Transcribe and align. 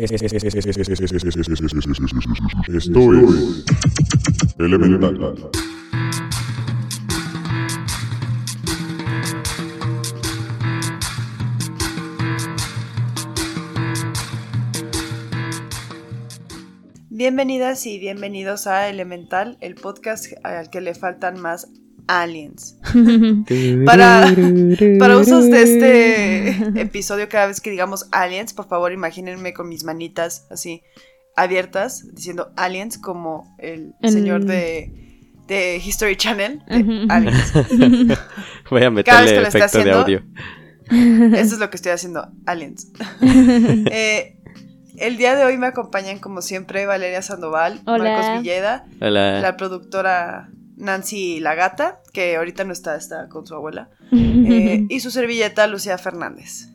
Esto 0.00 0.14
es 0.14 0.32
Elemental. 4.58 5.50
Bienvenidas 17.10 17.84
y 17.84 17.98
bienvenidos 17.98 18.66
a 18.66 18.88
Elemental, 18.88 19.58
el 19.60 19.74
podcast 19.74 20.32
al 20.42 20.70
que 20.70 20.80
le 20.80 20.94
faltan 20.94 21.38
más 21.38 21.68
aliens. 22.06 22.79
para, 23.86 24.34
para 24.98 25.16
usos 25.18 25.50
de 25.50 25.62
este 25.62 26.80
episodio, 26.80 27.28
cada 27.28 27.46
vez 27.46 27.60
que 27.60 27.70
digamos 27.70 28.06
aliens, 28.12 28.52
por 28.52 28.68
favor 28.68 28.92
imagínense 28.92 29.52
con 29.52 29.68
mis 29.68 29.84
manitas 29.84 30.46
así 30.50 30.82
abiertas, 31.36 32.06
diciendo 32.14 32.52
aliens 32.56 32.98
como 32.98 33.54
el 33.58 33.94
señor 34.02 34.44
de, 34.44 34.92
de, 35.46 35.76
History 35.84 36.16
Channel. 36.16 36.62
aliens. 37.08 37.52
Voy 38.70 38.84
a 38.84 38.90
meterle 38.90 39.42
efecto 39.42 39.82
de 39.82 39.90
audio. 39.92 40.22
Eso 40.90 41.54
es 41.54 41.58
lo 41.58 41.70
que 41.70 41.76
estoy 41.76 41.92
haciendo, 41.92 42.28
aliens. 42.46 42.92
eh, 43.22 44.36
el 44.98 45.16
día 45.16 45.34
de 45.34 45.44
hoy 45.44 45.56
me 45.56 45.68
acompañan, 45.68 46.18
como 46.18 46.42
siempre, 46.42 46.84
Valeria 46.86 47.22
Sandoval, 47.22 47.80
Marcos 47.86 48.42
Villeda, 48.42 48.84
la 48.98 49.56
productora 49.56 50.50
Nancy 50.80 51.40
la 51.40 51.54
gata, 51.54 52.00
que 52.12 52.36
ahorita 52.36 52.64
no 52.64 52.72
está, 52.72 52.96
está 52.96 53.28
con 53.28 53.46
su 53.46 53.54
abuela, 53.54 53.90
eh, 54.12 54.86
y 54.88 55.00
su 55.00 55.10
servilleta 55.10 55.66
Lucía 55.66 55.98
Fernández. 55.98 56.68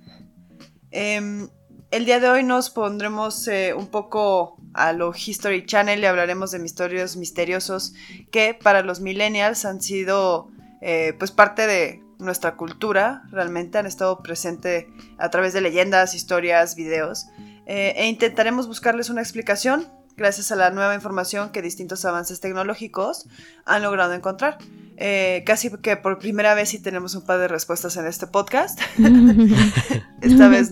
Em, 0.92 1.50
el 1.92 2.06
día 2.06 2.20
de 2.20 2.30
hoy 2.30 2.44
nos 2.44 2.70
pondremos 2.70 3.48
eh, 3.48 3.74
un 3.74 3.88
poco 3.88 4.58
a 4.74 4.94
lo 4.94 5.14
History 5.14 5.66
Channel 5.66 6.00
y 6.00 6.06
hablaremos 6.06 6.52
de 6.52 6.60
misterios 6.60 7.18
misteriosos 7.18 7.94
que 8.32 8.54
para 8.54 8.82
los 8.82 9.02
millennials 9.02 9.66
han 9.66 9.82
sido 9.82 10.50
eh, 10.82 11.14
pues 11.18 11.32
parte 11.32 11.68
de 11.68 12.02
nuestra 12.20 12.56
cultura, 12.56 13.24
realmente 13.32 13.78
han 13.78 13.86
estado 13.86 14.22
presentes 14.22 14.86
a 15.18 15.30
través 15.30 15.54
de 15.54 15.62
leyendas, 15.62 16.16
historias, 16.16 16.76
videos. 16.76 17.28
E 17.68 18.08
intentaremos 18.08 18.68
buscarles 18.68 19.10
una 19.10 19.22
explicación 19.22 19.88
gracias 20.18 20.52
a 20.52 20.56
la 20.56 20.70
nueva 20.70 20.96
información 20.96 21.52
que 21.52 21.62
distintos 21.62 22.06
avances 22.06 22.40
tecnológicos 22.40 23.28
han 23.66 23.84
logrado 23.84 24.14
encontrar. 24.14 24.58
Eh, 24.98 25.44
casi 25.46 25.70
que 25.70 25.98
por 25.98 26.20
primera 26.20 26.54
vez 26.54 26.70
sí 26.70 26.80
tenemos 26.80 27.16
un 27.16 27.26
par 27.26 27.40
de 27.40 27.48
respuestas 27.48 27.98
en 27.98 28.06
este 28.06 28.28
podcast. 28.28 28.80
Esta 30.22 30.48
vez 30.48 30.72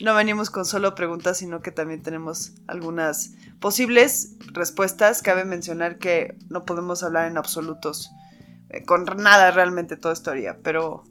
no 0.00 0.14
venimos 0.14 0.50
con 0.50 0.66
solo 0.66 0.94
preguntas, 0.94 1.38
sino 1.38 1.62
que 1.62 1.72
también 1.72 2.02
tenemos 2.02 2.52
algunas 2.66 3.32
posibles 3.58 4.36
respuestas. 4.52 5.22
Cabe 5.22 5.44
mencionar 5.44 5.98
que 5.98 6.36
no 6.50 6.64
podemos 6.64 7.02
hablar 7.02 7.30
en 7.30 7.38
absolutos, 7.38 8.10
eh, 8.68 8.84
con 8.84 9.04
nada 9.16 9.50
realmente 9.50 9.96
toda 9.96 10.12
historia, 10.12 10.58
pero 10.62 11.04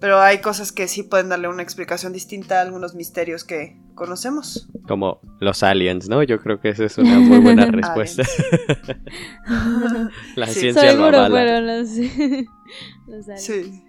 pero 0.00 0.20
hay 0.20 0.38
cosas 0.38 0.72
que 0.72 0.88
sí 0.88 1.02
pueden 1.02 1.28
darle 1.28 1.48
una 1.48 1.62
explicación 1.62 2.12
distinta 2.12 2.58
a 2.58 2.62
algunos 2.62 2.94
misterios 2.94 3.44
que 3.44 3.76
conocemos. 3.94 4.68
Como 4.86 5.20
los 5.40 5.62
aliens, 5.62 6.08
¿no? 6.08 6.22
Yo 6.22 6.40
creo 6.40 6.60
que 6.60 6.70
esa 6.70 6.84
es 6.84 6.98
una 6.98 7.18
muy 7.18 7.38
buena 7.38 7.66
respuesta. 7.70 8.22
La 10.36 10.46
ciencia 10.46 10.92
lo 10.94 11.06
avala. 11.06 11.60
los, 11.60 11.90
los 13.06 13.28
aliens. 13.28 13.44
Sí. 13.44 13.84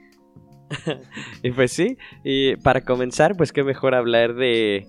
y 1.43 1.51
pues 1.51 1.71
sí, 1.71 1.97
y 2.23 2.55
para 2.57 2.81
comenzar, 2.81 3.35
pues 3.35 3.51
qué 3.51 3.63
mejor 3.63 3.95
hablar 3.95 4.35
de 4.35 4.87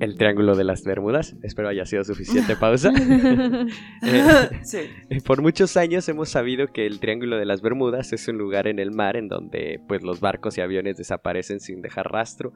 el 0.00 0.16
Triángulo 0.16 0.56
de 0.56 0.64
las 0.64 0.84
Bermudas. 0.84 1.36
Espero 1.42 1.68
haya 1.68 1.84
sido 1.84 2.04
suficiente 2.04 2.56
pausa. 2.56 2.92
Eh, 5.10 5.20
por 5.24 5.42
muchos 5.42 5.76
años 5.76 6.08
hemos 6.08 6.28
sabido 6.28 6.68
que 6.68 6.86
el 6.86 7.00
Triángulo 7.00 7.36
de 7.36 7.46
las 7.46 7.62
Bermudas 7.62 8.12
es 8.12 8.28
un 8.28 8.38
lugar 8.38 8.66
en 8.66 8.78
el 8.78 8.90
mar 8.90 9.16
en 9.16 9.28
donde 9.28 9.80
pues 9.88 10.02
los 10.02 10.20
barcos 10.20 10.58
y 10.58 10.60
aviones 10.60 10.96
desaparecen 10.96 11.60
sin 11.60 11.82
dejar 11.82 12.10
rastro. 12.10 12.52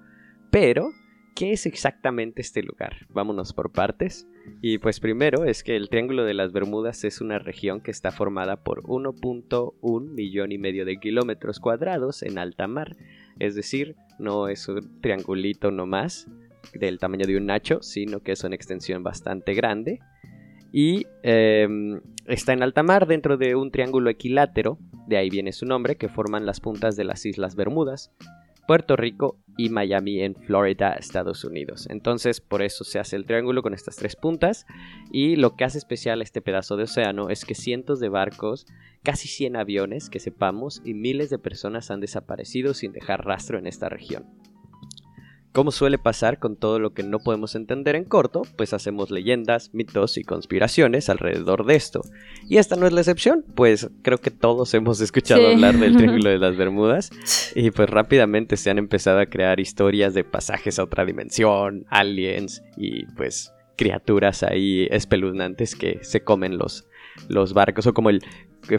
Pero, 0.50 0.90
¿qué 1.34 1.52
es 1.52 1.66
exactamente 1.66 2.42
este 2.42 2.62
lugar? 2.62 3.06
Vámonos 3.08 3.52
por 3.52 3.72
partes. 3.72 4.26
Y 4.60 4.78
pues 4.78 5.00
primero 5.00 5.44
es 5.44 5.62
que 5.62 5.76
el 5.76 5.88
Triángulo 5.88 6.24
de 6.24 6.34
las 6.34 6.52
Bermudas 6.52 7.04
es 7.04 7.20
una 7.20 7.38
región 7.38 7.80
que 7.80 7.90
está 7.90 8.10
formada 8.10 8.62
por 8.62 8.82
1.1 8.82 10.10
millón 10.10 10.52
y 10.52 10.58
medio 10.58 10.84
de 10.84 10.98
kilómetros 10.98 11.60
cuadrados 11.60 12.22
en 12.22 12.38
alta 12.38 12.66
mar. 12.66 12.96
Es 13.38 13.54
decir, 13.54 13.96
no 14.18 14.48
es 14.48 14.68
un 14.68 15.00
triangulito 15.00 15.70
nomás, 15.70 16.28
del 16.74 16.98
tamaño 16.98 17.26
de 17.26 17.36
un 17.36 17.46
nacho, 17.46 17.82
sino 17.82 18.20
que 18.20 18.32
es 18.32 18.44
una 18.44 18.54
extensión 18.54 19.02
bastante 19.02 19.54
grande. 19.54 20.00
Y 20.72 21.06
em, 21.22 22.00
está 22.26 22.52
en 22.52 22.62
alta 22.62 22.82
mar 22.82 23.06
dentro 23.06 23.36
de 23.36 23.54
un 23.54 23.70
triángulo 23.70 24.10
equilátero, 24.10 24.78
de 25.06 25.16
ahí 25.18 25.28
viene 25.28 25.52
su 25.52 25.66
nombre, 25.66 25.96
que 25.96 26.08
forman 26.08 26.46
las 26.46 26.60
puntas 26.60 26.96
de 26.96 27.04
las 27.04 27.26
Islas 27.26 27.54
Bermudas, 27.56 28.10
Puerto 28.66 28.96
Rico 28.96 29.38
y 29.56 29.68
Miami 29.68 30.20
en 30.22 30.34
Florida, 30.34 30.92
Estados 30.92 31.44
Unidos. 31.44 31.86
Entonces, 31.90 32.40
por 32.40 32.62
eso 32.62 32.84
se 32.84 32.98
hace 32.98 33.16
el 33.16 33.26
triángulo 33.26 33.62
con 33.62 33.74
estas 33.74 33.96
tres 33.96 34.16
puntas. 34.16 34.66
Y 35.10 35.36
lo 35.36 35.56
que 35.56 35.64
hace 35.64 35.78
especial 35.78 36.22
este 36.22 36.40
pedazo 36.40 36.76
de 36.76 36.84
océano 36.84 37.28
es 37.28 37.44
que 37.44 37.54
cientos 37.54 38.00
de 38.00 38.08
barcos, 38.08 38.66
casi 39.02 39.28
100 39.28 39.56
aviones, 39.56 40.08
que 40.08 40.20
sepamos, 40.20 40.80
y 40.84 40.94
miles 40.94 41.28
de 41.28 41.38
personas 41.38 41.90
han 41.90 42.00
desaparecido 42.00 42.72
sin 42.72 42.92
dejar 42.92 43.24
rastro 43.26 43.58
en 43.58 43.66
esta 43.66 43.88
región. 43.88 44.26
Como 45.52 45.70
suele 45.70 45.98
pasar 45.98 46.38
con 46.38 46.56
todo 46.56 46.78
lo 46.78 46.94
que 46.94 47.02
no 47.02 47.18
podemos 47.18 47.54
entender 47.54 47.94
en 47.94 48.04
corto, 48.04 48.40
pues 48.56 48.72
hacemos 48.72 49.10
leyendas, 49.10 49.74
mitos 49.74 50.16
y 50.16 50.24
conspiraciones 50.24 51.10
alrededor 51.10 51.66
de 51.66 51.74
esto. 51.74 52.00
Y 52.48 52.56
esta 52.56 52.74
no 52.76 52.86
es 52.86 52.94
la 52.94 53.02
excepción, 53.02 53.44
pues 53.54 53.90
creo 54.00 54.16
que 54.16 54.30
todos 54.30 54.72
hemos 54.72 55.02
escuchado 55.02 55.46
hablar 55.46 55.76
del 55.76 55.98
Triángulo 55.98 56.30
de 56.30 56.38
las 56.40 56.56
Bermudas 56.56 57.10
y 57.54 57.70
pues 57.70 57.90
rápidamente 57.90 58.56
se 58.56 58.70
han 58.70 58.78
empezado 58.78 59.20
a 59.20 59.26
crear 59.26 59.60
historias 59.60 60.14
de 60.14 60.24
pasajes 60.24 60.78
a 60.78 60.84
otra 60.84 61.04
dimensión, 61.04 61.84
aliens 61.90 62.62
y 62.78 63.04
pues 63.16 63.52
criaturas 63.76 64.42
ahí 64.44 64.88
espeluznantes 64.90 65.76
que 65.76 65.98
se 66.02 66.22
comen 66.22 66.56
los, 66.56 66.86
los 67.28 67.52
barcos 67.52 67.86
o 67.86 67.92
como 67.92 68.08
el 68.08 68.22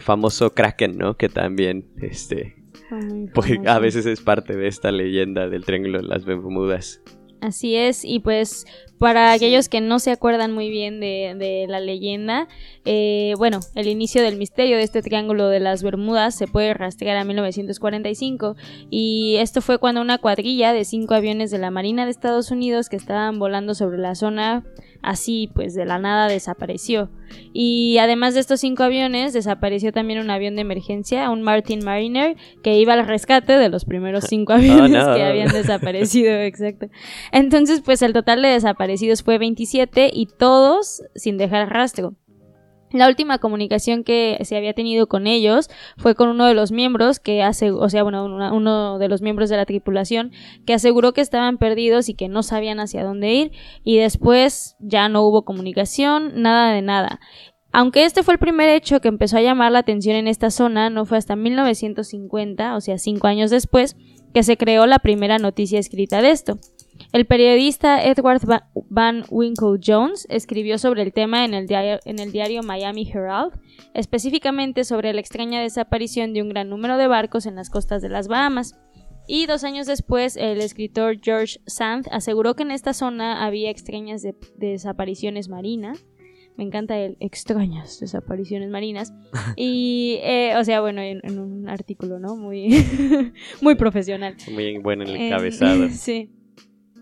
famoso 0.00 0.50
Kraken, 0.50 0.98
¿no? 0.98 1.16
Que 1.16 1.28
también 1.28 1.86
este 2.00 2.63
pues 3.34 3.58
a 3.66 3.78
veces 3.78 4.06
es 4.06 4.20
parte 4.20 4.56
de 4.56 4.68
esta 4.68 4.90
leyenda 4.90 5.48
del 5.48 5.64
Triángulo 5.64 5.98
de 5.98 6.08
las 6.08 6.24
Bermudas. 6.24 7.02
Así 7.40 7.76
es, 7.76 8.04
y 8.04 8.20
pues 8.20 8.64
para 8.98 9.32
aquellos 9.32 9.68
que 9.68 9.80
no 9.80 9.98
se 9.98 10.10
acuerdan 10.10 10.52
muy 10.52 10.70
bien 10.70 11.00
de, 11.00 11.66
la 11.68 11.80
leyenda, 11.80 12.48
eh, 12.84 13.34
bueno, 13.38 13.60
el 13.74 13.88
inicio 13.88 14.22
del 14.22 14.36
misterio 14.36 14.76
de 14.76 14.82
este 14.82 15.02
Triángulo 15.02 15.48
de 15.48 15.60
las 15.60 15.82
Bermudas 15.82 16.34
se 16.34 16.46
puede 16.46 16.74
rastrear 16.74 17.16
a 17.16 17.24
1945 17.24 18.56
y 18.90 19.36
esto 19.38 19.60
fue 19.60 19.78
cuando 19.78 20.00
una 20.00 20.18
cuadrilla 20.18 20.72
de 20.72 20.84
cinco 20.84 21.14
aviones 21.14 21.50
de 21.50 21.58
la 21.58 21.70
Marina 21.70 22.04
de 22.04 22.10
Estados 22.10 22.50
Unidos 22.50 22.88
que 22.88 22.96
estaban 22.96 23.38
volando 23.38 23.74
sobre 23.74 23.98
la 23.98 24.14
zona 24.14 24.64
así 25.04 25.50
pues 25.54 25.74
de 25.74 25.84
la 25.84 25.98
nada 25.98 26.28
desapareció. 26.28 27.10
Y 27.52 27.98
además 27.98 28.34
de 28.34 28.40
estos 28.40 28.60
cinco 28.60 28.82
aviones, 28.82 29.32
desapareció 29.32 29.92
también 29.92 30.20
un 30.20 30.30
avión 30.30 30.54
de 30.54 30.62
emergencia, 30.62 31.30
un 31.30 31.42
Martin 31.42 31.84
Mariner, 31.84 32.36
que 32.62 32.78
iba 32.78 32.94
al 32.94 33.06
rescate 33.06 33.52
de 33.54 33.68
los 33.68 33.84
primeros 33.84 34.24
cinco 34.28 34.52
oh, 34.52 34.56
aviones 34.56 35.04
que 35.04 35.22
habían 35.22 35.48
desaparecido, 35.48 36.32
exacto. 36.40 36.88
Entonces, 37.32 37.82
pues 37.84 38.02
el 38.02 38.12
total 38.12 38.42
de 38.42 38.48
fue 39.24 39.38
27 39.38 40.10
y 40.12 40.26
todos 40.26 41.02
sin 41.14 41.36
dejar 41.38 41.70
rastro. 41.70 42.14
La 42.94 43.08
última 43.08 43.38
comunicación 43.38 44.04
que 44.04 44.38
se 44.44 44.56
había 44.56 44.72
tenido 44.72 45.08
con 45.08 45.26
ellos 45.26 45.68
fue 45.96 46.14
con 46.14 46.28
uno 46.28 46.46
de 46.46 46.54
los 46.54 46.70
miembros 46.70 47.18
que 47.18 47.42
hace, 47.42 47.72
o 47.72 47.88
sea, 47.88 48.04
bueno, 48.04 48.24
uno 48.24 48.98
de 49.00 49.08
los 49.08 49.20
miembros 49.20 49.50
de 49.50 49.56
la 49.56 49.66
tripulación 49.66 50.30
que 50.64 50.74
aseguró 50.74 51.12
que 51.12 51.20
estaban 51.20 51.58
perdidos 51.58 52.08
y 52.08 52.14
que 52.14 52.28
no 52.28 52.44
sabían 52.44 52.78
hacia 52.78 53.02
dónde 53.02 53.32
ir 53.32 53.52
y 53.82 53.96
después 53.96 54.76
ya 54.78 55.08
no 55.08 55.22
hubo 55.22 55.44
comunicación, 55.44 56.40
nada 56.40 56.72
de 56.72 56.82
nada. 56.82 57.18
Aunque 57.72 58.04
este 58.04 58.22
fue 58.22 58.34
el 58.34 58.38
primer 58.38 58.68
hecho 58.68 59.00
que 59.00 59.08
empezó 59.08 59.38
a 59.38 59.42
llamar 59.42 59.72
la 59.72 59.80
atención 59.80 60.14
en 60.14 60.28
esta 60.28 60.50
zona, 60.50 60.88
no 60.88 61.04
fue 61.04 61.18
hasta 61.18 61.34
1950, 61.34 62.76
o 62.76 62.80
sea, 62.80 62.98
cinco 62.98 63.26
años 63.26 63.50
después, 63.50 63.96
que 64.32 64.44
se 64.44 64.56
creó 64.56 64.86
la 64.86 65.00
primera 65.00 65.38
noticia 65.38 65.80
escrita 65.80 66.22
de 66.22 66.30
esto. 66.30 66.58
El 67.12 67.26
periodista 67.26 68.04
Edward 68.04 68.40
Van 68.88 69.24
Winkle 69.30 69.78
Jones 69.84 70.26
escribió 70.30 70.78
sobre 70.78 71.02
el 71.02 71.12
tema 71.12 71.44
en 71.44 71.54
el, 71.54 71.66
diario, 71.66 72.62
Miami 72.62 73.08
Herald, 73.08 73.52
específicamente 73.94 74.84
sobre 74.84 75.12
la 75.12 75.20
extraña 75.20 75.60
desaparición 75.60 76.32
de 76.32 76.42
un 76.42 76.48
gran 76.48 76.68
número 76.68 76.96
de 76.96 77.06
barcos 77.06 77.46
en 77.46 77.54
las 77.54 77.70
costas 77.70 78.02
de 78.02 78.08
las 78.08 78.28
Bahamas. 78.28 78.74
Y 79.26 79.46
dos 79.46 79.64
años 79.64 79.86
después, 79.86 80.36
el 80.36 80.60
escritor 80.60 81.18
George 81.22 81.60
Sand 81.66 82.08
aseguró 82.10 82.54
que 82.54 82.64
en 82.64 82.72
esta 82.72 82.92
zona 82.92 83.44
había 83.44 83.70
extrañas 83.70 84.22
desapariciones 84.56 85.48
marinas. 85.48 86.04
Me 86.56 86.64
encanta 86.64 86.98
el 86.98 87.16
extrañas 87.20 88.00
desapariciones 88.00 88.70
marinas. 88.70 89.12
Y, 89.56 90.18
eh, 90.22 90.54
o 90.56 90.64
sea, 90.64 90.80
bueno, 90.80 91.00
en, 91.00 91.38
un 91.38 91.68
artículo, 91.68 92.18
¿no? 92.18 92.36
Muy, 92.36 92.70
muy 93.62 93.76
profesional. 93.76 94.36
Muy 94.50 94.78
bueno 94.78 95.04
en 95.04 95.10
el 95.10 95.16
encabezado. 95.16 95.88
sí. 95.90 96.30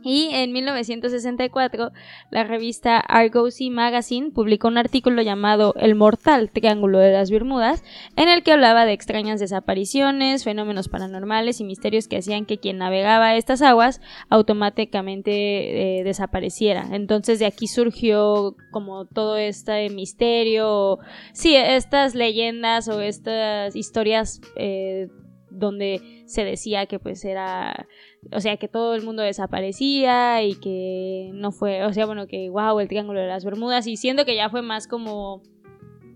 Y 0.05 0.31
en 0.33 0.53
1964, 0.53 1.93
la 2.31 2.45
revista 2.45 2.99
Argosy 2.99 3.71
Magazine 3.71 4.31
publicó 4.31 4.69
un 4.69 4.79
artículo 4.79 5.23
llamado 5.23 5.75
El 5.77 5.95
mortal 5.95 6.51
Triángulo 6.51 6.99
de 6.99 7.13
las 7.13 7.31
Bermudas, 7.31 7.85
en 8.17 8.29
el 8.29 8.43
que 8.43 8.53
hablaba 8.53 8.85
de 8.85 8.93
extrañas 8.93 9.41
desapariciones, 9.41 10.45
fenómenos 10.45 10.89
paranormales 10.89 11.61
y 11.61 11.65
misterios 11.65 12.09
que 12.09 12.19
hacían 12.19 12.47
que 12.47 12.59
quien 12.59 12.79
navegaba 12.79 13.37
estas 13.37 13.63
aguas 13.63 14.01
automáticamente 14.29 16.01
eh, 16.01 16.05
desapareciera. 16.05 16.89
Entonces 16.93 17.39
de 17.39 17.47
aquí 17.47 17.67
surgió 17.67 18.57
como 18.71 19.07
todo 19.07 19.37
este 19.37 19.89
misterio, 19.91 20.99
sí, 21.33 21.55
estas 21.57 22.15
leyendas 22.15 22.89
o 22.89 23.01
estas 23.01 23.77
historias 23.77 24.41
eh, 24.57 25.09
donde 25.51 26.23
se 26.27 26.45
decía 26.45 26.87
que 26.87 26.99
pues 26.99 27.25
era, 27.25 27.87
o 28.31 28.41
sea, 28.41 28.57
que 28.57 28.69
todo 28.69 28.95
el 28.95 29.03
mundo 29.03 29.23
desaparecía 29.23 30.43
y 30.43 30.55
que 30.55 31.31
no 31.35 31.51
fue, 31.51 31.85
o 31.85 31.93
sea, 31.93 32.07
bueno, 32.07 32.27
que 32.27 32.49
wow, 32.51 32.79
el 32.79 32.89
Triángulo 32.89 33.21
de 33.21 33.27
las 33.27 33.45
Bermudas. 33.45 33.87
Y 33.87 33.97
siendo 33.97 34.25
que 34.25 34.37
ya 34.37 34.51
fue 34.51 34.63
más 34.63 34.87
como 34.87 35.43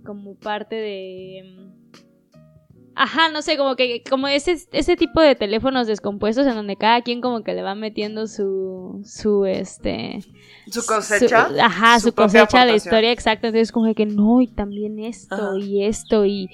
como 0.05 0.37
parte 0.37 0.77
de 0.77 1.67
Ajá, 2.99 3.29
no 3.29 3.43
sé, 3.43 3.59
como 3.59 3.77
que 3.77 4.03
como 4.09 4.27
ese, 4.27 4.57
ese 4.73 4.97
tipo 4.97 5.21
de 5.21 5.35
teléfonos 5.35 5.87
descompuestos 5.87 6.47
en 6.47 6.55
donde 6.55 6.77
cada 6.77 7.03
quien 7.03 7.21
como 7.21 7.43
que 7.43 7.53
le 7.53 7.61
va 7.61 7.75
metiendo 7.75 8.27
su 8.27 9.03
su 9.05 9.45
este 9.45 10.21
su 10.71 10.85
cosecha. 10.87 11.51
ajá, 11.61 12.01
su, 12.01 12.15
cosecha 12.15 12.65
de 12.65 12.75
historia 12.75 13.13
exacta, 13.13 13.49
entonces 13.49 13.71
como 13.71 13.93
que 13.93 14.07
no, 14.07 14.41
y 14.41 14.49
también 14.49 14.99
esto 14.99 15.59
y 15.59 15.85
esto 15.85 16.25
y 16.25 16.49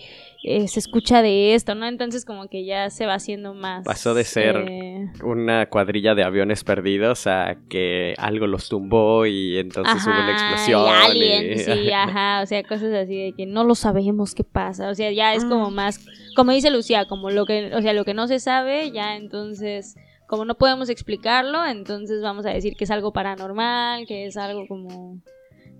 eh, 0.44 0.66
se 0.66 0.80
escucha 0.80 1.22
de 1.22 1.54
esto, 1.54 1.76
¿no? 1.76 1.86
Entonces 1.86 2.24
como 2.24 2.48
que 2.48 2.64
ya 2.64 2.90
se 2.90 3.06
va 3.06 3.14
haciendo 3.14 3.54
más. 3.54 3.84
Pasó 3.84 4.12
de 4.12 4.24
ser 4.24 4.56
eh, 4.68 5.12
una 5.22 5.68
cuadrilla 5.68 6.16
de 6.16 6.24
aviones 6.24 6.64
perdidos 6.64 7.28
a 7.28 7.58
que 7.68 8.14
algo 8.18 8.48
los 8.48 8.68
tumbó 8.68 9.24
y 9.24 9.58
entonces 9.58 10.04
hubo 10.04 10.12
una 10.12 10.32
explosión. 10.32 10.84
Y 10.84 11.10
aliens, 11.10 11.64
sí, 11.66 11.92
ajá, 11.92 12.42
o 12.42 12.46
sea, 12.46 12.62
cosas 12.64 12.92
así 12.92 13.16
de 13.16 13.32
que 13.36 13.46
no 13.46 13.62
lo 13.62 13.76
sabemos 13.76 14.34
qué 14.34 14.42
pasa, 14.42 14.90
o 14.90 14.94
sea, 14.96 15.12
ya 15.12 15.32
es 15.34 15.44
como 15.44 15.70
mm. 15.70 15.74
más, 15.74 16.04
como 16.34 16.50
dice 16.50 16.70
Lucía, 16.70 17.04
como 17.04 17.30
lo 17.30 17.46
que, 17.46 17.72
o 17.74 17.80
sea, 17.80 17.92
lo 17.92 18.04
que 18.04 18.14
no 18.14 18.26
se 18.26 18.40
sabe, 18.40 18.90
ya 18.90 19.16
entonces 19.16 19.94
como 20.26 20.44
no 20.44 20.56
podemos 20.56 20.88
explicarlo, 20.88 21.64
entonces 21.66 22.22
vamos 22.22 22.46
a 22.46 22.50
decir 22.50 22.74
que 22.74 22.84
es 22.84 22.90
algo 22.90 23.12
paranormal, 23.12 24.06
que 24.06 24.26
es 24.26 24.36
algo 24.36 24.66
como, 24.66 25.20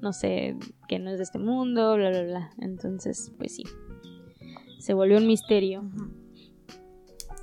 no 0.03 0.13
sé, 0.13 0.57
que 0.89 0.99
no 0.99 1.11
es 1.11 1.17
de 1.17 1.25
este 1.25 1.39
mundo, 1.39 1.95
bla, 1.97 2.11
bla, 2.11 2.23
bla. 2.23 2.51
Entonces, 2.61 3.33
pues 3.39 3.57
sí 3.57 3.65
se 4.83 4.95
volvió 4.95 5.19
un 5.19 5.29
misterio. 5.29 5.85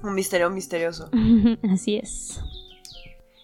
Un 0.04 0.14
misterio 0.14 0.50
misterioso. 0.50 1.10
Así 1.72 1.96
es. 1.96 2.42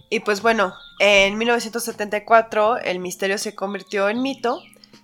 Y 0.09 0.19
pues 0.19 0.41
bueno, 0.41 0.73
en 0.99 1.37
1974 1.37 2.79
el 2.79 2.99
misterio 2.99 3.37
se 3.37 3.55
convirtió 3.55 4.09
en 4.09 4.21
mito 4.21 4.61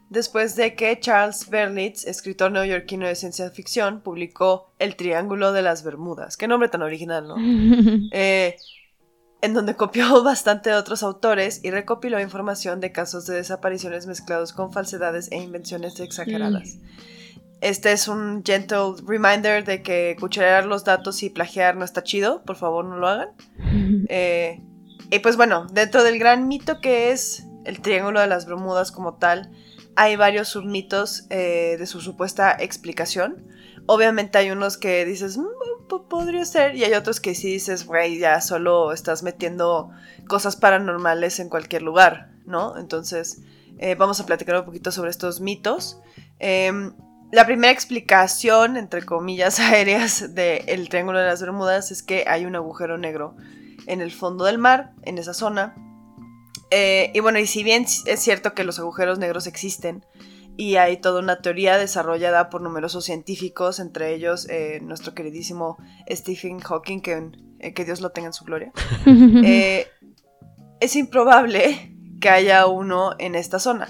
después 0.09 0.57
de 0.57 0.75
que 0.75 0.99
Charles 0.99 1.49
Berlitz, 1.49 2.05
escritor 2.05 2.51
neoyorquino 2.51 3.07
de 3.07 3.15
ciencia 3.15 3.49
ficción, 3.49 4.01
publicó 4.01 4.73
El 4.77 4.97
Triángulo 4.97 5.53
de 5.53 5.61
las 5.61 5.83
Bermudas. 5.83 6.35
Qué 6.35 6.49
nombre 6.49 6.67
tan 6.67 6.81
original, 6.81 7.27
¿no? 7.29 7.35
Eh, 8.11 8.57
en 9.41 9.53
donde 9.53 9.75
copió 9.75 10.21
bastante 10.23 10.69
de 10.69 10.75
otros 10.75 11.01
autores 11.01 11.61
y 11.63 11.71
recopiló 11.71 12.19
información 12.19 12.81
de 12.81 12.91
casos 12.91 13.25
de 13.25 13.35
desapariciones 13.35 14.05
mezclados 14.05 14.51
con 14.51 14.73
falsedades 14.73 15.31
e 15.31 15.37
invenciones 15.37 15.97
exageradas. 16.01 16.77
Este 17.61 17.91
es 17.91 18.07
un 18.07 18.43
gentle 18.43 18.95
reminder 19.05 19.63
de 19.63 19.83
que 19.83 20.17
cucharear 20.19 20.65
los 20.65 20.83
datos 20.83 21.21
y 21.21 21.29
plagiar 21.29 21.75
no 21.77 21.85
está 21.85 22.03
chido, 22.03 22.43
por 22.43 22.55
favor 22.55 22.85
no 22.85 22.97
lo 22.97 23.07
hagan. 23.07 23.29
Eh, 24.09 24.61
y 25.11 25.19
pues 25.19 25.37
bueno, 25.37 25.67
dentro 25.71 26.03
del 26.03 26.17
gran 26.17 26.47
mito 26.47 26.81
que 26.81 27.11
es 27.11 27.45
el 27.63 27.79
Triángulo 27.81 28.19
de 28.19 28.27
las 28.27 28.47
Bermudas 28.47 28.91
como 28.91 29.13
tal, 29.15 29.51
hay 29.95 30.15
varios 30.15 30.49
submitos 30.49 31.27
eh, 31.29 31.75
de 31.77 31.85
su 31.85 32.01
supuesta 32.01 32.55
explicación. 32.59 33.45
Obviamente 33.85 34.39
hay 34.39 34.49
unos 34.49 34.77
que 34.77 35.05
dices, 35.05 35.37
mm, 35.37 35.45
podría 36.09 36.45
ser, 36.45 36.75
y 36.75 36.83
hay 36.83 36.93
otros 36.93 37.19
que 37.19 37.35
sí 37.35 37.51
dices, 37.51 37.85
güey, 37.85 38.17
ya 38.17 38.41
solo 38.41 38.91
estás 38.91 39.21
metiendo 39.21 39.91
cosas 40.27 40.55
paranormales 40.55 41.39
en 41.39 41.49
cualquier 41.49 41.83
lugar, 41.83 42.31
¿no? 42.45 42.77
Entonces, 42.77 43.41
eh, 43.77 43.95
vamos 43.95 44.19
a 44.19 44.25
platicar 44.25 44.57
un 44.57 44.65
poquito 44.65 44.91
sobre 44.91 45.11
estos 45.11 45.41
mitos. 45.41 45.99
La 47.31 47.45
primera 47.45 47.71
explicación, 47.71 48.75
entre 48.75 49.03
comillas 49.03 49.59
aéreas, 49.61 50.35
del 50.35 50.89
Triángulo 50.89 51.19
de 51.19 51.25
las 51.25 51.41
Bermudas 51.41 51.91
es 51.91 52.03
que 52.03 52.25
hay 52.27 52.45
un 52.45 52.55
agujero 52.55 52.97
negro 52.97 53.35
en 53.87 54.01
el 54.01 54.11
fondo 54.11 54.45
del 54.45 54.57
mar, 54.57 54.93
en 55.03 55.17
esa 55.17 55.33
zona. 55.33 55.75
Eh, 56.71 57.11
y 57.13 57.19
bueno, 57.19 57.39
y 57.39 57.47
si 57.47 57.63
bien 57.63 57.85
es 58.05 58.19
cierto 58.19 58.53
que 58.53 58.63
los 58.63 58.79
agujeros 58.79 59.17
negros 59.17 59.47
existen, 59.47 60.05
y 60.57 60.75
hay 60.75 60.97
toda 60.97 61.21
una 61.21 61.41
teoría 61.41 61.77
desarrollada 61.77 62.49
por 62.49 62.61
numerosos 62.61 63.05
científicos, 63.05 63.79
entre 63.79 64.13
ellos 64.13 64.47
eh, 64.49 64.79
nuestro 64.81 65.13
queridísimo 65.13 65.77
Stephen 66.09 66.59
Hawking, 66.59 66.99
que, 66.99 67.31
eh, 67.59 67.73
que, 67.73 67.85
Dios 67.85 68.01
lo 68.01 68.11
tenga 68.11 68.27
en 68.27 68.33
su 68.33 68.43
gloria, 68.43 68.73
es 70.79 70.95
improbable 70.95 71.95
que 72.19 72.29
haya 72.29 72.67
uno 72.67 73.13
en 73.17 73.35
esta 73.35 73.59
zona. 73.59 73.87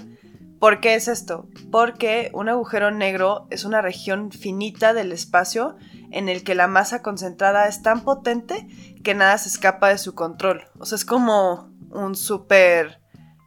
¿Por 0.62 0.78
qué 0.78 0.94
es 0.94 1.08
esto? 1.08 1.48
Porque 1.72 2.30
un 2.34 2.48
agujero 2.48 2.92
negro 2.92 3.48
es 3.50 3.64
una 3.64 3.82
región 3.82 4.30
finita 4.30 4.94
del 4.94 5.10
espacio 5.10 5.74
en 6.12 6.28
el 6.28 6.44
que 6.44 6.54
la 6.54 6.68
masa 6.68 7.02
concentrada 7.02 7.66
es 7.66 7.82
tan 7.82 8.04
potente 8.04 8.68
que 9.02 9.12
nada 9.16 9.36
se 9.38 9.48
escapa 9.48 9.88
de 9.88 9.98
su 9.98 10.14
control. 10.14 10.62
O 10.78 10.86
sea, 10.86 10.94
es 10.94 11.04
como 11.04 11.68
un 11.90 12.14
súper... 12.14 13.00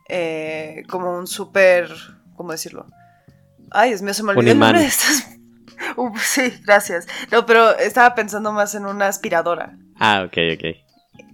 Eh, 0.10 0.84
como 0.90 1.18
un 1.18 1.26
súper... 1.26 1.90
¿Cómo 2.36 2.52
decirlo? 2.52 2.86
Ay, 3.72 3.92
Dios 3.92 4.02
mío, 4.02 4.14
se 4.14 4.22
me 4.22 4.32
olvidó 4.32 4.52
el 4.52 4.60
nombre 4.60 4.82
de 4.82 4.88
estas... 4.88 5.26
sí, 6.22 6.54
gracias. 6.66 7.08
No, 7.32 7.46
pero 7.46 7.78
estaba 7.78 8.14
pensando 8.14 8.52
más 8.52 8.76
en 8.76 8.86
una 8.86 9.08
aspiradora. 9.08 9.78
Ah, 10.02 10.26
ok, 10.28 10.38
ok. 10.56 10.66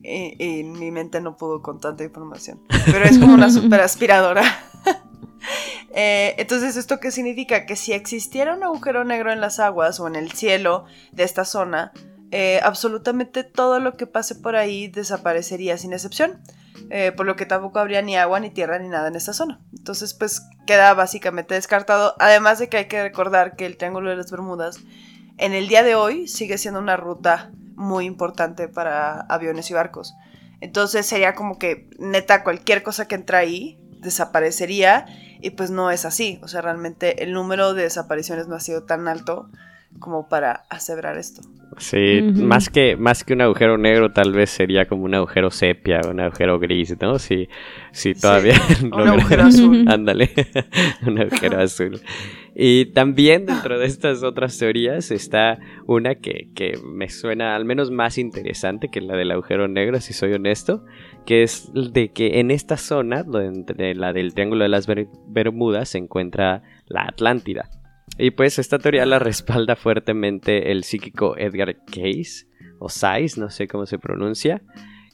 Y, 0.03 0.59
y 0.59 0.63
mi 0.63 0.91
mente 0.91 1.21
no 1.21 1.37
pudo 1.37 1.63
con 1.63 1.79
tanta 1.79 2.03
información. 2.03 2.61
Pero 2.85 3.03
es 3.03 3.17
como 3.17 3.33
una 3.33 3.49
super 3.49 3.81
aspiradora. 3.81 4.43
Eh, 5.93 6.35
entonces, 6.37 6.77
¿esto 6.77 6.99
qué 6.99 7.11
significa? 7.11 7.65
Que 7.65 7.75
si 7.75 7.91
existiera 7.91 8.55
un 8.55 8.63
agujero 8.63 9.03
negro 9.03 9.31
en 9.31 9.41
las 9.41 9.59
aguas 9.59 9.99
o 9.99 10.07
en 10.07 10.15
el 10.15 10.31
cielo 10.31 10.85
de 11.11 11.23
esta 11.23 11.43
zona, 11.43 11.91
eh, 12.31 12.61
absolutamente 12.63 13.43
todo 13.43 13.79
lo 13.79 13.97
que 13.97 14.07
pase 14.07 14.35
por 14.35 14.55
ahí 14.55 14.87
desaparecería 14.87 15.77
sin 15.77 15.93
excepción. 15.93 16.41
Eh, 16.89 17.11
por 17.11 17.25
lo 17.25 17.35
que 17.35 17.45
tampoco 17.45 17.79
habría 17.79 18.01
ni 18.01 18.17
agua, 18.17 18.39
ni 18.39 18.49
tierra, 18.49 18.79
ni 18.79 18.87
nada 18.87 19.07
en 19.07 19.15
esta 19.15 19.33
zona. 19.33 19.59
Entonces, 19.77 20.13
pues 20.13 20.41
queda 20.65 20.93
básicamente 20.93 21.53
descartado. 21.53 22.15
Además 22.19 22.59
de 22.59 22.69
que 22.69 22.77
hay 22.77 22.85
que 22.85 23.03
recordar 23.03 23.55
que 23.55 23.65
el 23.65 23.77
Triángulo 23.77 24.09
de 24.09 24.15
las 24.15 24.31
Bermudas 24.31 24.79
en 25.37 25.53
el 25.53 25.67
día 25.67 25.83
de 25.83 25.95
hoy 25.95 26.27
sigue 26.27 26.57
siendo 26.57 26.79
una 26.79 26.97
ruta 26.97 27.51
muy 27.75 28.05
importante 28.05 28.67
para 28.67 29.21
aviones 29.21 29.69
y 29.71 29.73
barcos. 29.73 30.15
Entonces 30.59 31.05
sería 31.05 31.33
como 31.33 31.57
que 31.57 31.89
neta 31.97 32.43
cualquier 32.43 32.83
cosa 32.83 33.07
que 33.07 33.15
entra 33.15 33.39
ahí 33.39 33.79
desaparecería 34.01 35.05
y 35.41 35.51
pues 35.51 35.71
no 35.71 35.91
es 35.91 36.05
así. 36.05 36.39
O 36.43 36.47
sea, 36.47 36.61
realmente 36.61 37.23
el 37.23 37.33
número 37.33 37.73
de 37.73 37.83
desapariciones 37.83 38.47
no 38.47 38.55
ha 38.55 38.59
sido 38.59 38.83
tan 38.83 39.07
alto 39.07 39.49
como 39.99 40.27
para 40.27 40.63
aseverar 40.69 41.17
esto. 41.17 41.41
Sí, 41.77 42.21
más, 42.35 42.69
que, 42.69 42.97
más 42.97 43.23
que 43.23 43.33
un 43.33 43.41
agujero 43.41 43.77
negro 43.77 44.11
tal 44.11 44.33
vez 44.33 44.49
sería 44.49 44.87
como 44.87 45.05
un 45.05 45.15
agujero 45.15 45.49
sepia, 45.51 46.01
un 46.09 46.19
agujero 46.19 46.59
gris, 46.59 46.95
¿no? 46.99 47.17
Si, 47.17 47.47
si 47.91 48.13
todavía... 48.13 48.55
un 48.83 49.07
agujero 49.07 49.43
azul. 49.43 49.85
Ándale, 49.87 50.31
un 51.07 51.19
agujero 51.19 51.61
azul. 51.61 52.01
Y 52.53 52.87
también 52.87 53.45
dentro 53.45 53.79
de 53.79 53.85
estas 53.85 54.21
otras 54.23 54.57
teorías 54.57 55.11
está 55.11 55.59
una 55.87 56.15
que, 56.15 56.49
que, 56.53 56.77
me 56.83 57.09
suena 57.09 57.55
al 57.55 57.63
menos 57.63 57.89
más 57.89 58.17
interesante 58.17 58.89
que 58.89 58.99
la 58.99 59.15
del 59.15 59.31
agujero 59.31 59.69
negro, 59.69 60.01
si 60.01 60.11
soy 60.11 60.33
honesto, 60.33 60.83
que 61.25 61.43
es 61.43 61.71
de 61.73 62.11
que 62.11 62.41
en 62.41 62.51
esta 62.51 62.75
zona, 62.75 63.23
entre 63.33 63.95
la 63.95 64.11
del 64.11 64.33
Triángulo 64.33 64.63
de 64.63 64.69
las 64.69 64.87
Bermudas, 65.27 65.89
se 65.89 65.99
encuentra 65.99 66.63
la 66.87 67.03
Atlántida. 67.03 67.69
Y 68.21 68.31
pues 68.31 68.59
esta 68.59 68.77
teoría 68.77 69.07
la 69.07 69.17
respalda 69.17 69.75
fuertemente 69.75 70.71
el 70.71 70.83
psíquico 70.83 71.35
Edgar 71.37 71.75
Cayce, 71.91 72.45
o 72.77 72.87
Sais, 72.87 73.39
no 73.39 73.49
sé 73.49 73.67
cómo 73.67 73.87
se 73.87 73.97
pronuncia, 73.97 74.61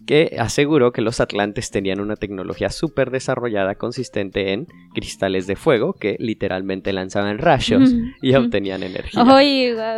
que 0.06 0.36
aseguró 0.38 0.92
que 0.92 1.02
los 1.02 1.22
atlantes 1.22 1.72
tenían 1.72 2.02
una 2.02 2.18
tecnología 2.18 2.70
súper 2.70 3.10
desarrollada 3.10 3.76
consistente 3.76 4.52
en 4.52 4.68
cristales 4.94 5.48
de 5.48 5.56
fuego 5.56 5.94
que 5.94 6.18
literalmente 6.20 6.92
lanzaban 6.92 7.38
rayos 7.38 7.96
y 8.22 8.36
obtenían 8.36 8.84
energía. 8.84 9.22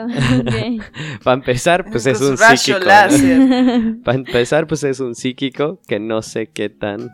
Para 1.24 1.36
empezar, 1.36 1.86
pues 1.90 2.06
es 2.06 2.22
un 2.22 2.38
psíquico. 2.38 2.80
Para 4.04 4.18
empezar, 4.18 4.68
pues 4.68 4.84
es 4.84 5.00
un 5.00 5.16
psíquico 5.16 5.82
que 5.88 6.00
no 6.00 6.22
sé 6.22 6.52
qué 6.54 6.70
tan 6.70 7.10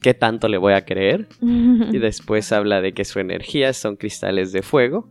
qué 0.00 0.14
tanto 0.14 0.48
le 0.48 0.58
voy 0.58 0.72
a 0.72 0.84
creer. 0.84 1.28
Y 1.40 1.98
después 1.98 2.52
habla 2.52 2.80
de 2.80 2.92
que 2.92 3.04
su 3.04 3.20
energía 3.20 3.72
son 3.72 3.96
cristales 3.96 4.52
de 4.52 4.62
fuego. 4.62 5.08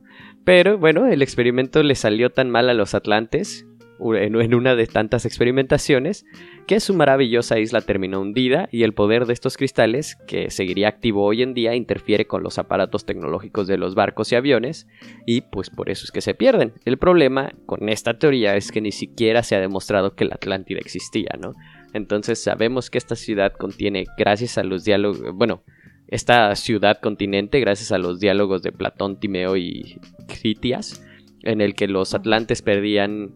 Pero 0.49 0.79
bueno, 0.79 1.05
el 1.05 1.21
experimento 1.21 1.83
le 1.83 1.93
salió 1.93 2.31
tan 2.31 2.49
mal 2.49 2.71
a 2.71 2.73
los 2.73 2.95
atlantes 2.95 3.67
en 3.99 4.55
una 4.55 4.73
de 4.73 4.87
tantas 4.87 5.27
experimentaciones, 5.27 6.25
que 6.65 6.79
su 6.79 6.95
maravillosa 6.95 7.59
isla 7.59 7.81
terminó 7.81 8.19
hundida 8.19 8.67
y 8.71 8.81
el 8.81 8.95
poder 8.95 9.27
de 9.27 9.33
estos 9.33 9.57
cristales, 9.57 10.15
que 10.27 10.49
seguiría 10.49 10.87
activo 10.87 11.23
hoy 11.23 11.43
en 11.43 11.53
día, 11.53 11.75
interfiere 11.75 12.25
con 12.25 12.41
los 12.41 12.57
aparatos 12.57 13.05
tecnológicos 13.05 13.67
de 13.67 13.77
los 13.77 13.93
barcos 13.93 14.31
y 14.31 14.37
aviones, 14.37 14.87
y 15.27 15.41
pues 15.41 15.69
por 15.69 15.91
eso 15.91 16.05
es 16.05 16.11
que 16.11 16.21
se 16.21 16.33
pierden. 16.33 16.73
El 16.83 16.97
problema 16.97 17.53
con 17.67 17.87
esta 17.87 18.17
teoría 18.17 18.55
es 18.55 18.71
que 18.71 18.81
ni 18.81 18.91
siquiera 18.91 19.43
se 19.43 19.55
ha 19.55 19.59
demostrado 19.59 20.15
que 20.15 20.25
la 20.25 20.33
Atlántida 20.33 20.79
existía, 20.79 21.35
¿no? 21.39 21.53
Entonces 21.93 22.41
sabemos 22.41 22.89
que 22.89 22.97
esta 22.97 23.15
ciudad 23.15 23.53
contiene, 23.53 24.05
gracias 24.17 24.57
a 24.57 24.63
los 24.63 24.83
diálogos, 24.83 25.21
bueno, 25.35 25.61
esta 26.09 26.55
ciudad 26.55 26.99
continente, 26.99 27.59
gracias 27.59 27.91
a 27.91 27.99
los 27.99 28.19
diálogos 28.19 28.63
de 28.63 28.71
Platón, 28.71 29.19
Timeo 29.19 29.55
y 29.57 30.01
Critias, 30.27 31.05
en 31.43 31.61
el 31.61 31.75
que 31.75 31.87
los 31.87 32.15
atlantes 32.15 32.63
perdían, 32.63 33.35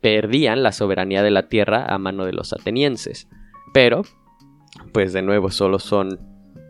perdían 0.00 0.62
la 0.62 0.70
soberanía 0.72 1.22
de 1.22 1.32
la 1.32 1.48
tierra 1.48 1.92
a 1.92 1.98
mano 1.98 2.24
de 2.24 2.32
los 2.32 2.52
atenienses. 2.52 3.28
Pero, 3.74 4.02
pues 4.92 5.12
de 5.12 5.22
nuevo, 5.22 5.50
solo 5.50 5.80
son 5.80 6.20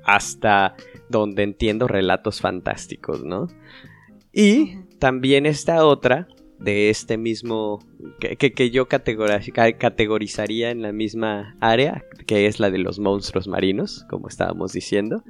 hasta 0.05 0.75
donde 1.11 1.43
entiendo 1.43 1.89
relatos 1.89 2.41
fantásticos, 2.41 3.23
¿no? 3.23 3.49
Y 4.33 4.79
también 4.99 5.45
esta 5.45 5.85
otra 5.85 6.27
de 6.59 6.91
este 6.91 7.17
mismo, 7.19 7.79
que, 8.21 8.37
que, 8.37 8.71
yo 8.71 8.89
categorizaría 8.89 10.71
en 10.71 10.83
la 10.83 10.93
misma 10.93 11.57
área, 11.61 12.05
que 12.27 12.47
es 12.47 12.61
la 12.61 12.71
de 12.71 12.79
los 12.79 12.99
monstruos 12.99 13.47
marinos, 13.49 14.05
como 14.09 14.29
estábamos 14.29 14.73
diciendo, 14.73 15.23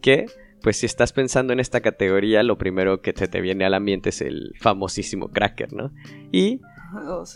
que 0.00 0.26
pues 0.62 0.76
si 0.76 0.86
estás 0.86 1.12
pensando 1.12 1.52
en 1.52 1.60
esta 1.60 1.80
categoría, 1.80 2.42
lo 2.42 2.56
primero 2.56 3.02
que 3.02 3.12
se 3.16 3.28
te 3.28 3.40
viene 3.40 3.64
a 3.64 3.70
la 3.70 3.80
mente 3.80 4.10
es 4.10 4.20
el 4.20 4.54
famosísimo 4.60 5.28
Cracker, 5.28 5.72
¿no? 5.72 5.92
Y 6.30 6.60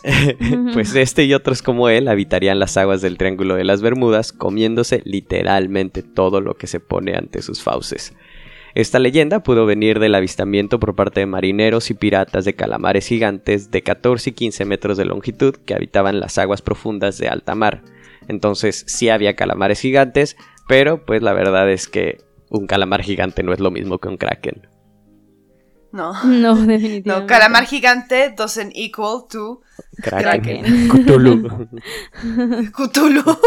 pues 0.73 0.95
este 0.95 1.23
y 1.23 1.33
otros 1.33 1.61
como 1.61 1.89
él 1.89 2.07
habitarían 2.07 2.59
las 2.59 2.77
aguas 2.77 3.01
del 3.01 3.17
Triángulo 3.17 3.55
de 3.55 3.63
las 3.63 3.81
Bermudas, 3.81 4.31
comiéndose 4.31 5.01
literalmente 5.03 6.03
todo 6.03 6.41
lo 6.41 6.55
que 6.55 6.67
se 6.67 6.79
pone 6.79 7.15
ante 7.15 7.41
sus 7.41 7.63
fauces. 7.63 8.13
Esta 8.77 8.99
leyenda 8.99 9.39
pudo 9.39 9.65
venir 9.65 9.99
del 9.99 10.13
avistamiento 10.13 10.79
por 10.79 10.93
parte 10.93 11.21
de 11.21 11.25
marineros 11.25 11.89
y 11.89 11.95
piratas 11.95 12.45
de 12.45 12.53
calamares 12.53 13.07
gigantes 13.07 13.71
de 13.71 13.81
14 13.81 14.29
y 14.29 14.33
15 14.33 14.65
metros 14.65 14.97
de 14.97 15.05
longitud 15.05 15.55
que 15.55 15.73
habitaban 15.73 16.19
las 16.19 16.37
aguas 16.37 16.61
profundas 16.61 17.17
de 17.17 17.27
alta 17.27 17.55
mar. 17.55 17.81
Entonces 18.27 18.83
sí 18.85 19.09
había 19.09 19.35
calamares 19.35 19.79
gigantes, 19.79 20.37
pero 20.67 21.07
pues 21.07 21.23
la 21.23 21.33
verdad 21.33 21.71
es 21.71 21.87
que 21.87 22.19
un 22.51 22.67
calamar 22.67 23.01
gigante 23.01 23.41
no 23.41 23.51
es 23.51 23.59
lo 23.59 23.71
mismo 23.71 23.97
que 23.97 24.09
un 24.09 24.17
kraken. 24.17 24.67
No. 25.91 26.13
No, 26.25 26.55
definitivamente. 26.67 27.09
No, 27.09 27.25
calamar 27.25 27.65
gigante 27.65 28.31
doesn't 28.37 28.73
equal 28.75 29.23
to 29.27 29.59
kraken. 30.03 30.61
kraken. 30.61 30.89
Cthulhu. 30.89 31.67
Cthulhu. 32.77 33.23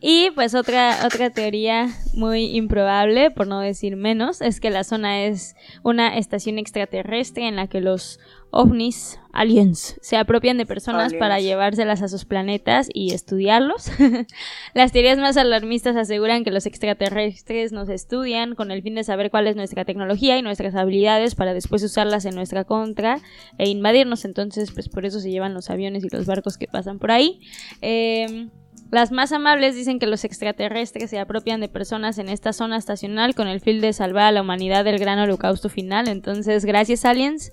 Y 0.00 0.30
pues 0.34 0.54
otra, 0.54 1.04
otra 1.04 1.28
teoría 1.30 1.88
muy 2.14 2.56
improbable, 2.56 3.30
por 3.30 3.46
no 3.46 3.60
decir 3.60 3.96
menos, 3.96 4.40
es 4.40 4.58
que 4.58 4.70
la 4.70 4.82
zona 4.82 5.24
es 5.24 5.56
una 5.82 6.16
estación 6.16 6.58
extraterrestre 6.58 7.46
en 7.46 7.56
la 7.56 7.66
que 7.66 7.82
los 7.82 8.18
ovnis, 8.50 9.20
aliens, 9.32 9.96
se 10.00 10.16
apropian 10.16 10.56
de 10.56 10.66
personas 10.66 11.12
para 11.14 11.38
llevárselas 11.38 12.02
a 12.02 12.08
sus 12.08 12.24
planetas 12.24 12.88
y 12.92 13.12
estudiarlos. 13.12 13.90
Las 14.74 14.90
teorías 14.90 15.18
más 15.18 15.36
alarmistas 15.36 15.96
aseguran 15.96 16.44
que 16.44 16.50
los 16.50 16.66
extraterrestres 16.66 17.70
nos 17.70 17.88
estudian 17.88 18.54
con 18.54 18.70
el 18.70 18.82
fin 18.82 18.96
de 18.96 19.04
saber 19.04 19.30
cuál 19.30 19.46
es 19.46 19.54
nuestra 19.54 19.84
tecnología 19.84 20.36
y 20.36 20.42
nuestras 20.42 20.74
habilidades 20.74 21.34
para 21.34 21.54
después 21.54 21.82
usarlas 21.82 22.24
en 22.24 22.34
nuestra 22.34 22.64
contra 22.64 23.20
e 23.58 23.68
invadirnos. 23.68 24.24
Entonces, 24.24 24.72
pues 24.72 24.88
por 24.88 25.06
eso 25.06 25.20
se 25.20 25.30
llevan 25.30 25.54
los 25.54 25.70
aviones 25.70 26.02
y 26.04 26.08
los 26.08 26.26
barcos 26.26 26.58
que 26.58 26.66
pasan 26.66 26.98
por 26.98 27.12
ahí. 27.12 27.40
Eh, 27.82 28.48
las 28.90 29.12
más 29.12 29.32
amables 29.32 29.74
dicen 29.74 29.98
que 29.98 30.06
los 30.06 30.24
extraterrestres 30.24 31.10
se 31.10 31.18
apropian 31.18 31.60
de 31.60 31.68
personas 31.68 32.18
en 32.18 32.28
esta 32.28 32.52
zona 32.52 32.76
estacional 32.76 33.34
con 33.34 33.46
el 33.46 33.60
fin 33.60 33.80
de 33.80 33.92
salvar 33.92 34.24
a 34.24 34.32
la 34.32 34.42
humanidad 34.42 34.84
del 34.84 34.98
gran 34.98 35.18
holocausto 35.18 35.68
final. 35.68 36.08
Entonces, 36.08 36.64
gracias 36.64 37.04
aliens. 37.04 37.52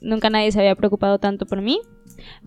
Nunca 0.00 0.30
nadie 0.30 0.50
se 0.50 0.58
había 0.58 0.74
preocupado 0.74 1.18
tanto 1.18 1.46
por 1.46 1.60
mí. 1.60 1.80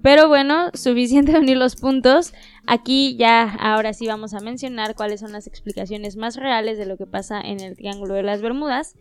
Pero 0.02 0.28
bueno, 0.28 0.72
suficiente 0.74 1.38
unir 1.38 1.58
los 1.58 1.76
puntos. 1.76 2.34
Aquí 2.66 3.16
ya 3.18 3.44
ahora 3.60 3.94
sí 3.94 4.08
vamos 4.08 4.34
a 4.34 4.40
mencionar 4.40 4.96
cuáles 4.96 5.20
son 5.20 5.32
las 5.32 5.48
explicaciones 5.48 6.18
más 6.18 6.36
reales 6.36 6.78
de 6.78 6.86
lo 6.86 6.98
que 6.98 7.06
pasa 7.06 7.40
en 7.40 7.60
el 7.60 7.76
Triángulo 7.76 8.16
de 8.16 8.24
las 8.24 8.42
Bermudas. 8.42 8.96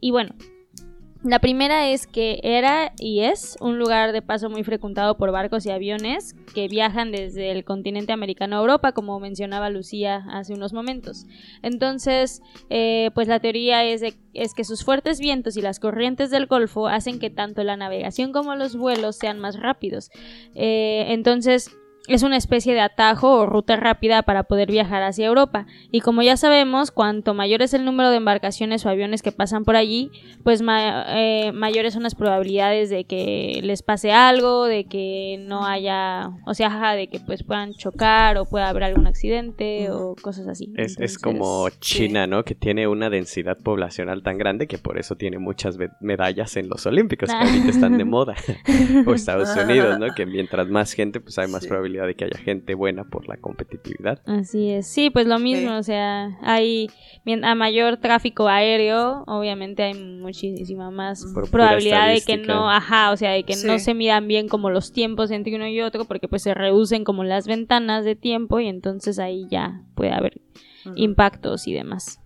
Y 0.00 0.10
bueno, 0.10 0.34
la 1.22 1.38
primera 1.38 1.90
es 1.90 2.06
que 2.06 2.40
era 2.42 2.92
y 2.98 3.20
es 3.20 3.58
un 3.60 3.78
lugar 3.78 4.12
de 4.12 4.22
paso 4.22 4.48
muy 4.48 4.64
frecuentado 4.64 5.18
por 5.18 5.32
barcos 5.32 5.66
y 5.66 5.70
aviones 5.70 6.34
que 6.54 6.66
viajan 6.66 7.12
desde 7.12 7.50
el 7.50 7.64
continente 7.64 8.12
americano 8.12 8.56
a 8.56 8.60
Europa, 8.60 8.92
como 8.92 9.20
mencionaba 9.20 9.68
Lucía 9.68 10.24
hace 10.30 10.54
unos 10.54 10.72
momentos. 10.72 11.26
Entonces, 11.62 12.42
eh, 12.70 13.10
pues 13.14 13.28
la 13.28 13.38
teoría 13.38 13.84
es, 13.84 14.02
es 14.32 14.54
que 14.54 14.64
sus 14.64 14.82
fuertes 14.82 15.20
vientos 15.20 15.58
y 15.58 15.62
las 15.62 15.78
corrientes 15.78 16.30
del 16.30 16.46
Golfo 16.46 16.88
hacen 16.88 17.18
que 17.18 17.28
tanto 17.28 17.64
la 17.64 17.76
navegación 17.76 18.32
como 18.32 18.54
los 18.54 18.76
vuelos 18.76 19.16
sean 19.16 19.38
más 19.38 19.60
rápidos. 19.60 20.10
Eh, 20.54 21.06
entonces, 21.08 21.70
es 22.10 22.24
una 22.24 22.36
especie 22.36 22.74
de 22.74 22.80
atajo 22.80 23.30
o 23.38 23.46
ruta 23.46 23.76
rápida 23.76 24.22
para 24.22 24.42
poder 24.42 24.70
viajar 24.70 25.02
hacia 25.04 25.26
Europa. 25.26 25.66
Y 25.92 26.00
como 26.00 26.22
ya 26.22 26.36
sabemos, 26.36 26.90
cuanto 26.90 27.34
mayor 27.34 27.62
es 27.62 27.72
el 27.72 27.84
número 27.84 28.10
de 28.10 28.16
embarcaciones 28.16 28.84
o 28.84 28.88
aviones 28.88 29.22
que 29.22 29.30
pasan 29.30 29.64
por 29.64 29.76
allí, 29.76 30.10
pues 30.42 30.60
eh, 30.66 31.52
mayores 31.54 31.94
son 31.94 32.02
las 32.02 32.16
probabilidades 32.16 32.90
de 32.90 33.04
que 33.04 33.60
les 33.62 33.82
pase 33.82 34.10
algo, 34.10 34.64
de 34.64 34.86
que 34.86 35.38
no 35.46 35.64
haya, 35.64 36.30
o 36.46 36.54
sea, 36.54 36.94
de 36.94 37.06
que 37.06 37.20
pues 37.20 37.44
puedan 37.44 37.74
chocar 37.74 38.38
o 38.38 38.44
pueda 38.44 38.68
haber 38.68 38.82
algún 38.82 39.06
accidente 39.06 39.90
o 39.90 40.16
cosas 40.20 40.48
así. 40.48 40.72
Es, 40.76 41.16
como 41.16 41.68
China, 41.78 42.26
¿no? 42.26 42.44
Que 42.44 42.56
tiene 42.56 42.88
una 42.88 43.08
densidad 43.08 43.58
poblacional 43.58 44.22
tan 44.24 44.36
grande 44.36 44.66
que 44.66 44.78
por 44.78 44.98
eso 44.98 45.16
tiene 45.16 45.38
muchas 45.38 45.76
medallas 46.00 46.56
en 46.56 46.68
los 46.68 46.86
Olímpicos, 46.86 47.30
que 47.30 47.36
ahorita 47.36 47.68
están 47.68 47.98
de 47.98 48.04
moda. 48.04 48.34
o 49.06 49.14
Estados 49.14 49.56
Unidos, 49.56 49.98
¿no? 50.00 50.12
Que 50.14 50.26
mientras 50.26 50.68
más 50.68 50.92
gente, 50.92 51.20
pues 51.20 51.38
hay 51.38 51.48
más 51.48 51.66
probabilidades 51.66 51.99
de 52.06 52.14
que 52.14 52.24
haya 52.24 52.38
gente 52.38 52.74
buena 52.74 53.04
por 53.04 53.28
la 53.28 53.36
competitividad. 53.36 54.20
Así 54.26 54.70
es, 54.70 54.86
sí, 54.86 55.10
pues 55.10 55.26
lo 55.26 55.38
mismo, 55.38 55.76
o 55.76 55.82
sea, 55.82 56.38
hay 56.42 56.88
a 57.42 57.54
mayor 57.54 57.98
tráfico 57.98 58.48
aéreo, 58.48 59.24
obviamente 59.26 59.82
hay 59.82 59.94
muchísima 59.94 60.90
más 60.90 61.24
probabilidad 61.50 62.12
de 62.12 62.20
que 62.22 62.36
no, 62.36 62.70
ajá, 62.70 63.10
o 63.12 63.16
sea, 63.16 63.32
de 63.32 63.44
que 63.44 63.54
no 63.64 63.78
se 63.78 63.94
midan 63.94 64.28
bien 64.28 64.48
como 64.48 64.70
los 64.70 64.92
tiempos 64.92 65.30
entre 65.30 65.56
uno 65.56 65.68
y 65.68 65.80
otro, 65.80 66.04
porque 66.04 66.28
pues 66.28 66.42
se 66.42 66.54
reducen 66.54 67.04
como 67.04 67.24
las 67.24 67.46
ventanas 67.46 68.04
de 68.04 68.16
tiempo 68.16 68.60
y 68.60 68.68
entonces 68.68 69.18
ahí 69.18 69.46
ya 69.50 69.82
puede 69.94 70.12
haber 70.12 70.40
impactos 70.96 71.66
y 71.66 71.74
demás. 71.74 72.20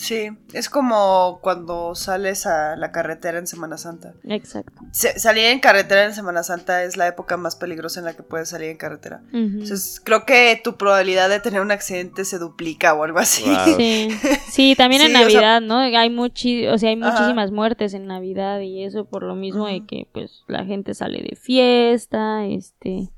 Sí, 0.00 0.30
es 0.54 0.70
como 0.70 1.40
cuando 1.42 1.94
sales 1.94 2.46
a 2.46 2.74
la 2.74 2.90
carretera 2.90 3.38
en 3.38 3.46
Semana 3.46 3.76
Santa. 3.76 4.14
Exacto. 4.24 4.72
salir 4.92 5.44
en 5.44 5.60
carretera 5.60 6.06
en 6.06 6.14
Semana 6.14 6.42
Santa 6.42 6.84
es 6.84 6.96
la 6.96 7.06
época 7.06 7.36
más 7.36 7.54
peligrosa 7.54 8.00
en 8.00 8.06
la 8.06 8.14
que 8.14 8.22
puedes 8.22 8.48
salir 8.48 8.70
en 8.70 8.78
carretera. 8.78 9.20
Entonces, 9.30 10.00
creo 10.02 10.24
que 10.24 10.58
tu 10.64 10.78
probabilidad 10.78 11.28
de 11.28 11.38
tener 11.40 11.60
un 11.60 11.70
accidente 11.70 12.24
se 12.24 12.38
duplica 12.38 12.94
o 12.94 13.04
algo 13.04 13.18
así. 13.18 13.44
Sí. 14.50 14.74
también 14.74 15.02
en 15.02 15.12
Navidad, 15.12 15.60
¿no? 15.60 15.78
Hay 15.78 16.08
muchi 16.08 16.66
o 16.66 16.78
sea, 16.78 16.88
hay 16.88 16.96
muchísimas 16.96 17.50
muertes 17.50 17.92
en 17.92 18.06
Navidad 18.06 18.60
y 18.60 18.84
eso 18.84 19.04
por 19.04 19.22
lo 19.22 19.34
mismo 19.34 19.66
de 19.66 19.84
que 19.84 20.08
pues 20.12 20.44
la 20.46 20.64
gente 20.64 20.94
sale 20.94 21.22
de 21.22 21.36
fiesta, 21.36 22.46
este 22.46 23.10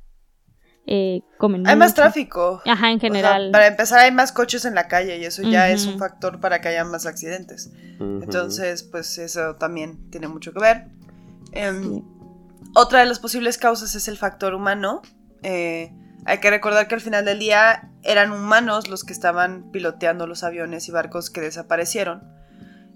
eh, 0.87 1.23
hay 1.65 1.77
más 1.77 1.95
tráfico. 1.95 2.61
Ajá, 2.67 2.91
en 2.91 2.99
general. 2.99 3.51
para 3.53 3.69
empezar, 3.69 4.01
hay 4.01 4.11
más 4.11 4.33
coches 4.33 4.65
en 4.65 4.75
la 4.75 4.89
calle 4.89 5.17
y 5.19 5.25
eso 5.25 5.43
ya 5.43 5.71
es 5.71 5.87
un 5.87 5.99
factor 5.99 6.41
para 6.41 6.61
que 6.61 6.69
haya 6.69 6.85
más 6.85 7.07
accidentes. 7.07 7.71
Entonces, 8.01 8.83
pues 8.83 9.19
eso 9.19 9.55
también 9.57 10.11
tiene 10.11 10.29
mucho 10.29 10.53
que 10.53 10.61
ver. 10.61 10.89
Em, 11.53 12.03
otra 12.75 13.01
de 13.01 13.07
las 13.07 13.21
posibles 13.21 13.59
causas 13.59 13.95
es 13.95 14.09
el 14.09 14.17
factor 14.17 14.55
humano. 14.55 15.03
Eh, 15.43 15.93
hay 16.25 16.39
que 16.39 16.51
recordar 16.51 16.89
que 16.89 16.95
al 16.95 17.01
final 17.01 17.25
del 17.25 17.39
día 17.39 17.91
eran 18.03 18.33
humanos 18.33 18.89
los 18.89 19.05
que 19.05 19.13
estaban 19.13 19.71
piloteando 19.71 20.27
los 20.27 20.43
aviones 20.43 20.89
y 20.89 20.93
barcos 20.93 21.31
que 21.31 21.41
desaparecieron. 21.41 22.23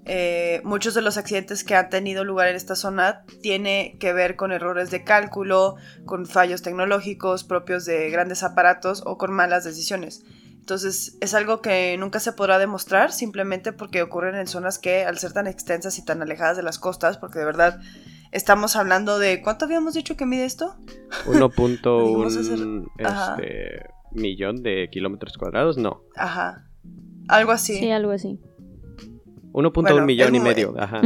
Eh, 0.09 0.61
muchos 0.63 0.95
de 0.95 1.03
los 1.03 1.17
accidentes 1.17 1.65
que 1.65 1.75
han 1.75 1.91
tenido 1.91 2.23
lugar 2.23 2.47
en 2.47 2.55
esta 2.55 2.77
zona 2.77 3.25
tiene 3.43 3.97
que 3.99 4.13
ver 4.13 4.37
con 4.37 4.53
errores 4.53 4.93
de 4.93 5.03
cálculo, 5.03 5.75
con 6.05 6.27
fallos 6.27 6.63
tecnológicos 6.63 7.43
propios 7.43 7.85
de 7.87 8.09
grandes 8.11 8.45
aparatos 8.45 9.03
o 9.05 9.19
con 9.19 9.33
malas 9.33 9.65
decisiones. 9.65 10.25
Entonces 10.61 11.19
es 11.21 11.35
algo 11.35 11.61
que 11.61 11.97
nunca 11.99 12.21
se 12.21 12.33
podrá 12.33 12.59
demostrar 12.59 13.11
simplemente 13.11 13.73
porque 13.73 14.01
ocurren 14.01 14.37
en 14.37 14.47
zonas 14.47 14.79
que 14.79 15.05
al 15.05 15.19
ser 15.19 15.33
tan 15.33 15.49
extensas 15.49 15.99
y 15.99 16.05
tan 16.05 16.23
alejadas 16.23 16.57
de 16.57 16.63
las 16.63 16.79
costas, 16.79 17.19
porque 17.19 17.41
de 17.41 17.45
verdad 17.45 17.81
estamos 18.31 18.77
hablando 18.77 19.19
de 19.19 19.43
¿cuánto 19.43 19.65
habíamos 19.65 19.95
dicho 19.95 20.17
que 20.17 20.25
mide 20.25 20.45
esto? 20.45 20.77
1.1 21.27 22.91
este, 22.99 23.87
millón 24.13 24.63
de 24.63 24.89
kilómetros 24.89 25.37
cuadrados, 25.37 25.79
no. 25.79 26.05
Ajá. 26.15 26.69
Algo 27.27 27.51
así. 27.51 27.77
Sí, 27.77 27.91
algo 27.91 28.13
así. 28.13 28.41
1.1 29.57 30.05
millón 30.05 30.35
y 30.35 30.41
medio, 30.41 30.75
ajá. 30.79 31.01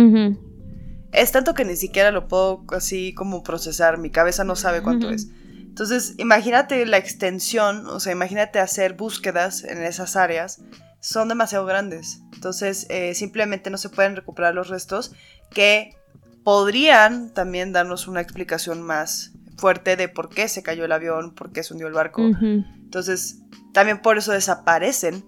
es 1.13 1.33
tanto 1.33 1.55
que 1.55 1.65
ni 1.65 1.77
siquiera 1.77 2.11
lo 2.11 2.27
puedo 2.29 2.65
así 2.71 3.15
como 3.15 3.43
procesar, 3.43 3.99
mi 3.99 4.11
cabeza 4.11 4.45
no 4.45 4.57
sabe 4.57 4.83
cuánto 4.83 5.11
es. 5.11 5.29
Entonces, 5.53 6.15
imagínate 6.19 6.85
la 6.85 6.99
extensión, 6.99 7.87
o 7.87 8.01
sea, 8.01 8.13
imagínate 8.13 8.59
hacer 8.59 8.95
búsquedas 8.95 9.63
en 9.63 9.83
esas 9.85 10.17
áreas, 10.17 10.63
son 10.99 11.29
demasiado 11.29 11.65
grandes. 11.65 12.23
Entonces, 12.35 12.87
eh, 12.91 13.15
simplemente 13.15 13.71
no 13.71 13.79
se 13.79 13.89
pueden 13.89 14.17
recuperar 14.17 14.55
los 14.55 14.69
restos 14.69 15.13
que 15.51 15.97
podrían 16.43 17.33
también 17.33 17.73
darnos 17.73 18.09
una 18.09 18.21
explicación 18.21 18.83
más 18.83 19.33
fuerte 19.57 19.95
de 19.95 20.09
por 20.09 20.29
qué 20.29 20.49
se 20.49 20.63
cayó 20.63 20.85
el 20.85 20.93
avión, 20.93 21.35
por 21.35 21.53
qué 21.53 21.63
se 21.63 21.73
hundió 21.73 21.87
el 21.87 21.93
barco. 21.93 22.23
Entonces, 22.23 23.39
también 23.73 24.03
por 24.03 24.19
eso 24.19 24.33
desaparecen. 24.33 25.25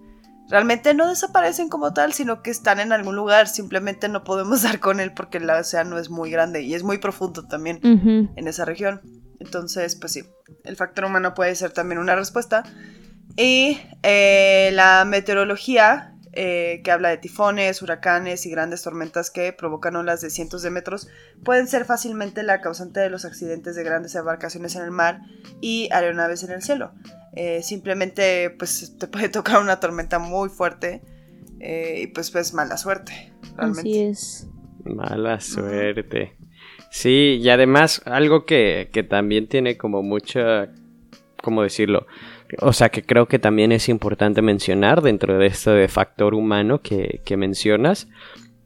Realmente 0.52 0.92
no 0.92 1.08
desaparecen 1.08 1.70
como 1.70 1.94
tal, 1.94 2.12
sino 2.12 2.42
que 2.42 2.50
están 2.50 2.78
en 2.78 2.92
algún 2.92 3.16
lugar. 3.16 3.48
Simplemente 3.48 4.10
no 4.10 4.22
podemos 4.22 4.60
dar 4.64 4.80
con 4.80 5.00
él 5.00 5.14
porque 5.14 5.38
el 5.38 5.48
océano 5.48 5.96
es 5.98 6.10
muy 6.10 6.30
grande 6.30 6.60
y 6.60 6.74
es 6.74 6.82
muy 6.82 6.98
profundo 6.98 7.48
también 7.48 7.80
en 7.82 8.46
esa 8.46 8.66
región. 8.66 9.00
Entonces, 9.40 9.96
pues 9.96 10.12
sí, 10.12 10.24
el 10.64 10.76
factor 10.76 11.06
humano 11.06 11.32
puede 11.32 11.54
ser 11.54 11.70
también 11.70 11.98
una 11.98 12.16
respuesta. 12.16 12.64
Y 13.34 13.80
eh, 14.02 14.68
la 14.74 15.06
meteorología, 15.06 16.11
eh, 16.32 16.80
que 16.82 16.90
habla 16.90 17.10
de 17.10 17.18
tifones, 17.18 17.82
huracanes 17.82 18.46
y 18.46 18.50
grandes 18.50 18.82
tormentas 18.82 19.30
que 19.30 19.52
provocan 19.52 19.96
olas 19.96 20.20
de 20.20 20.30
cientos 20.30 20.62
de 20.62 20.70
metros, 20.70 21.08
pueden 21.44 21.68
ser 21.68 21.84
fácilmente 21.84 22.42
la 22.42 22.60
causante 22.60 23.00
de 23.00 23.10
los 23.10 23.24
accidentes 23.24 23.76
de 23.76 23.84
grandes 23.84 24.14
embarcaciones 24.14 24.76
en 24.76 24.82
el 24.82 24.90
mar 24.90 25.20
y 25.60 25.88
aeronaves 25.92 26.42
en 26.42 26.52
el 26.52 26.62
cielo. 26.62 26.92
Eh, 27.34 27.62
simplemente, 27.62 28.50
pues 28.50 28.96
te 28.98 29.06
puede 29.06 29.28
tocar 29.28 29.60
una 29.60 29.80
tormenta 29.80 30.18
muy 30.18 30.48
fuerte 30.48 31.02
y 31.60 32.08
pues, 32.08 32.32
pues 32.32 32.54
mala 32.54 32.76
suerte. 32.76 33.32
Así 33.56 34.00
es. 34.00 34.48
Mala 34.84 35.40
suerte. 35.40 36.36
Sí, 36.90 37.38
y 37.40 37.48
además 37.48 38.02
algo 38.04 38.44
que, 38.44 38.90
que 38.92 39.02
también 39.02 39.48
tiene 39.48 39.78
como 39.78 40.02
mucha, 40.02 40.68
¿cómo 41.42 41.62
decirlo? 41.62 42.06
O 42.58 42.72
sea, 42.72 42.90
que 42.90 43.02
creo 43.02 43.26
que 43.26 43.38
también 43.38 43.72
es 43.72 43.88
importante 43.88 44.42
mencionar 44.42 45.02
dentro 45.02 45.38
de 45.38 45.46
esto 45.46 45.72
de 45.72 45.88
factor 45.88 46.34
humano 46.34 46.82
que, 46.82 47.20
que 47.24 47.36
mencionas, 47.36 48.08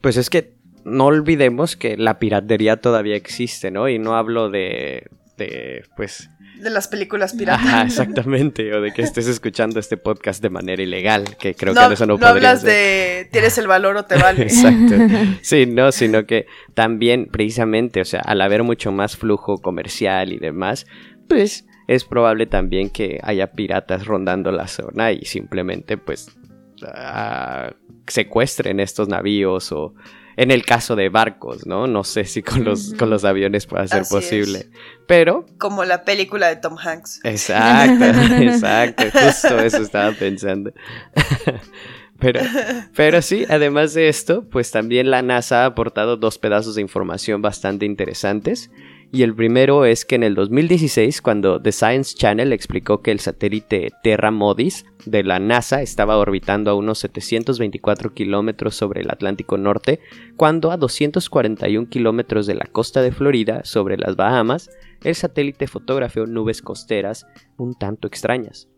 pues 0.00 0.16
es 0.16 0.30
que 0.30 0.54
no 0.84 1.06
olvidemos 1.06 1.76
que 1.76 1.96
la 1.96 2.18
piratería 2.18 2.76
todavía 2.76 3.16
existe, 3.16 3.70
¿no? 3.70 3.88
Y 3.88 3.98
no 3.98 4.16
hablo 4.16 4.50
de, 4.50 5.08
de 5.36 5.84
pues, 5.96 6.30
de 6.60 6.70
las 6.70 6.88
películas 6.88 7.34
piratas. 7.34 7.66
Ajá, 7.66 7.82
exactamente. 7.86 8.72
O 8.74 8.80
de 8.80 8.92
que 8.92 9.02
estés 9.02 9.26
escuchando 9.26 9.78
este 9.78 9.96
podcast 9.96 10.42
de 10.42 10.50
manera 10.50 10.82
ilegal, 10.82 11.36
que 11.38 11.54
creo 11.54 11.74
que 11.74 11.94
eso 11.94 12.06
no, 12.06 12.16
no 12.16 12.26
hablas 12.26 12.62
de 12.62 13.28
tienes 13.30 13.58
el 13.58 13.66
valor 13.66 13.96
o 13.96 14.04
te 14.04 14.16
vale. 14.16 14.42
Exacto. 14.44 14.94
Sí, 15.42 15.66
no, 15.66 15.92
sino 15.92 16.26
que 16.26 16.46
también, 16.74 17.26
precisamente, 17.26 18.00
o 18.00 18.04
sea, 18.04 18.20
al 18.20 18.40
haber 18.40 18.62
mucho 18.62 18.90
más 18.90 19.16
flujo 19.16 19.58
comercial 19.58 20.32
y 20.32 20.38
demás, 20.38 20.86
pues 21.28 21.66
es 21.86 22.04
probable 22.04 22.46
también 22.46 22.90
que 22.90 23.20
haya 23.22 23.52
piratas 23.52 24.06
rondando 24.06 24.50
la 24.52 24.66
zona 24.68 25.12
y 25.12 25.24
simplemente, 25.24 25.96
pues, 25.96 26.28
uh, 26.82 27.72
secuestren 28.06 28.80
estos 28.80 29.08
navíos 29.08 29.72
o 29.72 29.94
en 30.36 30.50
el 30.50 30.64
caso 30.64 30.96
de 30.96 31.08
barcos, 31.08 31.66
¿no? 31.66 31.86
No 31.86 32.04
sé 32.04 32.24
si 32.24 32.42
con 32.42 32.64
los, 32.64 32.92
con 32.94 33.08
los 33.08 33.24
aviones 33.24 33.66
pueda 33.66 33.86
ser 33.86 34.04
posible. 34.08 34.68
Pero. 35.06 35.46
Como 35.58 35.84
la 35.84 36.04
película 36.04 36.48
de 36.48 36.56
Tom 36.56 36.76
Hanks. 36.78 37.20
Exacto, 37.24 38.04
exacto. 38.42 39.04
Justo 39.12 39.58
eso 39.58 39.78
estaba 39.78 40.12
pensando. 40.12 40.72
Pero, 42.18 42.40
pero 42.94 43.20
sí, 43.20 43.44
además 43.46 43.92
de 43.92 44.08
esto, 44.08 44.48
pues 44.48 44.70
también 44.70 45.10
la 45.10 45.20
NASA 45.20 45.64
ha 45.64 45.66
aportado 45.66 46.16
dos 46.16 46.38
pedazos 46.38 46.74
de 46.76 46.80
información 46.80 47.42
bastante 47.42 47.84
interesantes 47.84 48.70
y 49.12 49.22
el 49.22 49.34
primero 49.34 49.84
es 49.84 50.04
que 50.04 50.16
en 50.16 50.22
el 50.22 50.34
2016, 50.34 51.22
cuando 51.22 51.60
The 51.62 51.72
Science 51.72 52.14
Channel 52.16 52.52
explicó 52.52 53.02
que 53.02 53.12
el 53.12 53.20
satélite 53.20 53.92
Terra 54.02 54.30
Modis 54.30 54.84
de 55.04 55.22
la 55.22 55.38
NASA 55.38 55.80
estaba 55.80 56.18
orbitando 56.18 56.70
a 56.70 56.74
unos 56.74 56.98
724 56.98 58.14
kilómetros 58.14 58.74
sobre 58.74 59.02
el 59.02 59.10
Atlántico 59.10 59.58
Norte, 59.58 60.00
cuando 60.36 60.70
a 60.70 60.76
241 60.76 61.88
kilómetros 61.88 62.46
de 62.46 62.54
la 62.54 62.66
costa 62.66 63.00
de 63.00 63.12
Florida, 63.12 63.64
sobre 63.64 63.96
las 63.96 64.16
Bahamas, 64.16 64.70
el 65.04 65.14
satélite 65.14 65.66
fotografió 65.66 66.26
nubes 66.26 66.60
costeras 66.60 67.26
un 67.56 67.74
tanto 67.74 68.08
extrañas. 68.08 68.68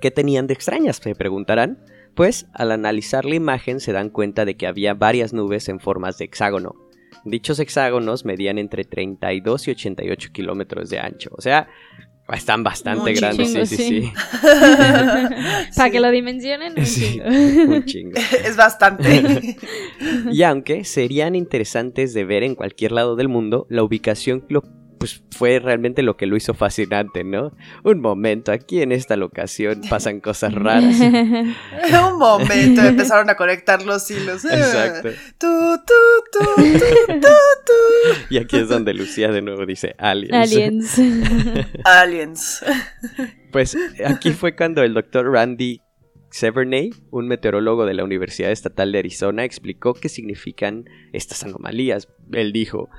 ¿Qué 0.00 0.10
tenían 0.10 0.46
de 0.46 0.54
extrañas? 0.54 0.96
Se 0.96 1.14
preguntarán. 1.14 1.78
Pues 2.14 2.46
al 2.54 2.72
analizar 2.72 3.24
la 3.24 3.36
imagen 3.36 3.78
se 3.78 3.92
dan 3.92 4.10
cuenta 4.10 4.44
de 4.44 4.56
que 4.56 4.66
había 4.66 4.94
varias 4.94 5.32
nubes 5.32 5.68
en 5.68 5.78
formas 5.78 6.18
de 6.18 6.24
hexágono, 6.24 6.74
Dichos 7.24 7.58
hexágonos 7.58 8.24
medían 8.24 8.58
entre 8.58 8.84
32 8.84 9.68
y 9.68 9.70
88 9.72 10.30
kilómetros 10.32 10.90
de 10.90 10.98
ancho. 10.98 11.30
O 11.36 11.40
sea, 11.40 11.68
están 12.32 12.62
bastante 12.62 13.12
grandes. 13.12 13.52
sí, 13.52 13.66
sí, 13.66 13.76
sí. 13.76 14.12
Para 15.76 15.90
que 15.90 16.00
lo 16.00 16.10
dimensionen. 16.10 16.74
Un 16.76 17.84
chingo. 17.84 18.12
es 18.44 18.56
bastante. 18.56 19.56
y 20.32 20.42
aunque 20.42 20.84
serían 20.84 21.34
interesantes 21.34 22.14
de 22.14 22.24
ver 22.24 22.42
en 22.42 22.54
cualquier 22.54 22.92
lado 22.92 23.16
del 23.16 23.28
mundo, 23.28 23.66
la 23.68 23.82
ubicación 23.82 24.44
lo 24.48 24.62
pues 25.00 25.22
fue 25.30 25.58
realmente 25.60 26.02
lo 26.02 26.18
que 26.18 26.26
lo 26.26 26.36
hizo 26.36 26.52
fascinante, 26.52 27.24
¿no? 27.24 27.56
Un 27.84 28.02
momento, 28.02 28.52
aquí 28.52 28.82
en 28.82 28.92
esta 28.92 29.16
locación 29.16 29.80
pasan 29.88 30.20
cosas 30.20 30.54
raras. 30.54 31.00
Un 31.00 32.18
momento, 32.18 32.82
empezaron 32.82 33.30
a 33.30 33.34
conectar 33.34 33.82
los 33.82 34.10
hilos. 34.10 34.44
Exacto. 34.44 35.08
y 38.28 38.36
aquí 38.36 38.58
es 38.58 38.68
donde 38.68 38.92
Lucía 38.92 39.32
de 39.32 39.40
nuevo 39.40 39.64
dice 39.64 39.94
aliens. 39.96 40.52
Aliens. 40.52 40.98
aliens. 41.82 42.62
Pues 43.50 43.74
aquí 44.04 44.32
fue 44.32 44.54
cuando 44.54 44.82
el 44.82 44.92
doctor 44.92 45.32
Randy 45.32 45.80
Severnay, 46.30 46.90
un 47.10 47.26
meteorólogo 47.26 47.86
de 47.86 47.94
la 47.94 48.04
Universidad 48.04 48.50
Estatal 48.50 48.92
de 48.92 48.98
Arizona, 48.98 49.44
explicó 49.44 49.94
qué 49.94 50.10
significan 50.10 50.84
estas 51.14 51.42
anomalías. 51.42 52.08
Él 52.32 52.52
dijo, 52.52 52.90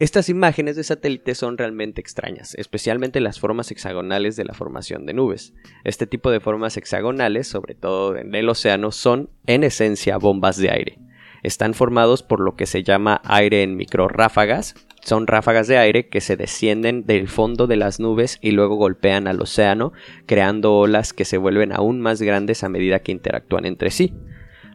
estas 0.00 0.28
imágenes 0.28 0.76
de 0.76 0.84
satélite 0.84 1.34
son 1.34 1.58
realmente 1.58 2.00
extrañas, 2.00 2.54
especialmente 2.54 3.20
las 3.20 3.40
formas 3.40 3.70
hexagonales 3.72 4.36
de 4.36 4.44
la 4.44 4.54
formación 4.54 5.06
de 5.06 5.14
nubes. 5.14 5.54
Este 5.82 6.06
tipo 6.06 6.30
de 6.30 6.38
formas 6.38 6.76
hexagonales, 6.76 7.48
sobre 7.48 7.74
todo 7.74 8.16
en 8.16 8.32
el 8.34 8.48
océano, 8.48 8.92
son 8.92 9.30
en 9.46 9.64
esencia 9.64 10.16
bombas 10.16 10.56
de 10.56 10.70
aire. 10.70 10.98
Están 11.42 11.74
formados 11.74 12.22
por 12.22 12.38
lo 12.40 12.54
que 12.54 12.66
se 12.66 12.84
llama 12.84 13.20
aire 13.24 13.62
en 13.62 13.76
microráfagas. 13.76 14.74
Son 15.02 15.26
ráfagas 15.26 15.66
de 15.66 15.78
aire 15.78 16.08
que 16.08 16.20
se 16.20 16.36
descienden 16.36 17.04
del 17.04 17.28
fondo 17.28 17.66
de 17.66 17.76
las 17.76 17.98
nubes 17.98 18.38
y 18.40 18.52
luego 18.52 18.76
golpean 18.76 19.26
al 19.26 19.40
océano, 19.40 19.92
creando 20.26 20.74
olas 20.74 21.12
que 21.12 21.24
se 21.24 21.38
vuelven 21.38 21.72
aún 21.72 22.00
más 22.00 22.22
grandes 22.22 22.62
a 22.62 22.68
medida 22.68 23.00
que 23.00 23.12
interactúan 23.12 23.64
entre 23.64 23.90
sí. 23.90 24.14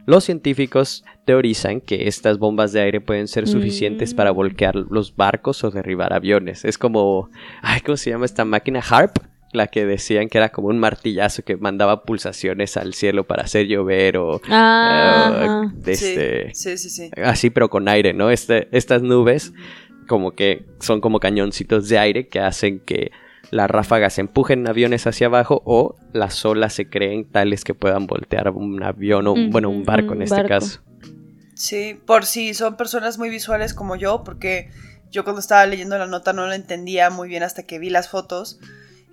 Los 0.06 0.24
científicos 0.24 1.04
teorizan 1.24 1.80
que 1.80 2.08
estas 2.08 2.38
bombas 2.38 2.72
de 2.72 2.82
aire 2.82 3.00
pueden 3.00 3.28
ser 3.28 3.46
suficientes 3.46 4.12
para 4.14 4.32
mm. 4.32 4.36
voltear 4.36 4.76
los 4.76 5.16
barcos 5.16 5.64
o 5.64 5.70
derribar 5.70 6.12
aviones. 6.12 6.64
Es 6.64 6.76
como, 6.76 7.30
ay, 7.62 7.80
¿cómo 7.80 7.96
se 7.96 8.10
llama 8.10 8.26
esta 8.26 8.44
máquina? 8.44 8.80
Harp, 8.86 9.16
la 9.52 9.68
que 9.68 9.86
decían 9.86 10.28
que 10.28 10.38
era 10.38 10.50
como 10.50 10.68
un 10.68 10.78
martillazo 10.78 11.42
que 11.42 11.56
mandaba 11.56 12.02
pulsaciones 12.04 12.76
al 12.76 12.92
cielo 12.92 13.24
para 13.24 13.44
hacer 13.44 13.66
llover 13.66 14.18
o 14.18 14.40
ah, 14.50 15.70
este, 15.86 16.52
sí, 16.54 16.76
sí, 16.76 16.90
sí, 16.90 17.10
así 17.22 17.50
pero 17.50 17.70
con 17.70 17.88
aire, 17.88 18.12
¿no? 18.12 18.30
Este, 18.30 18.68
estas 18.76 19.02
nubes 19.02 19.52
como 20.08 20.32
que 20.32 20.66
son 20.80 21.00
como 21.00 21.20
cañoncitos 21.20 21.88
de 21.88 21.98
aire 21.98 22.28
que 22.28 22.40
hacen 22.40 22.80
que 22.80 23.12
las 23.50 23.70
ráfagas 23.70 24.18
empujen 24.18 24.66
aviones 24.66 25.06
hacia 25.06 25.26
abajo 25.26 25.62
o 25.64 25.96
las 26.12 26.44
olas 26.44 26.72
se 26.72 26.88
creen 26.88 27.24
tales 27.24 27.64
que 27.64 27.74
puedan 27.74 28.06
voltear 28.06 28.50
un 28.50 28.82
avión 28.82 29.26
o, 29.26 29.34
bueno, 29.50 29.70
un 29.70 29.84
barco 29.84 30.14
en 30.14 30.22
este 30.22 30.44
caso. 30.44 30.80
Sí, 31.54 32.00
por 32.06 32.26
si 32.26 32.54
son 32.54 32.76
personas 32.76 33.18
muy 33.18 33.30
visuales 33.30 33.74
como 33.74 33.96
yo, 33.96 34.24
porque 34.24 34.70
yo 35.10 35.24
cuando 35.24 35.40
estaba 35.40 35.64
leyendo 35.66 35.96
la 35.96 36.06
nota 36.06 36.32
no 36.32 36.46
lo 36.46 36.52
entendía 36.52 37.10
muy 37.10 37.28
bien 37.28 37.42
hasta 37.42 37.62
que 37.62 37.78
vi 37.78 37.90
las 37.90 38.08
fotos. 38.08 38.58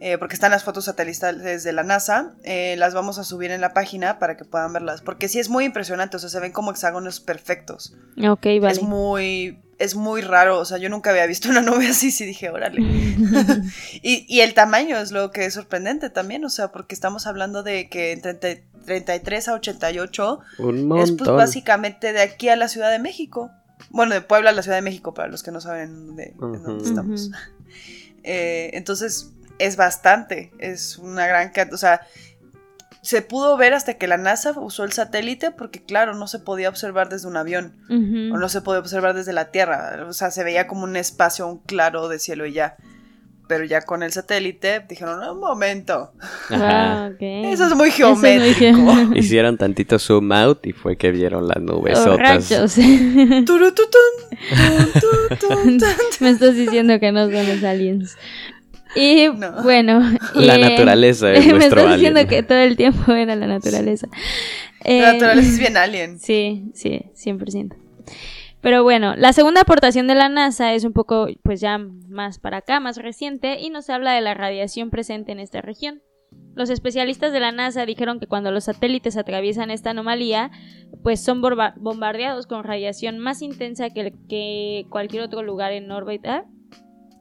Eh, 0.03 0.17
porque 0.17 0.33
están 0.33 0.49
las 0.49 0.63
fotos 0.63 0.85
satelitales 0.85 1.63
de 1.63 1.73
la 1.73 1.83
NASA, 1.83 2.33
eh, 2.43 2.75
las 2.75 2.95
vamos 2.95 3.19
a 3.19 3.23
subir 3.23 3.51
en 3.51 3.61
la 3.61 3.71
página 3.71 4.17
para 4.17 4.35
que 4.35 4.43
puedan 4.43 4.73
verlas, 4.73 5.01
porque 5.01 5.27
sí 5.27 5.37
es 5.37 5.47
muy 5.47 5.63
impresionante, 5.63 6.17
o 6.17 6.19
sea, 6.19 6.27
se 6.27 6.39
ven 6.39 6.51
como 6.51 6.71
hexágonos 6.71 7.19
perfectos. 7.19 7.93
Ok, 8.17 8.47
vale. 8.59 8.71
Es 8.71 8.81
muy, 8.81 9.59
es 9.81 9.95
muy 9.95 10.21
raro, 10.21 10.59
o 10.59 10.65
sea, 10.65 10.77
yo 10.77 10.89
nunca 10.89 11.09
había 11.09 11.25
visto 11.25 11.49
una 11.49 11.61
nube 11.61 11.87
así, 11.87 12.11
sí 12.11 12.25
dije, 12.25 12.49
órale. 12.49 12.81
y, 14.01 14.25
y, 14.27 14.41
el 14.41 14.53
tamaño 14.53 14.97
es 14.97 15.11
lo 15.11 15.31
que 15.31 15.45
es 15.45 15.53
sorprendente 15.53 16.09
también, 16.09 16.45
o 16.45 16.49
sea, 16.49 16.71
porque 16.71 16.95
estamos 16.95 17.27
hablando 17.27 17.63
de 17.63 17.89
que 17.89 18.11
entre 18.11 18.33
33 18.85 19.47
a 19.47 19.53
88 19.53 20.39
Un 20.59 20.99
es 20.99 21.11
pues 21.11 21.29
básicamente 21.29 22.13
de 22.13 22.21
aquí 22.21 22.49
a 22.49 22.55
la 22.55 22.67
Ciudad 22.67 22.91
de 22.91 22.99
México. 22.99 23.51
Bueno, 23.89 24.13
de 24.13 24.21
Puebla 24.21 24.51
a 24.51 24.53
la 24.53 24.61
Ciudad 24.61 24.77
de 24.77 24.83
México, 24.83 25.13
para 25.13 25.27
los 25.27 25.43
que 25.43 25.51
no 25.51 25.59
saben 25.59 26.15
de, 26.15 26.33
dónde 26.37 26.83
estamos. 26.83 27.31
Eh, 28.23 28.69
entonces, 28.77 29.31
es 29.57 29.77
bastante, 29.77 30.51
es 30.59 30.99
una 30.99 31.25
gran 31.25 31.49
cantidad, 31.49 31.73
o 31.73 31.77
sea, 31.77 32.01
se 33.01 33.21
pudo 33.21 33.57
ver 33.57 33.73
hasta 33.73 33.95
que 33.95 34.07
la 34.07 34.17
NASA 34.17 34.53
usó 34.59 34.83
el 34.83 34.91
satélite 34.91 35.51
porque 35.51 35.83
claro, 35.83 36.13
no 36.13 36.27
se 36.27 36.39
podía 36.39 36.69
observar 36.69 37.09
desde 37.09 37.27
un 37.27 37.37
avión 37.37 37.75
o 37.89 38.37
no 38.37 38.49
se 38.49 38.61
podía 38.61 38.79
observar 38.79 39.15
desde 39.15 39.33
la 39.33 39.51
Tierra, 39.51 40.05
o 40.07 40.13
sea, 40.13 40.31
se 40.31 40.43
veía 40.43 40.67
como 40.67 40.83
un 40.83 40.95
espacio, 40.95 41.47
un 41.47 41.59
claro 41.59 42.07
de 42.09 42.19
cielo 42.19 42.45
y 42.45 42.53
ya. 42.53 42.75
Pero 43.47 43.65
ya 43.65 43.81
con 43.81 44.01
el 44.01 44.13
satélite 44.13 44.85
dijeron, 44.87 45.27
un 45.27 45.41
momento. 45.41 46.13
Ah, 46.51 47.09
Eso 47.19 47.67
es 47.67 47.75
muy 47.75 47.91
geométrico. 47.91 49.13
Hicieron 49.13 49.57
tantito 49.57 49.99
zoom 49.99 50.31
out 50.31 50.65
y 50.65 50.71
fue 50.71 50.95
que 50.95 51.11
vieron 51.11 51.49
las 51.49 51.61
nubes. 51.61 51.99
Oh, 51.99 52.17
Me 56.21 56.29
estás 56.29 56.55
diciendo 56.55 56.97
que 57.01 57.11
no 57.11 57.25
son 57.25 57.33
los 57.33 57.63
aliens. 57.63 58.15
Y 58.95 59.27
bueno. 59.29 60.01
La 60.33 60.57
naturaleza 60.57 61.31
es 61.31 61.45
Me 61.53 61.65
estás 61.65 61.93
diciendo 61.93 62.25
que 62.27 62.43
todo 62.43 62.57
el 62.57 62.75
tiempo 62.75 63.11
era 63.13 63.35
la 63.35 63.47
naturaleza. 63.47 64.07
La 64.83 65.13
naturaleza 65.13 65.49
es 65.49 65.59
bien 65.59 65.77
alien. 65.77 66.19
Sí, 66.19 66.71
sí, 66.73 67.01
100%. 67.15 67.75
Pero 68.61 68.83
bueno, 68.83 69.15
la 69.15 69.33
segunda 69.33 69.61
aportación 69.61 70.07
de 70.07 70.15
la 70.15 70.29
NASA 70.29 70.73
es 70.73 70.83
un 70.83 70.93
poco, 70.93 71.27
pues 71.41 71.61
ya 71.61 71.79
más 71.79 72.37
para 72.37 72.57
acá, 72.57 72.79
más 72.79 72.97
reciente, 72.97 73.59
y 73.59 73.71
nos 73.71 73.89
habla 73.89 74.13
de 74.13 74.21
la 74.21 74.35
radiación 74.35 74.91
presente 74.91 75.31
en 75.31 75.39
esta 75.39 75.61
región. 75.61 76.03
Los 76.53 76.69
especialistas 76.69 77.33
de 77.33 77.39
la 77.39 77.51
NASA 77.51 77.85
dijeron 77.85 78.19
que 78.19 78.27
cuando 78.27 78.51
los 78.51 78.65
satélites 78.65 79.17
atraviesan 79.17 79.71
esta 79.71 79.91
anomalía, 79.91 80.51
pues 81.01 81.23
son 81.23 81.41
bombardeados 81.41 82.45
con 82.45 82.63
radiación 82.63 83.17
más 83.17 83.41
intensa 83.41 83.89
que, 83.89 84.13
que 84.29 84.85
cualquier 84.89 85.23
otro 85.23 85.41
lugar 85.41 85.71
en 85.71 85.91
órbita 85.91 86.45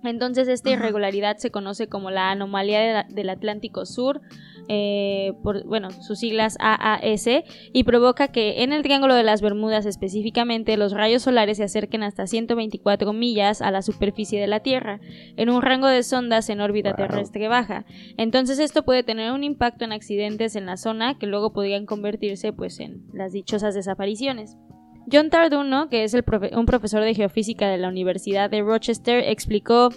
entonces 0.04 0.48
esta 0.48 0.70
irregularidad 0.70 1.36
se 1.36 1.50
conoce 1.50 1.88
como 1.88 2.10
la 2.10 2.30
anomalía 2.30 3.06
del 3.08 3.30
Atlántico 3.30 3.84
Sur, 3.86 4.20
eh, 4.68 5.32
por, 5.42 5.64
bueno, 5.64 5.90
sus 5.90 6.20
siglas 6.20 6.56
AAS, 6.60 7.26
y 7.72 7.84
provoca 7.84 8.28
que 8.28 8.62
en 8.62 8.72
el 8.72 8.82
Triángulo 8.82 9.14
de 9.14 9.24
las 9.24 9.42
Bermudas 9.42 9.84
específicamente 9.86 10.76
los 10.76 10.92
rayos 10.92 11.22
solares 11.22 11.58
se 11.58 11.64
acerquen 11.64 12.02
hasta 12.02 12.26
124 12.26 13.12
millas 13.12 13.62
a 13.62 13.70
la 13.70 13.82
superficie 13.82 14.40
de 14.40 14.46
la 14.46 14.60
Tierra, 14.60 15.00
en 15.36 15.50
un 15.50 15.62
rango 15.62 15.88
de 15.88 16.02
sondas 16.02 16.48
en 16.50 16.60
órbita 16.60 16.94
terrestre 16.94 17.48
baja. 17.48 17.84
Entonces 18.16 18.58
esto 18.58 18.84
puede 18.84 19.02
tener 19.02 19.32
un 19.32 19.44
impacto 19.44 19.84
en 19.84 19.92
accidentes 19.92 20.56
en 20.56 20.66
la 20.66 20.76
zona 20.76 21.18
que 21.18 21.26
luego 21.26 21.52
podrían 21.52 21.86
convertirse 21.86 22.52
pues 22.52 22.80
en 22.80 23.04
las 23.12 23.32
dichosas 23.32 23.74
desapariciones. 23.74 24.56
John 25.10 25.30
Tarduno, 25.30 25.88
que 25.88 26.04
es 26.04 26.14
un 26.14 26.66
profesor 26.66 27.02
de 27.02 27.14
geofísica 27.14 27.68
de 27.68 27.78
la 27.78 27.88
Universidad 27.88 28.50
de 28.50 28.62
Rochester, 28.62 29.24
explicó 29.26 29.90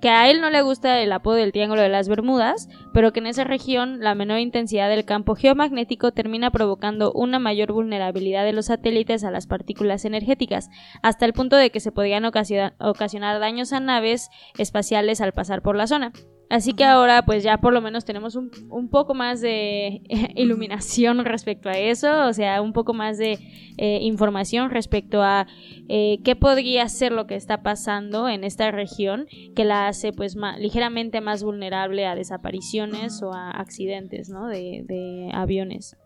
que 0.00 0.08
a 0.08 0.30
él 0.30 0.40
no 0.40 0.50
le 0.50 0.62
gusta 0.62 1.00
el 1.00 1.12
apodo 1.12 1.34
del 1.34 1.52
Triángulo 1.52 1.82
de 1.82 1.88
las 1.88 2.08
Bermudas, 2.08 2.68
pero 2.92 3.12
que 3.12 3.20
en 3.20 3.26
esa 3.26 3.44
región 3.44 4.00
la 4.00 4.14
menor 4.14 4.38
intensidad 4.38 4.88
del 4.88 5.04
campo 5.04 5.34
geomagnético 5.34 6.12
termina 6.12 6.50
provocando 6.50 7.12
una 7.12 7.38
mayor 7.38 7.72
vulnerabilidad 7.72 8.44
de 8.44 8.52
los 8.52 8.66
satélites 8.66 9.24
a 9.24 9.30
las 9.30 9.46
partículas 9.46 10.04
energéticas, 10.04 10.68
hasta 11.02 11.26
el 11.26 11.32
punto 11.32 11.56
de 11.56 11.70
que 11.70 11.80
se 11.80 11.92
podrían 11.92 12.24
ocasionar 12.24 13.40
daños 13.40 13.72
a 13.72 13.80
naves 13.80 14.30
espaciales 14.56 15.20
al 15.20 15.32
pasar 15.32 15.62
por 15.62 15.76
la 15.76 15.86
zona. 15.86 16.12
Así 16.50 16.72
que 16.72 16.84
ahora 16.84 17.24
pues 17.26 17.42
ya 17.42 17.58
por 17.58 17.74
lo 17.74 17.82
menos 17.82 18.06
tenemos 18.06 18.34
un, 18.34 18.88
poco 18.90 19.12
más 19.12 19.40
de 19.40 20.00
iluminación 20.34 21.24
respecto 21.24 21.68
a 21.68 21.76
eso, 21.76 22.26
o 22.26 22.32
sea, 22.32 22.62
un 22.62 22.72
poco 22.72 22.94
más 22.94 23.18
de 23.18 23.38
eh, 23.76 23.98
información 24.00 24.70
respecto 24.70 25.22
a 25.22 25.46
eh, 25.88 26.20
qué 26.24 26.36
podría 26.36 26.88
ser 26.88 27.12
lo 27.12 27.26
que 27.26 27.34
está 27.34 27.62
pasando 27.62 28.28
en 28.28 28.44
esta 28.44 28.70
región 28.70 29.26
que 29.54 29.64
la 29.64 29.88
hace 29.88 30.12
pues 30.12 30.36
ligeramente 30.58 31.20
más 31.20 31.42
vulnerable 31.42 32.06
a 32.06 32.14
desapariciones 32.14 33.22
o 33.22 33.34
a 33.34 33.50
accidentes 33.50 34.30
¿no? 34.30 34.46
de, 34.46 35.30
aviones. 35.34 35.96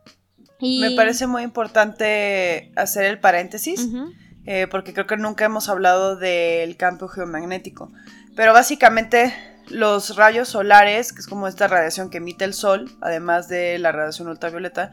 Me 0.60 0.92
parece 0.92 1.26
muy 1.26 1.42
importante 1.42 2.70
hacer 2.76 3.04
el 3.04 3.18
paréntesis, 3.18 3.88
eh, 4.46 4.66
porque 4.70 4.92
creo 4.92 5.06
que 5.06 5.16
nunca 5.16 5.44
hemos 5.44 5.68
hablado 5.68 6.16
del 6.16 6.76
campo 6.76 7.08
geomagnético, 7.08 7.92
pero 8.36 8.52
básicamente 8.52 9.32
los 9.68 10.16
rayos 10.16 10.48
solares, 10.48 11.12
que 11.12 11.20
es 11.20 11.26
como 11.26 11.48
esta 11.48 11.68
radiación 11.68 12.10
que 12.10 12.18
emite 12.18 12.44
el 12.44 12.54
sol, 12.54 12.90
además 13.00 13.48
de 13.48 13.78
la 13.78 13.92
radiación 13.92 14.28
ultravioleta, 14.28 14.92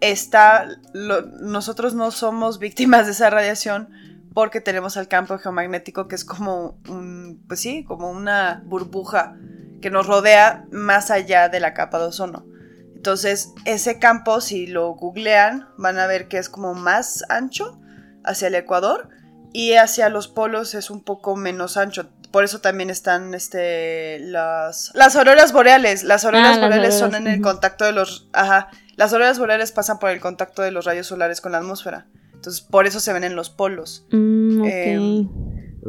está, 0.00 0.68
nosotros 0.94 1.94
no 1.94 2.10
somos 2.10 2.58
víctimas 2.58 3.06
de 3.06 3.12
esa 3.12 3.30
radiación 3.30 3.90
porque 4.34 4.60
tenemos 4.60 4.96
el 4.96 5.08
campo 5.08 5.38
geomagnético 5.38 6.08
que 6.08 6.14
es 6.14 6.24
como 6.24 6.78
un, 6.88 7.44
pues 7.48 7.60
sí, 7.60 7.84
como 7.84 8.10
una 8.10 8.62
burbuja 8.64 9.36
que 9.80 9.90
nos 9.90 10.06
rodea 10.06 10.64
más 10.70 11.10
allá 11.10 11.48
de 11.48 11.60
la 11.60 11.74
capa 11.74 11.98
de 11.98 12.06
ozono. 12.06 12.46
Entonces, 12.94 13.54
ese 13.64 13.98
campo, 13.98 14.40
si 14.40 14.66
lo 14.66 14.90
googlean, 14.90 15.68
van 15.78 15.98
a 15.98 16.06
ver 16.06 16.28
que 16.28 16.38
es 16.38 16.48
como 16.48 16.74
más 16.74 17.24
ancho 17.30 17.80
hacia 18.24 18.48
el 18.48 18.54
ecuador 18.54 19.08
y 19.52 19.72
hacia 19.74 20.10
los 20.10 20.28
polos 20.28 20.74
es 20.74 20.90
un 20.90 21.02
poco 21.02 21.34
menos 21.34 21.76
ancho 21.76 22.10
por 22.30 22.44
eso 22.44 22.60
también 22.60 22.90
están 22.90 23.34
este 23.34 24.18
las 24.20 24.92
las 24.94 25.16
auroras 25.16 25.52
boreales. 25.52 26.04
Las 26.04 26.24
auroras 26.24 26.58
ah, 26.58 26.60
boreales 26.60 26.98
son 26.98 27.14
en 27.14 27.26
el 27.26 27.40
contacto 27.40 27.84
de 27.84 27.92
los 27.92 28.28
ajá, 28.32 28.68
las 28.96 29.12
auroras 29.12 29.38
boreales 29.38 29.72
pasan 29.72 29.98
por 29.98 30.10
el 30.10 30.20
contacto 30.20 30.62
de 30.62 30.70
los 30.70 30.84
rayos 30.84 31.06
solares 31.06 31.40
con 31.40 31.52
la 31.52 31.58
atmósfera. 31.58 32.06
Entonces, 32.34 32.62
por 32.62 32.86
eso 32.86 33.00
se 33.00 33.12
ven 33.12 33.24
en 33.24 33.36
los 33.36 33.50
polos. 33.50 34.06
Mm, 34.10 34.64
em, 34.64 35.28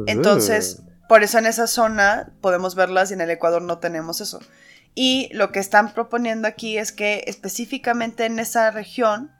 entonces, 0.06 0.82
por 1.08 1.22
eso 1.22 1.38
en 1.38 1.46
esa 1.46 1.66
zona 1.66 2.32
podemos 2.40 2.74
verlas 2.74 3.10
y 3.10 3.14
en 3.14 3.20
el 3.20 3.30
Ecuador 3.30 3.62
no 3.62 3.78
tenemos 3.78 4.20
eso. 4.20 4.40
Y 4.94 5.30
lo 5.32 5.52
que 5.52 5.60
están 5.60 5.94
proponiendo 5.94 6.46
aquí 6.48 6.76
es 6.76 6.92
que 6.92 7.24
específicamente 7.26 8.26
en 8.26 8.38
esa 8.38 8.70
región 8.70 9.30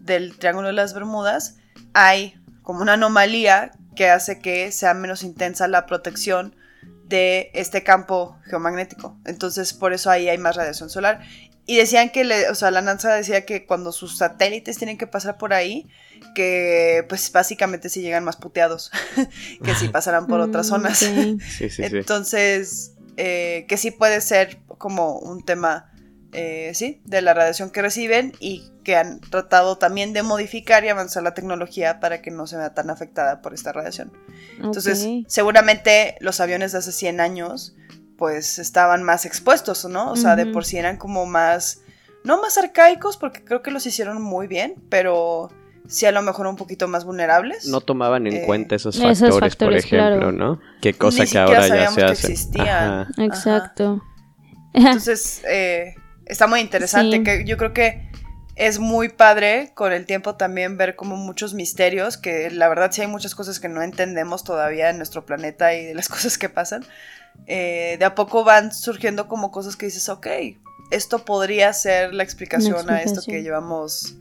del 0.00 0.38
Triángulo 0.38 0.68
de 0.68 0.74
las 0.74 0.94
Bermudas 0.94 1.56
hay 1.92 2.34
como 2.62 2.80
una 2.80 2.94
anomalía 2.94 3.72
que 3.94 4.08
hace 4.08 4.38
que 4.38 4.70
sea 4.72 4.94
menos 4.94 5.22
intensa 5.22 5.68
la 5.68 5.86
protección 5.86 6.54
de 7.06 7.50
este 7.54 7.82
campo 7.82 8.38
geomagnético. 8.44 9.16
Entonces, 9.24 9.72
por 9.72 9.92
eso 9.92 10.10
ahí 10.10 10.28
hay 10.28 10.38
más 10.38 10.56
radiación 10.56 10.90
solar. 10.90 11.20
Y 11.66 11.76
decían 11.76 12.10
que, 12.10 12.24
le, 12.24 12.50
o 12.50 12.54
sea, 12.54 12.70
la 12.70 12.82
NASA 12.82 13.14
decía 13.14 13.46
que 13.46 13.64
cuando 13.64 13.90
sus 13.92 14.18
satélites 14.18 14.76
tienen 14.76 14.98
que 14.98 15.06
pasar 15.06 15.38
por 15.38 15.54
ahí, 15.54 15.88
que 16.34 17.06
pues 17.08 17.30
básicamente 17.32 17.88
si 17.88 18.02
llegan 18.02 18.24
más 18.24 18.36
puteados 18.36 18.90
que 19.64 19.74
si 19.74 19.88
pasaran 19.88 20.26
por 20.26 20.40
otras 20.40 20.66
mm, 20.66 20.68
zonas. 20.68 21.02
Entonces, 21.78 22.92
eh, 23.16 23.64
que 23.68 23.76
sí 23.76 23.90
puede 23.90 24.20
ser 24.20 24.58
como 24.78 25.18
un 25.18 25.44
tema 25.44 25.93
eh, 26.34 26.72
sí, 26.74 27.00
de 27.04 27.22
la 27.22 27.32
radiación 27.32 27.70
que 27.70 27.80
reciben 27.80 28.32
y 28.40 28.70
que 28.82 28.96
han 28.96 29.20
tratado 29.20 29.78
también 29.78 30.12
de 30.12 30.22
modificar 30.22 30.84
y 30.84 30.88
avanzar 30.88 31.22
la 31.22 31.32
tecnología 31.32 32.00
para 32.00 32.20
que 32.20 32.30
no 32.30 32.46
se 32.46 32.56
vea 32.56 32.74
tan 32.74 32.90
afectada 32.90 33.40
por 33.40 33.54
esta 33.54 33.72
radiación. 33.72 34.12
Entonces, 34.58 35.06
seguramente 35.26 36.16
los 36.20 36.40
aviones 36.40 36.72
de 36.72 36.78
hace 36.78 36.92
100 36.92 37.20
años 37.20 37.74
pues 38.16 38.58
estaban 38.58 39.02
más 39.02 39.26
expuestos, 39.26 39.84
¿no? 39.86 40.10
O 40.12 40.16
sea, 40.16 40.36
de 40.36 40.46
por 40.46 40.64
sí 40.64 40.78
eran 40.78 40.96
como 40.96 41.26
más, 41.26 41.82
no 42.22 42.40
más 42.40 42.56
arcaicos, 42.58 43.16
porque 43.16 43.44
creo 43.44 43.62
que 43.62 43.70
los 43.70 43.86
hicieron 43.86 44.22
muy 44.22 44.46
bien, 44.46 44.74
pero 44.88 45.50
sí 45.86 46.06
a 46.06 46.12
lo 46.12 46.22
mejor 46.22 46.46
un 46.46 46.56
poquito 46.56 46.88
más 46.88 47.04
vulnerables. 47.04 47.66
No 47.66 47.80
tomaban 47.80 48.26
en 48.26 48.36
eh, 48.36 48.42
cuenta 48.46 48.76
esos 48.76 48.98
factores, 48.98 49.56
por 49.56 49.74
ejemplo, 49.74 50.32
¿no? 50.32 50.60
Qué 50.80 50.94
cosa 50.94 51.26
que 51.26 51.38
ahora 51.38 51.66
ya 51.68 51.90
se 51.90 52.04
hace. 52.04 52.32
existían. 52.32 53.08
Exacto. 53.18 54.02
Entonces, 54.72 55.42
eh, 55.48 55.94
está 56.26 56.46
muy 56.46 56.60
interesante. 56.60 57.22
Que 57.22 57.44
yo 57.44 57.56
creo 57.56 57.72
que 57.72 58.08
es 58.56 58.78
muy 58.78 59.08
padre 59.08 59.72
con 59.74 59.92
el 59.92 60.06
tiempo 60.06 60.36
también 60.36 60.76
ver 60.76 60.96
como 60.96 61.16
muchos 61.16 61.54
misterios, 61.54 62.16
que 62.16 62.50
la 62.50 62.68
verdad 62.68 62.90
sí 62.92 63.00
hay 63.00 63.08
muchas 63.08 63.34
cosas 63.34 63.58
que 63.58 63.68
no 63.68 63.82
entendemos 63.82 64.44
todavía 64.44 64.90
en 64.90 64.96
nuestro 64.98 65.26
planeta 65.26 65.74
y 65.74 65.84
de 65.84 65.94
las 65.94 66.08
cosas 66.10 66.38
que 66.38 66.48
pasan. 66.48 66.84
Eh, 67.46 67.96
de 67.98 68.04
a 68.04 68.14
poco 68.14 68.44
van 68.44 68.72
surgiendo 68.72 69.26
como 69.26 69.50
cosas 69.50 69.76
que 69.76 69.86
dices, 69.86 70.08
ok, 70.08 70.26
esto 70.90 71.24
podría 71.24 71.72
ser 71.72 72.14
la 72.14 72.22
explicación, 72.22 72.88
a 72.90 73.02
esto 73.02 73.22
que 73.26 73.42
llevamos 73.42 74.16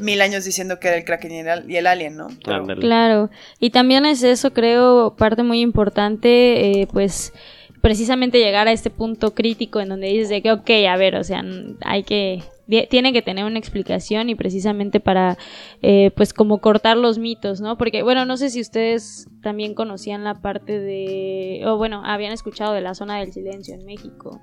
mil 0.00 0.20
años 0.20 0.44
diciendo 0.44 0.78
que 0.78 0.88
era 0.88 0.96
el 0.96 1.04
Kraken 1.04 1.32
y 1.66 1.76
el, 1.76 1.86
Alien, 1.86 2.16
¿no? 2.16 2.28
Claro, 2.44 3.30
y 3.58 3.70
también 3.70 4.04
es 4.04 4.22
eso, 4.22 4.52
creo, 4.52 5.16
parte 5.16 5.42
muy 5.42 5.60
importante, 5.60 6.82
eh, 6.82 6.88
pues 6.92 7.32
precisamente 7.80 8.38
llegar 8.38 8.68
a 8.68 8.72
este 8.72 8.90
punto 8.90 9.34
crítico 9.34 9.80
en 9.80 9.88
donde 9.88 10.08
dices 10.08 10.28
de 10.28 10.42
que, 10.42 10.52
ok, 10.52 10.70
a 10.88 10.96
ver, 10.96 11.16
o 11.16 11.24
sea, 11.24 11.44
hay 11.82 12.02
que, 12.02 12.42
tiene 12.90 13.12
que 13.12 13.22
tener 13.22 13.44
una 13.44 13.58
explicación 13.58 14.28
y 14.28 14.34
precisamente 14.34 15.00
para, 15.00 15.38
eh, 15.82 16.10
pues 16.16 16.32
como 16.32 16.60
cortar 16.60 16.96
los 16.96 17.18
mitos, 17.18 17.60
¿no? 17.60 17.78
Porque, 17.78 18.02
bueno, 18.02 18.24
no 18.24 18.36
sé 18.36 18.50
si 18.50 18.60
ustedes 18.60 19.26
también 19.42 19.74
conocían 19.74 20.24
la 20.24 20.34
parte 20.34 20.78
de, 20.78 21.62
o 21.66 21.76
bueno, 21.76 22.02
habían 22.04 22.32
escuchado 22.32 22.74
de 22.74 22.80
la 22.80 22.94
zona 22.94 23.18
del 23.18 23.32
silencio 23.32 23.74
en 23.74 23.84
México, 23.84 24.40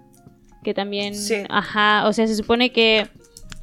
que 0.64 0.74
también, 0.74 1.14
ajá, 1.50 2.08
o 2.08 2.14
sea, 2.14 2.26
se 2.28 2.36
supone 2.36 2.72
que 2.72 3.08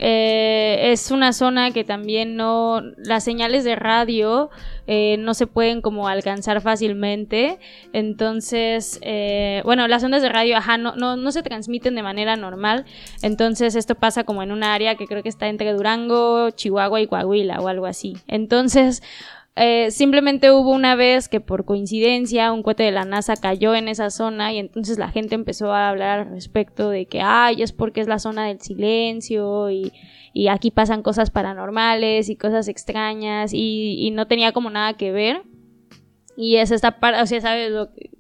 eh, 0.05 0.91
es 0.91 1.13
una 1.13 1.33
zona 1.33 1.71
que 1.71 1.85
también 1.85 2.35
no, 2.35 2.83
las 2.97 3.23
señales 3.23 3.63
de 3.63 3.77
radio 3.77 4.51
eh, 4.89 5.15
no 5.21 5.33
se 5.33 5.47
pueden 5.47 5.81
como 5.81 6.09
alcanzar 6.09 6.61
fácilmente, 6.61 7.61
entonces, 7.93 8.99
eh, 9.03 9.63
bueno, 9.65 9.87
las 9.87 10.03
ondas 10.03 10.21
de 10.21 10.29
radio, 10.29 10.57
ajá, 10.57 10.77
no, 10.77 10.97
no, 10.97 11.15
no 11.17 11.31
se 11.31 11.45
transmiten 11.45 11.95
de 11.95 12.03
manera 12.03 12.35
normal, 12.35 12.85
entonces 13.23 13.77
esto 13.77 13.95
pasa 13.95 14.25
como 14.25 14.43
en 14.43 14.51
un 14.51 14.65
área 14.65 14.97
que 14.97 15.07
creo 15.07 15.23
que 15.23 15.29
está 15.29 15.47
entre 15.47 15.73
Durango, 15.73 16.51
Chihuahua 16.51 17.01
y 17.01 17.07
Coahuila 17.07 17.61
o 17.61 17.69
algo 17.69 17.87
así. 17.87 18.17
Entonces, 18.27 19.05
eh, 19.55 19.91
simplemente 19.91 20.51
hubo 20.51 20.71
una 20.71 20.95
vez 20.95 21.29
que 21.29 21.41
por 21.41 21.67
coincidencia 21.67 22.53
un 22.53 22.63
cohete 22.63 22.85
de 22.85 22.91
la 22.91 23.05
NASA 23.05 23.37
cayó 23.37 23.75
en 23.75 23.89
esa 23.89 24.09
zona 24.09 24.53
y 24.53 24.59
entonces 24.59 24.99
la 24.99 25.11
gente 25.11 25.35
empezó 25.35 25.73
a 25.73 25.91
hablar 25.91 26.21
al 26.21 26.31
respecto 26.31 26.89
de 26.89 27.07
que, 27.07 27.21
ay, 27.21 27.63
es 27.63 27.73
porque 27.73 28.01
es 28.01 28.09
la 28.09 28.19
zona 28.19 28.47
del 28.47 28.61
silencio 28.61 29.71
y, 29.71 29.93
y 30.33 30.49
aquí 30.49 30.71
pasan 30.71 31.03
cosas 31.03 31.31
paranormales 31.31 32.31
y 32.31 32.37
cosas 32.37 32.69
extrañas 32.69 33.53
y, 33.53 33.97
y 34.07 34.11
no 34.11 34.27
tenía 34.27 34.53
como 34.53 34.71
nada 34.71 34.95
que 34.95 35.13
ver. 35.13 35.43
Y 36.35 36.57
es 36.57 36.71
esta 36.71 36.99
parte, 36.99 37.21
o 37.21 37.27
sea, 37.27 37.43
¿sabes? 37.43 37.71
Lo 37.71 37.93
que, 37.93 38.11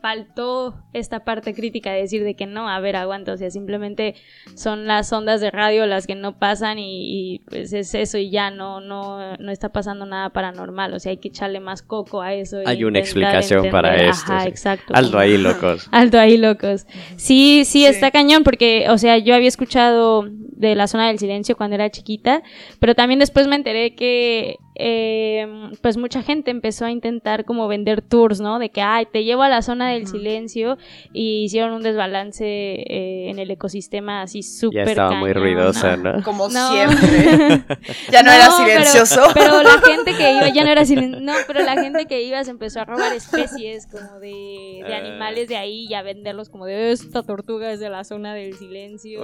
faltó 0.00 0.74
esta 0.92 1.24
parte 1.24 1.54
crítica 1.54 1.92
de 1.92 2.02
decir 2.02 2.24
de 2.24 2.34
que 2.34 2.46
no, 2.46 2.68
a 2.68 2.80
ver, 2.80 2.96
aguanta, 2.96 3.32
o 3.32 3.36
sea, 3.36 3.50
simplemente 3.50 4.14
son 4.54 4.86
las 4.86 5.12
ondas 5.12 5.40
de 5.40 5.50
radio 5.50 5.86
las 5.86 6.06
que 6.06 6.14
no 6.14 6.38
pasan 6.38 6.78
y, 6.78 7.40
pues 7.48 7.72
es 7.72 7.94
eso 7.94 8.18
y 8.18 8.30
ya 8.30 8.50
no, 8.50 8.80
no, 8.80 9.36
no 9.36 9.50
está 9.50 9.70
pasando 9.70 10.06
nada 10.06 10.30
paranormal, 10.30 10.94
o 10.94 11.00
sea, 11.00 11.10
hay 11.10 11.18
que 11.18 11.28
echarle 11.28 11.60
más 11.60 11.82
coco 11.82 12.22
a 12.22 12.34
eso. 12.34 12.58
Hay 12.66 12.84
una 12.84 12.98
explicación 12.98 13.70
para 13.70 13.96
esto. 13.96 14.32
Ajá, 14.32 14.46
exacto. 14.46 14.94
Alto 14.94 15.18
ahí, 15.18 15.36
locos. 15.38 15.88
Alto 15.92 16.18
ahí, 16.18 16.36
locos. 16.36 16.86
Sí, 17.16 17.64
sí, 17.64 17.84
está 17.86 18.10
cañón 18.10 18.44
porque, 18.44 18.86
o 18.90 18.98
sea, 18.98 19.18
yo 19.18 19.34
había 19.34 19.48
escuchado 19.48 20.26
de 20.28 20.74
la 20.74 20.86
zona 20.88 21.08
del 21.08 21.18
silencio 21.18 21.56
cuando 21.56 21.76
era 21.76 21.90
chiquita, 21.90 22.42
pero 22.80 22.94
también 22.94 23.20
después 23.20 23.46
me 23.46 23.56
enteré 23.56 23.94
que 23.94 24.56
eh, 24.80 25.46
pues 25.82 25.96
mucha 25.96 26.22
gente 26.22 26.52
empezó 26.52 26.84
a 26.84 26.90
intentar 26.92 27.44
como 27.44 27.66
vender 27.66 28.00
tours, 28.00 28.40
¿no? 28.40 28.60
De 28.60 28.70
que, 28.70 28.80
ay, 28.80 29.06
te 29.12 29.24
llevo 29.24 29.42
a 29.42 29.48
la 29.48 29.60
zona 29.60 29.90
del 29.90 30.06
silencio 30.06 30.78
y 31.12 31.44
hicieron 31.44 31.72
un 31.72 31.82
desbalance 31.82 32.44
eh, 32.46 33.28
en 33.28 33.40
el 33.40 33.50
ecosistema 33.50 34.22
así 34.22 34.44
súper 34.44 34.86
Ya 34.86 34.92
estaba 34.92 35.14
muy 35.14 35.32
ruidosa, 35.32 35.96
¿no? 35.96 36.22
Como 36.22 36.48
siempre. 36.48 37.64
ya 38.12 38.22
no, 38.22 38.30
era 38.30 38.52
silencioso. 38.52 39.22
Pero, 39.34 39.64
la 39.64 39.80
gente 39.84 40.14
que 40.14 40.32
iba, 40.32 40.48
ya 40.48 40.62
no 40.62 40.70
era 40.70 40.84
silencioso. 40.84 41.24
No, 41.24 41.32
pero 41.48 41.64
la 41.64 41.82
gente 41.82 42.06
que 42.06 42.22
iba 42.22 42.44
se 42.44 42.52
empezó 42.52 42.80
a 42.80 42.84
robar 42.84 43.12
especies 43.12 43.88
como 43.88 44.20
de, 44.20 44.84
de 44.86 44.94
ah. 44.94 44.98
animales 44.98 45.48
de 45.48 45.56
ahí 45.56 45.86
y 45.88 45.94
a 45.94 46.02
venderlos 46.02 46.50
como 46.50 46.66
de 46.66 46.92
esta 46.92 47.24
tortuga 47.24 47.72
es 47.72 47.80
de 47.80 47.90
la 47.90 48.04
zona 48.04 48.32
del 48.32 48.56
silencio. 48.56 49.22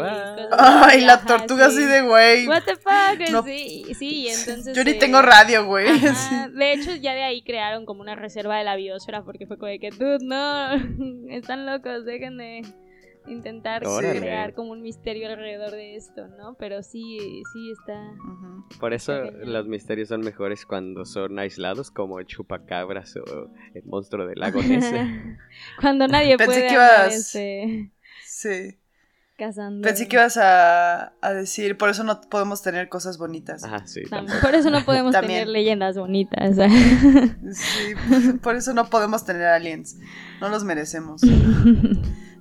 ay, 0.51 1.03
la 1.03 1.21
tortuga 1.21 1.67
así 1.67 1.85
de 1.85 2.03
güey. 2.03 2.49
What 2.49 2.63
the 2.65 2.75
fuck, 2.75 3.45
sí, 3.45 3.85
sí, 3.97 4.29
entonces. 4.29 4.77
Yo 4.77 4.83
ni 4.83 4.95
tengo 4.95 5.23
radio 5.23 5.44
güey. 5.67 5.87
De 6.55 6.73
hecho, 6.73 6.95
ya 6.97 7.15
de 7.15 7.23
ahí 7.23 7.43
crearon 7.43 7.87
como 7.87 8.01
una 8.01 8.15
reserva 8.15 8.59
de 8.59 8.65
la 8.65 8.77
biosfera 8.77 9.25
porque 9.25 9.47
fue 9.47 9.59
como 9.59 9.69
de 9.69 9.79
que, 9.79 9.91
dude, 9.91 10.19
no, 10.23 10.73
están 11.31 11.67
locos, 11.67 12.05
dejen 12.05 12.37
de 12.39 12.63
intentar 13.27 13.83
crear 13.83 14.55
como 14.55 14.73
un 14.73 14.83
misterio 14.83 15.29
alrededor 15.29 15.71
de 15.71 15.97
esto, 15.97 16.29
¿no? 16.29 16.57
Pero 16.59 16.83
sí, 16.83 17.43
sí 17.53 17.71
está. 17.71 18.13
Por 18.79 18.93
eso 18.93 19.31
los 19.31 19.67
misterios 19.67 20.09
son 20.09 20.21
mejores 20.21 20.67
cuando 20.67 21.05
son 21.05 21.39
aislados, 21.39 21.91
como 21.91 22.19
el 22.21 22.27
chupacabras 22.27 23.17
o 23.17 23.51
el 23.75 23.85
monstruo 23.85 24.27
del 24.27 24.39
lago 24.39 24.61
cuando 25.81 26.07
nadie 26.07 26.37
puede. 26.37 26.67
Que 26.69 27.89
Sí. 28.23 28.79
Pensé 29.37 30.07
que 30.07 30.17
ibas 30.17 30.37
a, 30.37 31.13
decir, 31.35 31.77
por 31.77 31.89
eso 31.89 32.05
no 32.05 32.21
podemos 32.21 32.63
tener 32.63 32.89
cosas 32.89 33.19
bonitas. 33.19 33.65
Ajá, 33.65 33.85
sí. 33.85 34.03
Por 34.41 34.55
eso 34.55 34.71
no 34.71 34.85
podemos 34.85 35.13
tener 35.13 35.49
leyendas 35.49 35.99
bonitas. 35.99 36.57
sí, 37.53 38.37
por 38.43 38.55
eso 38.55 38.75
no 38.75 38.87
podemos 38.87 39.25
tener 39.25 39.47
aliens. 39.47 39.99
No 40.41 40.49
los 40.49 40.65
merecemos. 40.65 41.23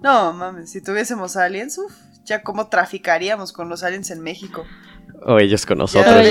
No, 0.03 0.33
mames, 0.33 0.69
si 0.69 0.81
tuviésemos 0.81 1.37
aliens, 1.37 1.77
uf, 1.77 1.93
ya 2.25 2.43
cómo 2.43 2.67
traficaríamos 2.67 3.53
con 3.53 3.69
los 3.69 3.83
aliens 3.83 4.11
en 4.11 4.19
México. 4.19 4.65
O 5.25 5.39
ellos 5.39 5.65
con 5.65 5.77
nosotros. 5.77 6.13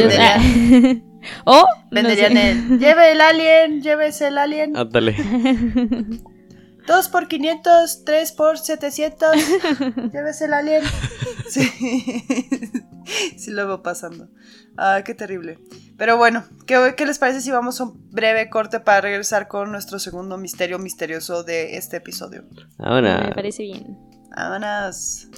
o 1.46 1.66
venderían 1.90 2.37
el, 2.37 2.79
lleve 2.79 3.12
el 3.12 3.20
alien, 3.22 3.81
llévese 3.81 4.29
el 4.29 4.37
alien. 4.37 4.77
Ándale. 4.77 5.16
2 6.86 7.08
por 7.08 7.28
500, 7.28 8.04
3 8.04 8.32
por 8.32 8.58
700. 8.58 9.30
Llévese 10.12 10.44
el 10.46 10.54
alien. 10.54 10.82
Sí. 11.48 11.68
sí 13.36 13.50
lo 13.50 13.66
veo 13.66 13.82
pasando. 13.82 14.28
Ah, 14.76 15.02
qué 15.04 15.14
terrible. 15.14 15.58
Pero 15.96 16.16
bueno, 16.16 16.44
¿qué, 16.66 16.94
¿qué 16.96 17.06
les 17.06 17.18
parece 17.18 17.40
si 17.40 17.50
vamos 17.50 17.80
a 17.80 17.84
un 17.84 18.10
breve 18.10 18.48
corte 18.50 18.80
para 18.80 19.00
regresar 19.00 19.48
con 19.48 19.70
nuestro 19.70 19.98
segundo 19.98 20.38
misterio 20.38 20.78
misterioso 20.78 21.44
de 21.44 21.76
este 21.76 21.98
episodio? 21.98 22.44
Vámonos. 22.78 23.22
Me 23.22 23.34
parece 23.34 23.62
bien. 23.62 23.98
Vámonos. 24.34 25.28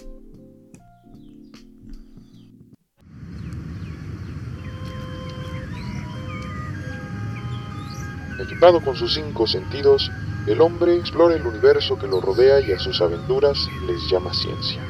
Equipado 8.41 8.81
con 8.81 8.97
sus 8.97 9.15
cinco 9.15 9.47
sentidos, 9.47 10.11
el 10.47 10.61
hombre 10.61 10.97
explora 10.97 11.35
el 11.35 11.47
universo 11.47 11.99
que 11.99 12.07
lo 12.07 12.21
rodea 12.21 12.61
y 12.61 12.73
a 12.73 12.79
sus 12.79 13.01
aventuras 13.01 13.59
les 13.87 14.11
llama 14.11 14.33
ciencia. 14.35 14.81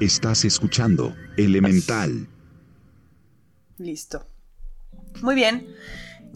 Estás 0.00 0.44
escuchando 0.44 1.14
Elemental. 1.38 2.26
Listo. 3.78 4.26
Muy 5.22 5.34
bien. 5.34 5.74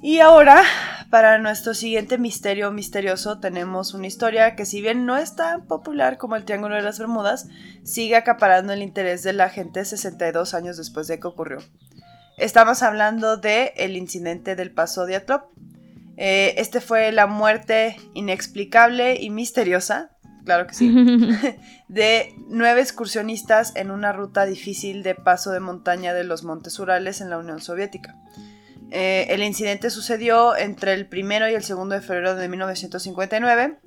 Y 0.00 0.20
ahora, 0.20 0.62
para 1.10 1.38
nuestro 1.38 1.74
siguiente 1.74 2.16
misterio 2.16 2.70
misterioso, 2.70 3.40
tenemos 3.40 3.92
una 3.92 4.06
historia 4.06 4.56
que 4.56 4.64
si 4.64 4.80
bien 4.80 5.04
no 5.04 5.16
es 5.18 5.36
tan 5.36 5.66
popular 5.66 6.16
como 6.16 6.36
el 6.36 6.44
Triángulo 6.44 6.76
de 6.76 6.82
las 6.82 6.98
Bermudas, 6.98 7.48
sigue 7.82 8.16
acaparando 8.16 8.72
el 8.72 8.82
interés 8.82 9.22
de 9.24 9.34
la 9.34 9.50
gente 9.50 9.84
62 9.84 10.54
años 10.54 10.76
después 10.76 11.06
de 11.08 11.20
que 11.20 11.26
ocurrió. 11.26 11.58
Estamos 12.38 12.84
hablando 12.84 13.36
de 13.36 13.72
el 13.76 13.96
incidente 13.96 14.54
del 14.54 14.70
paso 14.70 15.06
de 15.06 15.16
Atlop. 15.16 15.46
Eh, 16.16 16.54
este 16.58 16.80
fue 16.80 17.10
la 17.10 17.26
muerte 17.26 17.96
inexplicable 18.14 19.20
y 19.20 19.30
misteriosa, 19.30 20.12
claro 20.44 20.68
que 20.68 20.74
sí, 20.74 20.88
de 21.88 22.32
nueve 22.48 22.80
excursionistas 22.80 23.74
en 23.74 23.90
una 23.90 24.12
ruta 24.12 24.46
difícil 24.46 25.02
de 25.02 25.16
paso 25.16 25.50
de 25.50 25.58
montaña 25.58 26.14
de 26.14 26.22
los 26.22 26.44
Montes 26.44 26.78
Urales 26.78 27.20
en 27.20 27.28
la 27.28 27.38
Unión 27.38 27.60
Soviética. 27.60 28.14
Eh, 28.92 29.26
el 29.30 29.42
incidente 29.42 29.90
sucedió 29.90 30.56
entre 30.56 30.94
el 30.94 31.08
primero 31.08 31.50
y 31.50 31.54
el 31.54 31.64
segundo 31.64 31.96
de 31.96 32.00
febrero 32.02 32.36
de 32.36 32.48
1959 32.48 33.78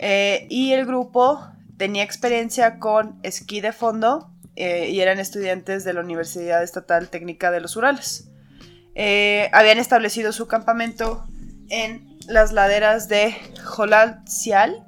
eh, 0.00 0.46
y 0.50 0.72
el 0.72 0.86
grupo 0.86 1.40
tenía 1.78 2.02
experiencia 2.02 2.80
con 2.80 3.18
esquí 3.22 3.60
de 3.60 3.72
fondo 3.72 4.31
eh, 4.54 4.90
y 4.90 5.00
eran 5.00 5.18
estudiantes 5.18 5.82
de 5.84 5.94
la 5.94 6.00
Universidad 6.00 6.62
Estatal 6.62 7.08
Técnica 7.08 7.50
de 7.50 7.60
los 7.60 7.76
Urales. 7.76 8.28
Eh, 8.94 9.48
habían 9.52 9.78
establecido 9.78 10.32
su 10.32 10.46
campamento 10.46 11.24
en 11.70 12.18
las 12.28 12.52
laderas 12.52 13.08
de 13.08 13.34
Jolal 13.64 14.22
Sial, 14.26 14.86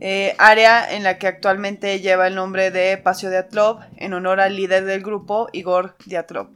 eh, 0.00 0.34
área 0.38 0.90
en 0.90 1.02
la 1.02 1.18
que 1.18 1.26
actualmente 1.26 2.00
lleva 2.00 2.26
el 2.26 2.34
nombre 2.34 2.70
de 2.70 2.96
Paseo 2.96 3.28
de 3.28 3.38
Atlov 3.38 3.80
en 3.96 4.14
honor 4.14 4.40
al 4.40 4.56
líder 4.56 4.86
del 4.86 5.02
grupo, 5.02 5.48
Igor 5.52 5.96
Diatlov. 6.06 6.48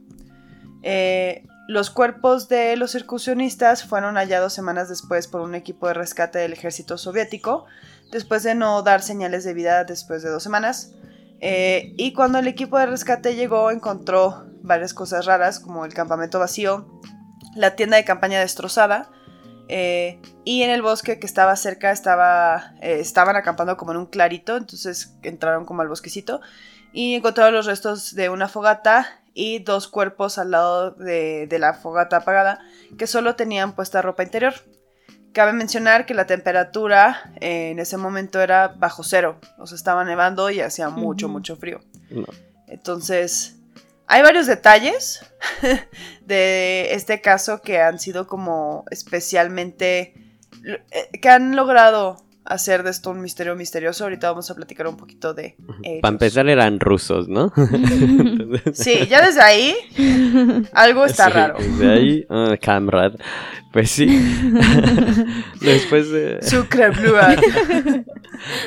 los 1.67 1.91
cuerpos 1.91 2.49
de 2.49 2.75
los 2.77 2.95
excursionistas 2.95 3.83
fueron 3.83 4.15
hallados 4.15 4.53
semanas 4.53 4.89
después 4.89 5.27
por 5.27 5.41
un 5.41 5.53
equipo 5.53 5.87
de 5.87 5.93
rescate 5.93 6.39
del 6.39 6.53
ejército 6.53 6.97
soviético, 6.97 7.67
después 8.11 8.43
de 8.43 8.55
no 8.55 8.81
dar 8.81 9.01
señales 9.01 9.43
de 9.43 9.53
vida 9.53 9.83
después 9.83 10.23
de 10.23 10.29
dos 10.29 10.43
semanas. 10.43 10.93
Eh, 11.41 11.93
y 11.97 12.13
cuando 12.13 12.39
el 12.39 12.47
equipo 12.47 12.77
de 12.77 12.87
rescate 12.87 13.35
llegó, 13.35 13.71
encontró 13.71 14.45
varias 14.61 14.93
cosas 14.93 15.25
raras, 15.25 15.59
como 15.59 15.85
el 15.85 15.93
campamento 15.93 16.39
vacío, 16.39 16.99
la 17.55 17.75
tienda 17.75 17.97
de 17.97 18.05
campaña 18.05 18.39
destrozada, 18.39 19.09
eh, 19.69 20.19
y 20.43 20.63
en 20.63 20.71
el 20.71 20.81
bosque 20.81 21.19
que 21.19 21.25
estaba 21.25 21.55
cerca 21.55 21.91
estaba, 21.91 22.73
eh, 22.81 22.99
estaban 22.99 23.35
acampando 23.35 23.77
como 23.77 23.91
en 23.91 23.97
un 23.97 24.05
clarito, 24.07 24.57
entonces 24.57 25.15
entraron 25.23 25.65
como 25.65 25.81
al 25.81 25.87
bosquecito, 25.87 26.41
y 26.91 27.15
encontraron 27.15 27.53
los 27.53 27.67
restos 27.67 28.15
de 28.15 28.29
una 28.29 28.49
fogata 28.49 29.21
y 29.33 29.59
dos 29.59 29.87
cuerpos 29.87 30.37
al 30.39 30.51
lado 30.51 30.91
de 30.91 31.57
la 31.59 31.73
fogata 31.73 32.17
apagada, 32.17 32.59
que 32.97 33.07
solo 33.07 33.35
tenían 33.35 33.73
puesta 33.73 34.01
ropa 34.01 34.23
interior. 34.23 34.55
Cabe 35.33 35.53
mencionar 35.53 36.05
que 36.05 36.13
la 36.13 36.25
temperatura 36.25 37.31
eh, 37.39 37.71
en 37.71 37.79
ese 37.79 37.97
momento 37.97 38.41
era 38.41 38.69
bajo 38.69 39.03
cero, 39.03 39.39
o 39.57 39.67
sea, 39.67 39.75
estaba 39.75 40.03
nevando 40.03 40.49
y 40.49 40.59
hacía 40.59 40.89
mucho, 40.89 41.29
mucho 41.29 41.55
frío. 41.55 41.79
Entonces, 42.67 43.55
hay 44.07 44.23
varios 44.23 44.47
detalles 44.47 45.23
de 46.25 46.93
este 46.93 47.21
caso 47.21 47.61
que 47.61 47.79
han 47.79 47.99
sido 47.99 48.27
como 48.27 48.85
especialmente 48.89 50.15
eh, 50.65 51.19
que 51.21 51.29
han 51.29 51.55
logrado 51.55 52.17
hacer 52.49 52.83
de 52.83 52.89
esto 52.89 53.11
un 53.11 53.21
misterio 53.21 53.55
misterioso. 53.55 54.03
Ahorita 54.03 54.29
vamos 54.29 54.49
a 54.51 54.55
platicar 54.55 54.87
un 54.87 54.97
poquito 54.97 55.33
de 55.33 55.55
Para 56.01 56.11
empezar 56.11 56.49
eran 56.49 56.79
rusos, 56.79 57.29
¿no? 57.29 57.53
sí, 58.73 59.07
ya 59.07 59.25
desde 59.25 59.41
ahí 59.41 59.75
algo 60.73 61.05
está 61.05 61.29
raro. 61.29 61.57
Desde 61.59 61.91
ahí, 61.91 62.25
uh, 62.29 62.55
Pues 63.71 63.91
sí. 63.91 64.07
Después 65.61 66.11
de... 66.11 66.39
Sucre 66.41 66.89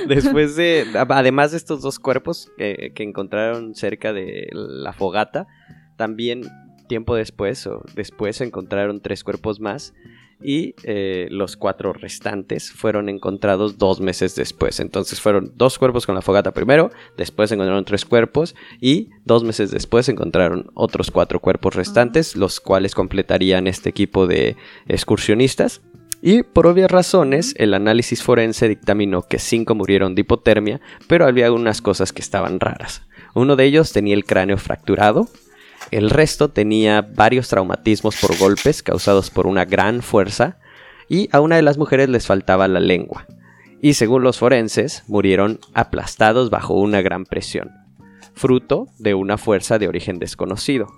Después 0.09 0.57
de... 0.57 0.87
Además 1.09 1.51
de 1.51 1.57
estos 1.57 1.83
dos 1.83 1.99
cuerpos 1.99 2.51
que, 2.57 2.93
que 2.95 3.03
encontraron 3.03 3.75
cerca 3.75 4.13
de 4.13 4.49
la 4.53 4.93
fogata, 4.93 5.49
también 5.97 6.43
tiempo 6.89 7.15
después 7.15 7.67
o 7.67 7.83
después 7.95 8.41
encontraron 8.41 9.01
tres 9.01 9.25
cuerpos 9.25 9.61
más 9.61 9.95
y 10.43 10.75
eh, 10.85 11.29
los 11.31 11.57
cuatro 11.57 11.93
restantes 11.93 12.71
fueron 12.71 13.09
encontrados 13.09 13.79
dos 13.79 14.01
meses 14.01 14.35
después. 14.35 14.81
Entonces 14.81 15.21
fueron 15.21 15.53
dos 15.57 15.79
cuerpos 15.79 16.07
con 16.07 16.15
la 16.15 16.23
fogata 16.23 16.53
primero, 16.53 16.91
después 17.17 17.51
encontraron 17.53 17.85
tres 17.85 18.05
cuerpos 18.05 18.55
y 18.81 19.11
dos 19.25 19.45
meses 19.45 19.71
después 19.71 20.09
encontraron 20.09 20.71
otros 20.75 21.11
cuatro 21.11 21.41
cuerpos 21.41 21.75
restantes, 21.75 22.37
los 22.37 22.61
cuales 22.61 22.95
completarían 22.95 23.67
este 23.67 23.91
equipo 23.91 24.27
de 24.27 24.57
excursionistas. 24.89 25.83
Y 26.25 26.45
por 26.45 26.69
obvias 26.69 26.91
razones, 26.91 27.53
el 27.59 27.75
análisis 27.75 28.23
forense 28.23 28.69
dictaminó 28.69 29.23
que 29.23 29.41
cinco 29.41 29.75
murieron 29.75 30.15
de 30.15 30.21
hipotermia, 30.21 30.81
pero 31.09 31.27
había 31.27 31.47
algunas 31.47 31.83
cosas 31.83 32.13
que 32.13 32.23
estaban 32.23 32.61
raras. 32.61 33.03
Uno 33.35 33.57
de 33.57 33.65
ellos 33.65 33.93
tenía 33.93 34.15
el 34.15 34.25
cráneo 34.25 34.57
fracturado, 34.57 35.27
el 35.93 36.11
resto 36.11 36.49
tenía 36.49 37.03
varios 37.03 37.49
traumatismos 37.49 38.17
por 38.21 38.37
golpes 38.39 38.83
causados 38.83 39.31
por 39.31 39.47
una 39.47 39.67
gran 39.67 40.03
fuerza 40.03 40.59
y 41.09 41.29
a 41.33 41.41
una 41.41 41.57
de 41.57 41.63
las 41.63 41.77
mujeres 41.77 42.09
les 42.09 42.27
faltaba 42.27 42.67
la 42.67 42.81
lengua. 42.81 43.27
Y 43.83 43.95
según 43.95 44.23
los 44.23 44.39
forenses, 44.39 45.05
murieron 45.07 45.61
aplastados 45.75 46.49
bajo 46.49 46.75
una 46.75 47.03
gran 47.03 47.27
presión, 47.27 47.71
fruto 48.33 48.87
de 48.99 49.15
una 49.15 49.37
fuerza 49.37 49.79
de 49.79 49.89
origen 49.89 50.19
desconocido. 50.19 50.89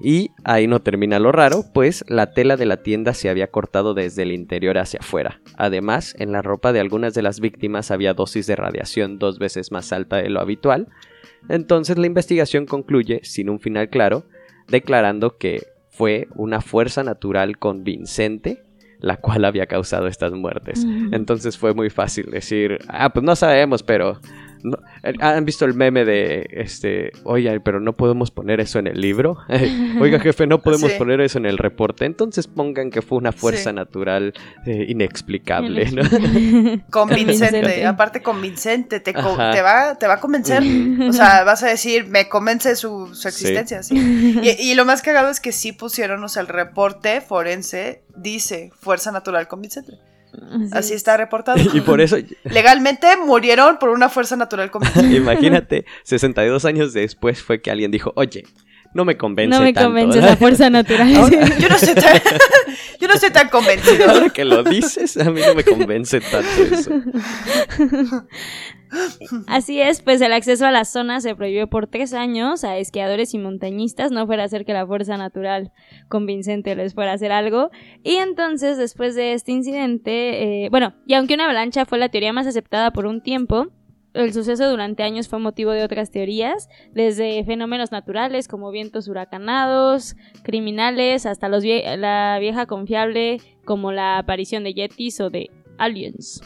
Y 0.00 0.32
ahí 0.42 0.66
no 0.66 0.80
termina 0.80 1.20
lo 1.20 1.30
raro, 1.30 1.66
pues 1.72 2.04
la 2.08 2.32
tela 2.32 2.56
de 2.56 2.66
la 2.66 2.82
tienda 2.82 3.14
se 3.14 3.28
había 3.28 3.52
cortado 3.52 3.94
desde 3.94 4.22
el 4.22 4.32
interior 4.32 4.78
hacia 4.78 4.98
afuera. 5.00 5.40
Además, 5.56 6.16
en 6.18 6.32
la 6.32 6.42
ropa 6.42 6.72
de 6.72 6.80
algunas 6.80 7.14
de 7.14 7.22
las 7.22 7.38
víctimas 7.38 7.92
había 7.92 8.14
dosis 8.14 8.48
de 8.48 8.56
radiación 8.56 9.20
dos 9.20 9.38
veces 9.38 9.70
más 9.70 9.92
alta 9.92 10.16
de 10.16 10.30
lo 10.30 10.40
habitual, 10.40 10.88
entonces 11.48 11.98
la 11.98 12.06
investigación 12.06 12.66
concluye, 12.66 13.20
sin 13.22 13.50
un 13.50 13.60
final 13.60 13.88
claro, 13.88 14.26
declarando 14.68 15.36
que 15.38 15.66
fue 15.90 16.28
una 16.34 16.60
fuerza 16.60 17.04
natural 17.04 17.58
convincente 17.58 18.62
la 19.04 19.18
cual 19.18 19.44
había 19.44 19.66
causado 19.66 20.06
estas 20.06 20.32
muertes. 20.32 20.86
Entonces 21.12 21.58
fue 21.58 21.74
muy 21.74 21.90
fácil 21.90 22.30
decir, 22.30 22.78
ah, 22.88 23.12
pues 23.12 23.22
no 23.22 23.36
sabemos, 23.36 23.82
pero 23.82 24.18
¿Han 25.20 25.44
visto 25.44 25.64
el 25.66 25.74
meme 25.74 26.04
de, 26.04 26.46
este, 26.50 27.12
oye, 27.24 27.60
pero 27.60 27.80
no 27.80 27.92
podemos 27.92 28.30
poner 28.30 28.60
eso 28.60 28.78
en 28.78 28.86
el 28.86 29.00
libro? 29.00 29.36
Oiga, 30.00 30.18
jefe, 30.20 30.46
no 30.46 30.62
podemos 30.62 30.90
poner 30.92 31.20
eso 31.20 31.38
en 31.38 31.46
el 31.46 31.58
reporte. 31.58 32.06
Entonces 32.06 32.46
pongan 32.46 32.90
que 32.90 33.02
fue 33.02 33.18
una 33.18 33.32
fuerza 33.32 33.72
natural 33.72 34.32
eh, 34.66 34.86
inexplicable, 34.88 35.90
¿no? 35.90 36.02
Convincente, 36.90 37.84
aparte 37.84 38.22
convincente, 38.22 39.00
te, 39.00 39.12
va, 39.12 39.96
te 39.98 40.06
va 40.06 40.14
a 40.14 40.20
convencer. 40.20 40.62
O 41.08 41.12
sea, 41.12 41.44
vas 41.44 41.62
a 41.62 41.68
decir, 41.68 42.06
me 42.06 42.28
convence 42.28 42.74
su, 42.76 43.10
existencia, 43.24 43.82
sí. 43.82 43.94
Y, 44.44 44.70
y, 44.70 44.74
lo 44.74 44.84
más 44.84 45.02
cagado 45.02 45.30
es 45.30 45.40
que 45.40 45.52
sí 45.52 45.72
pusieron, 45.72 46.22
o 46.22 46.28
sea, 46.28 46.42
el 46.42 46.48
reporte 46.48 47.20
forense 47.20 48.02
dice 48.16 48.70
fuerza 48.80 49.12
natural 49.12 49.48
convincente. 49.48 49.98
Así, 50.72 50.94
está 50.94 51.16
reportado. 51.16 51.58
Y 51.74 51.80
por 51.80 52.00
eso. 52.00 52.16
Legalmente 52.44 53.06
murieron 53.16 53.78
por 53.78 53.90
una 53.90 54.08
fuerza 54.08 54.36
natural 54.36 54.70
Imagínate, 55.10 55.84
62 56.04 56.64
años 56.64 56.92
después 56.92 57.42
fue 57.42 57.60
que 57.60 57.70
alguien 57.70 57.90
dijo, 57.90 58.12
oye, 58.16 58.44
no 58.94 59.04
me 59.04 59.16
convence. 59.16 59.58
No 59.58 59.62
me 59.62 59.74
convence 59.74 60.20
la 60.20 60.36
fuerza 60.36 60.70
natural. 60.70 61.12
yo, 61.58 61.68
no 61.68 61.74
estoy 61.74 61.94
tan, 61.94 62.16
yo 63.00 63.08
no 63.08 63.14
estoy 63.14 63.30
tan 63.30 63.48
convencido. 63.48 64.08
Ahora 64.08 64.30
que 64.30 64.44
lo 64.44 64.62
dices, 64.62 65.16
a 65.16 65.30
mí 65.30 65.40
no 65.46 65.54
me 65.54 65.64
convence 65.64 66.20
tanto 66.20 66.74
eso. 66.74 66.90
Así 69.48 69.80
es, 69.80 70.00
pues 70.00 70.20
el 70.20 70.32
acceso 70.32 70.64
a 70.64 70.70
la 70.70 70.84
zona 70.84 71.20
se 71.20 71.34
prohibió 71.34 71.66
por 71.66 71.88
tres 71.88 72.14
años 72.14 72.62
a 72.62 72.76
esquiadores 72.76 73.34
y 73.34 73.38
montañistas, 73.38 74.12
no 74.12 74.26
fuera 74.26 74.44
a 74.44 74.46
hacer 74.46 74.64
que 74.64 74.72
la 74.72 74.86
fuerza 74.86 75.16
natural 75.16 75.72
convincente 76.08 76.76
les 76.76 76.94
fuera 76.94 77.10
a 77.10 77.14
hacer 77.14 77.32
algo. 77.32 77.70
Y 78.04 78.16
entonces, 78.16 78.78
después 78.78 79.16
de 79.16 79.32
este 79.32 79.50
incidente, 79.50 80.64
eh, 80.64 80.68
bueno, 80.70 80.94
y 81.06 81.14
aunque 81.14 81.34
una 81.34 81.44
avalancha 81.44 81.84
fue 81.84 81.98
la 81.98 82.10
teoría 82.10 82.32
más 82.32 82.46
aceptada 82.46 82.92
por 82.92 83.06
un 83.06 83.20
tiempo, 83.20 83.72
el 84.14 84.32
suceso 84.32 84.70
durante 84.70 85.02
años 85.02 85.28
fue 85.28 85.40
motivo 85.40 85.72
de 85.72 85.84
otras 85.84 86.10
teorías, 86.10 86.68
desde 86.92 87.44
fenómenos 87.44 87.90
naturales 87.92 88.48
como 88.48 88.70
vientos 88.70 89.08
huracanados, 89.08 90.14
criminales, 90.44 91.26
hasta 91.26 91.48
los 91.48 91.64
la 91.64 92.38
vieja 92.40 92.66
confiable 92.66 93.40
como 93.64 93.92
la 93.92 94.18
aparición 94.18 94.64
de 94.64 94.74
yetis 94.74 95.20
o 95.20 95.30
de 95.30 95.50
aliens. 95.78 96.40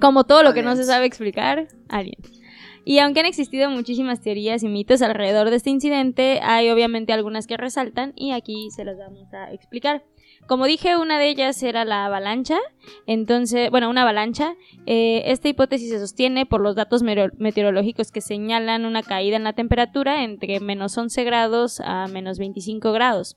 Como 0.00 0.24
todo 0.24 0.42
lo 0.42 0.52
que 0.52 0.62
no 0.62 0.76
se 0.76 0.84
sabe 0.84 1.06
explicar, 1.06 1.68
aliens. 1.88 2.42
Y 2.84 2.98
aunque 2.98 3.20
han 3.20 3.26
existido 3.26 3.70
muchísimas 3.70 4.20
teorías 4.20 4.62
y 4.62 4.68
mitos 4.68 5.02
alrededor 5.02 5.50
de 5.50 5.56
este 5.56 5.70
incidente, 5.70 6.40
hay 6.42 6.68
obviamente 6.70 7.12
algunas 7.12 7.46
que 7.46 7.56
resaltan 7.56 8.12
y 8.16 8.32
aquí 8.32 8.70
se 8.70 8.84
las 8.84 8.98
vamos 8.98 9.32
a 9.32 9.52
explicar. 9.52 10.04
Como 10.46 10.66
dije, 10.66 10.96
una 10.96 11.18
de 11.18 11.28
ellas 11.28 11.62
era 11.62 11.84
la 11.84 12.04
avalancha. 12.04 12.58
Entonces, 13.06 13.70
bueno, 13.70 13.88
una 13.88 14.02
avalancha. 14.02 14.54
Eh, 14.86 15.22
esta 15.26 15.48
hipótesis 15.48 15.90
se 15.90 15.98
sostiene 15.98 16.46
por 16.46 16.60
los 16.60 16.74
datos 16.74 17.02
meteorológicos 17.02 18.10
que 18.10 18.20
señalan 18.20 18.84
una 18.84 19.02
caída 19.02 19.36
en 19.36 19.44
la 19.44 19.52
temperatura 19.52 20.24
entre 20.24 20.60
menos 20.60 20.98
11 20.98 21.24
grados 21.24 21.80
a 21.80 22.06
menos 22.08 22.38
25 22.38 22.92
grados. 22.92 23.36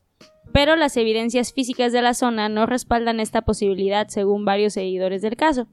Pero 0.51 0.75
las 0.75 0.97
evidencias 0.97 1.53
físicas 1.53 1.91
de 1.91 2.01
la 2.01 2.13
zona 2.13 2.49
no 2.49 2.65
respaldan 2.65 3.19
esta 3.19 3.43
posibilidad 3.43 4.07
según 4.07 4.45
varios 4.45 4.73
seguidores 4.73 5.21
del 5.21 5.35
caso. 5.35 5.67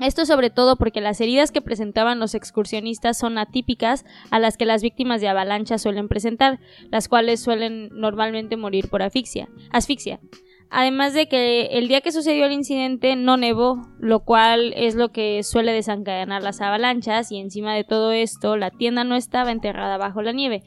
Esto 0.00 0.26
sobre 0.26 0.50
todo 0.50 0.76
porque 0.76 1.00
las 1.00 1.20
heridas 1.20 1.52
que 1.52 1.62
presentaban 1.62 2.18
los 2.18 2.34
excursionistas 2.34 3.18
son 3.18 3.38
atípicas 3.38 4.04
a 4.30 4.38
las 4.38 4.56
que 4.56 4.66
las 4.66 4.82
víctimas 4.82 5.20
de 5.20 5.28
avalancha 5.28 5.78
suelen 5.78 6.08
presentar, 6.08 6.60
las 6.90 7.08
cuales 7.08 7.40
suelen 7.40 7.88
normalmente 7.92 8.56
morir 8.56 8.88
por 8.88 9.02
asfixia. 9.02 9.48
asfixia. 9.70 10.20
Además 10.68 11.14
de 11.14 11.28
que 11.28 11.66
el 11.72 11.86
día 11.86 12.00
que 12.00 12.10
sucedió 12.10 12.44
el 12.46 12.52
incidente 12.52 13.14
no 13.14 13.36
nevó, 13.36 13.88
lo 14.00 14.24
cual 14.24 14.72
es 14.76 14.96
lo 14.96 15.10
que 15.10 15.42
suele 15.44 15.72
desencadenar 15.72 16.42
las 16.42 16.60
avalanchas 16.60 17.30
y 17.30 17.38
encima 17.38 17.74
de 17.74 17.84
todo 17.84 18.10
esto 18.10 18.56
la 18.56 18.70
tienda 18.70 19.04
no 19.04 19.14
estaba 19.14 19.52
enterrada 19.52 19.96
bajo 19.96 20.22
la 20.22 20.32
nieve. 20.32 20.64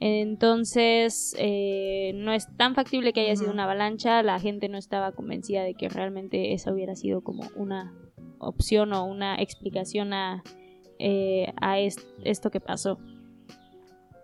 Entonces 0.00 1.36
eh, 1.38 2.12
no 2.14 2.32
es 2.32 2.48
tan 2.56 2.74
factible 2.74 3.12
que 3.12 3.20
haya 3.20 3.36
sido 3.36 3.52
una 3.52 3.64
avalancha, 3.64 4.22
la 4.22 4.40
gente 4.40 4.68
no 4.68 4.78
estaba 4.78 5.12
convencida 5.12 5.62
de 5.62 5.74
que 5.74 5.88
realmente 5.88 6.54
esa 6.54 6.72
hubiera 6.72 6.96
sido 6.96 7.20
como 7.20 7.42
una 7.54 7.92
opción 8.42 8.92
o 8.92 9.04
una 9.04 9.36
explicación 9.36 10.12
a, 10.12 10.42
eh, 10.98 11.52
a 11.60 11.78
esto 11.78 12.50
que 12.50 12.60
pasó. 12.60 12.98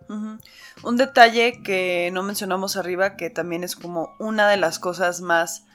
Un 0.09 0.97
detalle 0.97 1.63
que 1.63 2.11
no 2.13 2.23
mencionamos 2.23 2.77
arriba, 2.77 3.17
que 3.17 3.29
también 3.29 3.63
es 3.63 3.77
como 3.77 4.15
una 4.19 4.49
de 4.49 4.57
las 4.57 4.79
cosas 4.79 5.21
más 5.21 5.67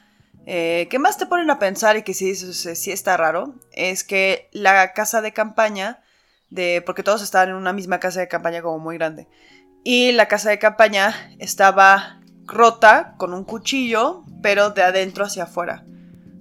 eh, 0.46 0.88
que 0.90 1.00
más 1.00 1.18
te 1.18 1.26
ponen 1.26 1.50
a 1.50 1.60
pensar 1.60 1.96
y 1.96 2.04
que 2.04 2.14
sí, 2.14 2.36
sí 2.36 2.92
está 2.92 3.16
raro, 3.16 3.56
es 3.72 4.04
que 4.04 4.50
la 4.52 4.92
casa 4.94 5.22
de 5.22 5.32
campaña, 5.32 6.02
de, 6.50 6.84
porque 6.86 7.04
todos 7.04 7.22
estaban 7.22 7.50
en 7.50 7.56
una 7.56 7.72
misma 7.72 8.00
casa 8.00 8.20
de 8.20 8.28
campaña 8.28 8.62
como 8.62 8.80
muy 8.80 8.98
grande, 8.98 9.28
y 9.86 10.12
la 10.12 10.28
casa 10.28 10.50
de 10.50 10.60
campaña 10.60 11.14
estaba 11.40 12.20
rota 12.46 13.16
con 13.18 13.34
un 13.34 13.46
cuchillo, 13.46 14.26
pero 14.42 14.72
de 14.72 14.84
adentro 14.84 15.26
hacia 15.26 15.44
afuera. 15.44 15.86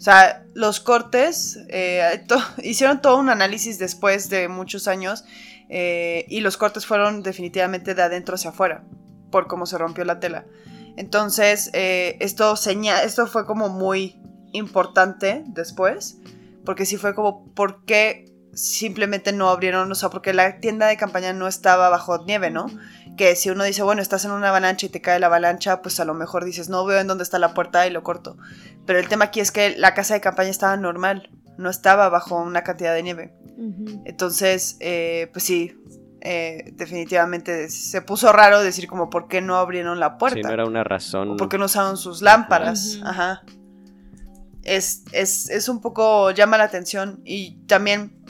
O 0.02 0.04
sea, 0.04 0.44
los 0.52 0.80
cortes, 0.80 1.60
eh, 1.68 2.24
hicieron 2.64 3.00
todo 3.00 3.18
un 3.18 3.28
análisis 3.28 3.78
después 3.78 4.28
de 4.30 4.48
muchos 4.48 4.88
años 4.88 5.24
eh, 5.68 6.24
y 6.28 6.40
los 6.40 6.56
cortes 6.56 6.86
fueron 6.86 7.22
definitivamente 7.22 7.94
de 7.94 8.02
adentro 8.02 8.34
hacia 8.34 8.50
afuera, 8.50 8.82
por 9.30 9.46
cómo 9.46 9.64
se 9.64 9.78
rompió 9.78 10.04
la 10.04 10.18
tela. 10.18 10.44
Entonces, 10.96 11.70
eh, 11.72 12.16
esto, 12.18 12.52
esto 13.04 13.26
fue 13.28 13.46
como 13.46 13.68
muy 13.68 14.20
importante 14.52 15.44
después, 15.46 16.18
porque 16.64 16.84
sí 16.84 16.96
fue 16.96 17.14
como, 17.14 17.54
¿por 17.54 17.84
qué 17.84 18.24
simplemente 18.54 19.32
no 19.32 19.50
abrieron? 19.50 19.92
O 19.92 19.94
sea, 19.94 20.08
porque 20.10 20.32
la 20.32 20.58
tienda 20.58 20.88
de 20.88 20.96
campaña 20.96 21.32
no 21.32 21.46
estaba 21.46 21.90
bajo 21.90 22.24
nieve, 22.24 22.50
¿no? 22.50 22.66
Que 23.16 23.36
si 23.36 23.50
uno 23.50 23.64
dice, 23.64 23.82
bueno, 23.82 24.02
estás 24.02 24.24
en 24.24 24.30
una 24.30 24.48
avalancha 24.48 24.86
y 24.86 24.88
te 24.88 25.00
cae 25.00 25.20
la 25.20 25.26
avalancha, 25.26 25.82
pues 25.82 26.00
a 26.00 26.04
lo 26.04 26.14
mejor 26.14 26.44
dices, 26.44 26.68
no 26.68 26.84
veo 26.84 27.00
en 27.00 27.06
dónde 27.06 27.24
está 27.24 27.38
la 27.38 27.54
puerta 27.54 27.86
y 27.86 27.90
lo 27.90 28.02
corto. 28.02 28.36
Pero 28.86 28.98
el 28.98 29.08
tema 29.08 29.26
aquí 29.26 29.40
es 29.40 29.52
que 29.52 29.76
la 29.76 29.94
casa 29.94 30.14
de 30.14 30.20
campaña 30.20 30.50
estaba 30.50 30.76
normal, 30.76 31.30
no 31.58 31.70
estaba 31.70 32.08
bajo 32.08 32.36
una 32.40 32.62
cantidad 32.62 32.94
de 32.94 33.02
nieve. 33.02 33.34
Entonces, 34.04 34.76
eh, 34.80 35.28
pues 35.32 35.44
sí, 35.44 35.76
eh, 36.20 36.72
definitivamente 36.74 37.68
se 37.68 38.02
puso 38.02 38.32
raro 38.32 38.60
decir 38.60 38.88
como, 38.88 39.10
¿por 39.10 39.28
qué 39.28 39.40
no 39.40 39.56
abrieron 39.56 40.00
la 40.00 40.18
puerta? 40.18 40.36
Sí, 40.36 40.42
no 40.42 40.52
era 40.52 40.64
una 40.64 40.84
razón. 40.84 41.36
¿Por 41.36 41.48
qué 41.48 41.58
no 41.58 41.66
usaron 41.66 41.96
sus 41.96 42.22
lámparas? 42.22 42.98
Ajá. 43.04 43.42
es, 44.64 45.04
es, 45.12 45.50
es 45.50 45.68
un 45.68 45.80
poco, 45.80 46.30
llama 46.30 46.58
la 46.58 46.64
atención 46.64 47.20
y 47.24 47.58
también 47.66 48.22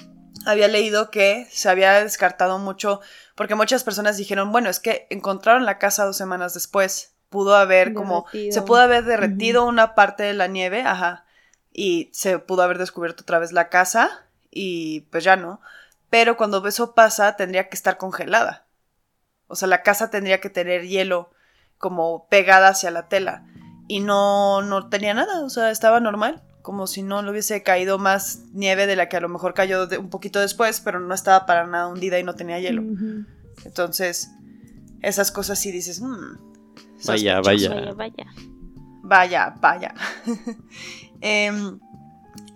había 0.47 0.69
leído 0.69 1.11
que 1.11 1.47
se 1.51 1.69
había 1.69 2.03
descartado 2.03 2.59
mucho, 2.59 3.01
porque 3.35 3.55
muchas 3.55 3.85
personas 3.85 4.17
dijeron, 4.17 4.53
bueno, 4.53 4.69
es 4.69 4.81
que 4.81 5.07
encontraron 5.11 5.65
la 5.65 5.79
casa 5.79 6.05
dos 6.05 6.17
semanas 6.17 6.55
después, 6.55 7.15
pudo 7.29 7.57
haber 7.57 7.95
como, 7.95 8.27
se 8.33 8.63
pudo 8.63 8.81
haber 8.81 9.05
derretido 9.05 9.65
una 9.65 9.95
parte 9.95 10.23
de 10.23 10.35
la 10.35 10.49
nieve, 10.49 10.83
ajá, 10.83 11.25
y 11.73 12.11
se 12.13 12.39
pudo 12.39 12.63
haber 12.63 12.79
descubierto 12.79 13.23
otra 13.23 13.39
vez 13.39 13.53
la 13.53 13.69
casa, 13.69 14.27
y 14.51 15.01
pues 15.11 15.25
ya 15.25 15.37
no, 15.37 15.61
pero 16.11 16.37
cuando 16.37 16.67
eso 16.67 16.95
pasa 16.95 17.37
tendría 17.37 17.69
que 17.69 17.77
estar 17.77 17.97
congelada, 17.97 18.67
o 19.47 19.57
sea, 19.57 19.69
la 19.69 19.83
casa 19.83 20.11
tendría 20.11 20.41
que 20.41 20.51
tener 20.51 20.87
hielo 20.87 21.31
como 21.79 22.29
pegada 22.29 22.69
hacia 22.69 22.91
la 22.91 23.09
tela, 23.09 23.47
y 23.89 24.01
no, 24.01 24.63
no 24.63 24.89
tenía 24.89 25.15
nada, 25.15 25.43
o 25.43 25.51
sea, 25.51 25.71
estaba 25.71 26.01
normal 26.01 26.43
como 26.63 26.87
si 26.87 27.03
no 27.03 27.23
le 27.23 27.31
hubiese 27.31 27.63
caído 27.63 27.99
más 27.99 28.45
nieve 28.53 28.87
de 28.87 28.97
la 28.97 29.09
que 29.09 29.17
a 29.17 29.21
lo 29.21 29.29
mejor 29.29 29.53
cayó 29.53 29.89
un 29.99 30.11
poquito 30.11 30.41
después, 30.41 30.81
pero 30.81 31.01
no 31.01 31.13
estaba 31.13 31.45
para 31.45 31.67
nada 31.67 31.89
hundida 31.89 32.19
y 32.19 32.23
no 32.23 32.35
tenía 32.35 32.59
hielo. 32.61 32.83
Entonces, 33.65 34.31
esas 35.03 35.33
cosas 35.33 35.59
sí 35.59 35.73
dices, 35.73 36.01
mmm, 36.01 36.39
vaya, 37.05 37.41
vaya, 37.41 37.69
vaya, 37.69 37.93
vaya. 37.93 38.27
Vaya, 39.03 39.55
vaya. 39.61 39.95
Em, 41.25 41.79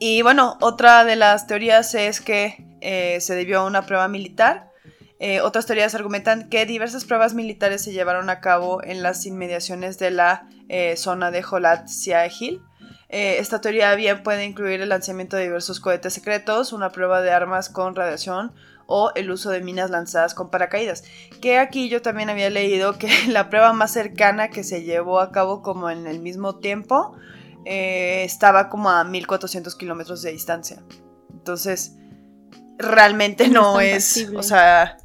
y 0.01 0.23
bueno, 0.23 0.59
otra 0.61 1.05
de 1.05 1.15
las 1.15 1.47
teorías 1.47 1.95
es 1.95 2.21
que 2.21 2.67
eh, 2.81 3.21
se 3.21 3.37
debió 3.37 3.61
a 3.61 3.65
una 3.65 3.87
prueba 3.87 4.09
militar. 4.09 4.73
Eh, 5.21 5.41
otras 5.41 5.67
teorías 5.67 5.95
argumentan 5.95 6.49
que 6.49 6.67
diversas 6.67 7.05
pruebas 7.05 7.35
militares 7.35 7.83
se 7.83 7.93
llevaron 7.93 8.29
a 8.29 8.41
cabo 8.41 8.83
en 8.83 9.05
las 9.05 9.25
inmediaciones 9.25 9.99
de 9.99 10.11
la 10.11 10.49
eh, 10.69 10.97
zona 10.97 11.31
de 11.31 11.43
Jolat 11.43 11.87
Siahil 11.87 12.61
eh, 13.09 13.39
esta 13.39 13.61
teoría 13.61 13.95
bien 13.95 14.23
puede 14.23 14.45
incluir 14.45 14.81
el 14.81 14.89
lanzamiento 14.89 15.37
de 15.37 15.45
diversos 15.45 15.81
cohetes 15.81 16.15
secretos, 16.15 16.73
una 16.73 16.91
prueba 16.91 17.21
de 17.21 17.31
armas 17.31 17.69
con 17.69 17.95
radiación 17.95 18.53
o 18.87 19.13
el 19.15 19.31
uso 19.31 19.51
de 19.51 19.61
minas 19.61 19.91
lanzadas 19.91 20.35
con 20.35 20.51
paracaídas. 20.51 21.05
Que 21.41 21.59
aquí 21.59 21.89
yo 21.89 22.03
también 22.03 22.31
había 22.31 22.51
leído 22.51 22.99
que 22.99 23.09
la 23.29 23.49
prueba 23.49 23.73
más 23.73 23.93
cercana 23.93 24.49
que 24.49 24.65
se 24.65 24.83
llevó 24.83 25.21
a 25.21 25.33
cabo 25.33 25.63
como 25.63 25.91
en 25.91 26.07
el 26.07 26.21
mismo 26.21 26.57
tiempo 26.57 27.17
eh, 27.65 28.25
estaba 28.25 28.69
como 28.69 28.91
a 28.91 29.05
1400 29.05 29.75
kilómetros 29.77 30.23
de 30.23 30.33
distancia. 30.33 30.83
Entonces, 31.33 31.97
realmente 32.79 33.49
no, 33.49 33.81
es, 33.81 34.29
o 34.37 34.43
sea, 34.43 34.99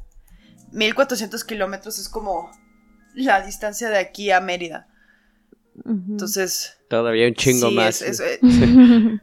1400 0.72 1.44
kilómetros 1.44 1.98
es 1.98 2.08
como 2.08 2.50
la 3.14 3.42
distancia 3.42 3.90
de 3.90 3.98
aquí 3.98 4.30
a 4.30 4.40
Mérida. 4.40 4.88
Entonces, 5.84 6.78
Todavía 6.88 7.26
un 7.26 7.34
chingo 7.34 7.70
más. 7.70 8.02
Eh, 8.02 8.40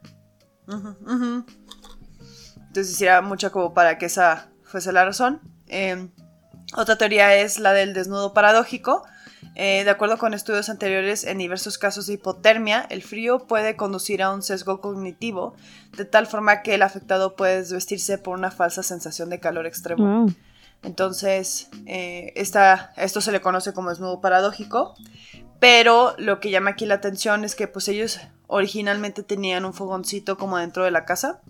Entonces 2.67 3.01
era 3.01 3.21
mucho 3.21 3.51
como 3.51 3.73
para 3.73 3.97
que 3.97 4.05
esa 4.05 4.49
fuese 4.63 4.91
la 4.91 5.05
razón. 5.05 5.41
Em, 5.67 6.09
otra 6.75 6.97
teoría 6.97 7.35
es 7.35 7.59
la 7.59 7.73
del 7.73 7.93
desnudo 7.93 8.33
paradójico. 8.33 9.03
Eh, 9.55 9.83
de 9.83 9.89
acuerdo 9.89 10.17
con 10.17 10.33
estudios 10.33 10.69
anteriores, 10.69 11.23
en 11.23 11.37
diversos 11.37 11.77
casos 11.77 12.07
de 12.07 12.13
hipotermia, 12.13 12.85
el 12.89 13.01
frío 13.03 13.39
puede 13.47 13.75
conducir 13.75 14.21
a 14.21 14.31
un 14.33 14.41
sesgo 14.41 14.79
cognitivo, 14.79 15.55
de 15.97 16.05
tal 16.05 16.27
forma 16.27 16.61
que 16.61 16.75
el 16.75 16.81
afectado 16.81 17.35
puede 17.35 17.57
desvestirse 17.57 18.17
por 18.17 18.37
una 18.37 18.51
falsa 18.51 18.83
sensación 18.83 19.29
de 19.29 19.39
calor 19.39 19.65
extremo. 19.65 20.27
Entonces, 20.83 21.69
eh, 21.85 22.33
esto 22.35 23.21
se 23.21 23.31
le 23.31 23.41
conoce 23.41 23.73
como 23.73 23.89
desnudo 23.89 24.21
paradójico. 24.21 24.95
Pero 25.59 26.15
lo 26.17 26.39
que 26.39 26.51
llama 26.51 26.71
aquí 26.71 26.85
la 26.85 26.95
atención 26.95 27.43
es 27.43 27.53
que 27.53 27.67
pues 27.67 27.87
ellos 27.89 28.19
originalmente 28.47 29.23
tenían 29.23 29.65
un 29.65 29.73
fogoncito 29.73 30.37
como 30.37 30.57
dentro 30.57 30.85
de 30.85 30.91
la 30.91 31.05
casa 31.05 31.41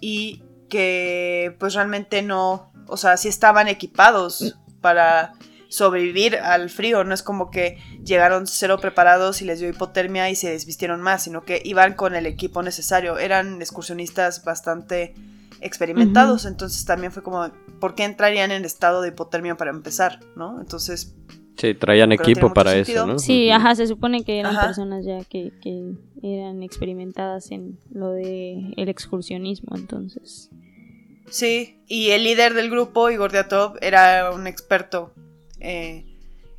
y 0.00 0.42
que 0.68 1.54
pues 1.58 1.74
realmente 1.74 2.22
no, 2.22 2.72
o 2.86 2.96
sea, 2.96 3.16
sí 3.16 3.28
estaban 3.28 3.68
equipados 3.68 4.56
para 4.80 5.34
sobrevivir 5.68 6.36
al 6.36 6.70
frío, 6.70 7.04
no 7.04 7.12
es 7.12 7.22
como 7.22 7.50
que 7.50 7.78
llegaron 8.04 8.46
cero 8.46 8.78
preparados 8.80 9.42
y 9.42 9.44
les 9.44 9.60
dio 9.60 9.68
hipotermia 9.68 10.30
y 10.30 10.36
se 10.36 10.50
desvistieron 10.50 11.02
más, 11.02 11.24
sino 11.24 11.44
que 11.44 11.60
iban 11.64 11.94
con 11.94 12.14
el 12.14 12.24
equipo 12.24 12.62
necesario, 12.62 13.18
eran 13.18 13.60
excursionistas 13.60 14.44
bastante 14.44 15.14
experimentados, 15.60 16.44
entonces 16.44 16.84
también 16.84 17.12
fue 17.12 17.22
como, 17.22 17.50
¿por 17.80 17.94
qué 17.94 18.04
entrarían 18.04 18.50
en 18.50 18.64
estado 18.64 19.02
de 19.02 19.08
hipotermia 19.08 19.56
para 19.56 19.70
empezar? 19.70 20.20
¿No? 20.36 20.60
Entonces 20.60 21.16
Sí, 21.56 21.74
traían 21.74 22.12
equipo 22.12 22.52
para 22.52 22.74
eso, 22.74 23.06
¿no? 23.06 23.18
Sí, 23.18 23.50
ajá, 23.50 23.74
se 23.74 23.86
supone 23.86 24.24
que 24.24 24.40
eran 24.40 24.54
personas 24.56 25.04
ya 25.04 25.24
que, 25.24 25.52
que, 25.62 25.94
eran 26.22 26.62
experimentadas 26.62 27.50
en 27.50 27.78
lo 27.90 28.10
de 28.10 28.74
el 28.76 28.88
excursionismo, 28.88 29.74
entonces. 29.74 30.50
Sí, 31.30 31.82
y 31.88 32.10
el 32.10 32.24
líder 32.24 32.52
del 32.54 32.70
grupo, 32.70 33.10
Igor 33.10 33.32
Diatov, 33.32 33.78
era 33.80 34.30
un 34.32 34.46
experto. 34.46 35.14
Eh, 35.60 36.04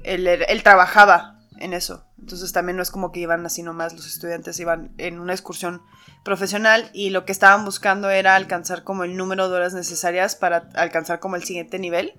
él, 0.03 0.27
él, 0.27 0.63
trabajaba 0.63 1.39
en 1.59 1.73
eso. 1.73 2.03
Entonces 2.19 2.51
también 2.51 2.75
no 2.75 2.81
es 2.81 2.89
como 2.89 3.11
que 3.11 3.19
iban 3.19 3.45
así 3.45 3.61
nomás, 3.61 3.93
los 3.93 4.07
estudiantes 4.07 4.59
iban 4.59 4.93
en 4.97 5.19
una 5.19 5.33
excursión 5.33 5.83
profesional 6.24 6.89
y 6.93 7.09
lo 7.09 7.26
que 7.26 7.32
estaban 7.32 7.65
buscando 7.65 8.09
era 8.09 8.36
alcanzar 8.36 8.84
como 8.84 9.03
el 9.03 9.15
número 9.15 9.49
de 9.49 9.55
horas 9.55 9.74
necesarias 9.74 10.36
para 10.36 10.70
alcanzar 10.76 11.20
como 11.20 11.36
el 11.36 11.43
siguiente 11.43 11.80
nivel. 11.80 12.13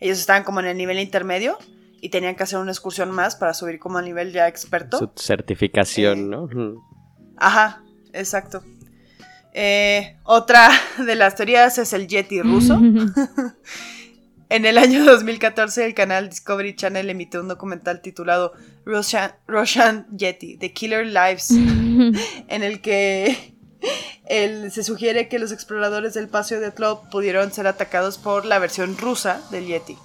Ellos 0.00 0.18
estaban 0.18 0.44
como 0.44 0.60
en 0.60 0.66
el 0.66 0.76
nivel 0.76 0.98
intermedio 0.98 1.58
y 2.00 2.10
tenían 2.10 2.36
que 2.36 2.42
hacer 2.42 2.58
una 2.58 2.70
excursión 2.70 3.10
más 3.10 3.36
para 3.36 3.54
subir 3.54 3.78
como 3.78 3.98
a 3.98 4.02
nivel 4.02 4.32
ya 4.32 4.48
experto. 4.48 4.98
Su 4.98 5.10
certificación, 5.16 6.18
eh, 6.18 6.22
¿no? 6.22 6.48
Ajá, 7.36 7.82
exacto. 8.12 8.62
Eh, 9.54 10.18
otra 10.24 10.68
de 10.98 11.14
las 11.14 11.36
teorías 11.36 11.78
es 11.78 11.92
el 11.92 12.08
Yeti 12.08 12.42
ruso. 12.42 12.78
en 14.48 14.66
el 14.66 14.78
año 14.78 15.04
2014 15.04 15.86
el 15.86 15.94
canal 15.94 16.28
Discovery 16.28 16.76
Channel 16.76 17.08
emitió 17.08 17.40
un 17.40 17.48
documental 17.48 18.02
titulado 18.02 18.52
Russian, 18.84 20.06
Yeti, 20.14 20.58
The 20.58 20.72
Killer 20.72 21.06
Lives, 21.06 21.48
en 22.48 22.62
el 22.62 22.80
que 22.80 23.54
se 24.70 24.84
sugiere 24.84 25.28
que 25.28 25.38
los 25.38 25.52
exploradores 25.52 26.14
del 26.14 26.28
Paseo 26.28 26.60
de 26.60 26.70
Tlop 26.70 27.10
pudieron 27.10 27.52
ser 27.52 27.66
atacados 27.66 28.18
por 28.18 28.44
la 28.44 28.58
versión 28.58 28.96
rusa 28.96 29.42
del 29.50 29.66
Yeti. 29.66 29.96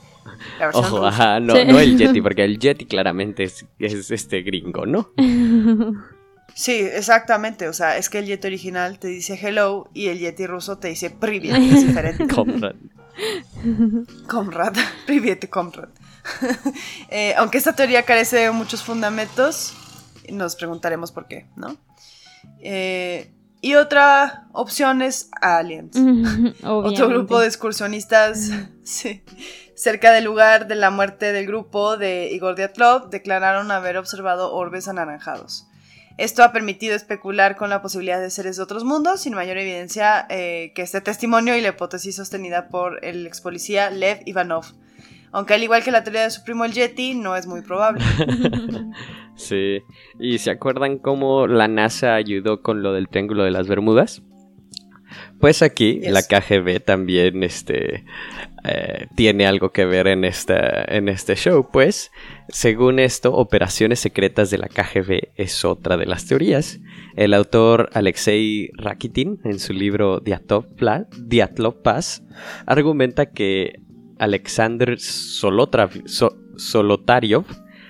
Ojo, 0.74 1.06
ajá, 1.06 1.40
no, 1.40 1.54
no 1.54 1.80
el 1.80 1.98
Yeti, 1.98 2.22
porque 2.22 2.44
el 2.44 2.60
Yeti 2.60 2.86
claramente 2.86 3.44
es, 3.44 3.66
este 3.80 4.42
gringo, 4.42 4.86
¿no? 4.86 5.12
Sí, 6.56 6.74
exactamente. 6.74 7.70
O 7.70 7.74
sea, 7.74 7.96
es 7.96 8.10
que 8.10 8.20
el 8.20 8.26
Yeti 8.26 8.48
original 8.48 9.00
te 9.00 9.08
dice 9.08 9.40
hello 9.42 9.88
y 9.94 10.08
el 10.08 10.20
Yeti 10.20 10.46
ruso 10.46 10.78
te 10.78 10.90
dice 10.90 11.10
privet, 11.10 11.56
es 11.56 11.88
diferente. 11.88 12.28
Comrad. 12.28 12.76
Comrad, 14.28 14.76
privet, 15.06 15.50
comrad. 15.50 15.88
Eh, 17.10 17.34
aunque 17.38 17.58
esta 17.58 17.76
teoría 17.76 18.04
carece 18.04 18.38
de 18.38 18.52
muchos 18.52 18.84
fundamentos, 18.84 19.74
nos 20.32 20.56
preguntaremos 20.56 21.12
por 21.12 21.28
qué, 21.28 21.48
¿no? 21.56 21.78
Eh, 22.62 23.32
y 23.62 23.76
otra 23.76 24.48
opción 24.54 25.02
es 25.02 25.30
aliens. 25.42 25.96
Otro 26.64 27.10
grupo 27.10 27.40
de 27.40 27.48
excursionistas 27.48 28.52
sí, 28.84 29.22
cerca 29.76 30.12
del 30.12 30.24
lugar 30.24 30.68
de 30.68 30.76
la 30.76 30.92
muerte 30.92 31.34
del 31.34 31.46
grupo 31.46 31.98
de 31.98 32.30
Igor 32.32 32.56
Diatlov 32.56 33.10
declararon 33.10 33.72
haber 33.72 33.98
observado 33.98 34.54
orbes 34.54 34.88
anaranjados. 34.88 35.66
Esto 36.18 36.44
ha 36.44 36.52
permitido 36.52 36.96
especular 36.96 37.56
con 37.56 37.70
la 37.70 37.82
posibilidad 37.82 38.20
de 38.20 38.30
seres 38.30 38.58
de 38.58 38.64
otros 38.64 38.84
mundos, 38.84 39.22
sin 39.22 39.34
mayor 39.34 39.58
evidencia 39.58 40.26
eh, 40.30 40.74
que 40.76 40.82
este 40.82 41.00
testimonio 41.00 41.56
y 41.56 41.62
la 41.62 41.70
hipótesis 41.70 42.18
sostenida 42.18 42.68
por 42.68 43.04
el 43.06 43.26
ex 43.26 43.40
policía 43.40 43.90
Lev 43.90 44.20
Ivanov. 44.26 44.66
Aunque 45.32 45.54
al 45.54 45.64
igual 45.64 45.82
que 45.84 45.92
la 45.92 46.04
teoría 46.04 46.24
de 46.24 46.32
su 46.32 46.44
primo 46.44 46.66
el 46.66 46.74
Yeti, 46.74 47.14
no 47.14 47.38
es 47.38 47.48
muy 47.48 47.62
probable. 47.62 48.04
sí. 49.40 49.82
¿Y 50.20 50.38
se 50.38 50.52
acuerdan 50.52 51.00
cómo 51.00 51.48
la 51.48 51.68
NASA 51.68 52.16
ayudó 52.16 52.62
con 52.62 52.84
lo 52.84 52.94
del 52.94 53.08
Triángulo 53.08 53.44
de 53.44 53.52
las 53.52 53.68
Bermudas? 53.68 54.22
Pues 55.40 55.62
aquí 55.62 56.02
la 56.02 56.22
KGB 56.22 56.82
también 56.82 57.44
este, 57.44 58.04
eh, 58.64 59.08
tiene 59.16 59.48
algo 59.48 59.72
que 59.72 59.86
ver 59.86 60.08
en, 60.08 60.26
esta, 60.26 60.84
en 60.84 61.08
este 61.08 61.36
show, 61.36 61.70
pues 61.72 62.12
según 62.50 63.00
esto, 63.00 63.34
operaciones 63.34 64.00
secretas 64.00 64.50
de 64.50 64.58
la 64.58 64.68
KGB 64.68 65.30
es 65.36 65.64
otra 65.66 65.98
de 65.98 66.06
las 66.06 66.28
teorías. 66.28 66.80
El 67.16 67.34
autor 67.34 67.90
Alexei 67.94 68.70
Rakitin, 68.76 69.40
en 69.46 69.60
su 69.60 69.74
libro 69.74 70.20
Diatlov 70.20 71.82
Paz, 71.82 72.24
argumenta 72.66 73.32
que 73.32 73.80
Alexander 74.20 75.00
Solotaryov, 75.00 77.46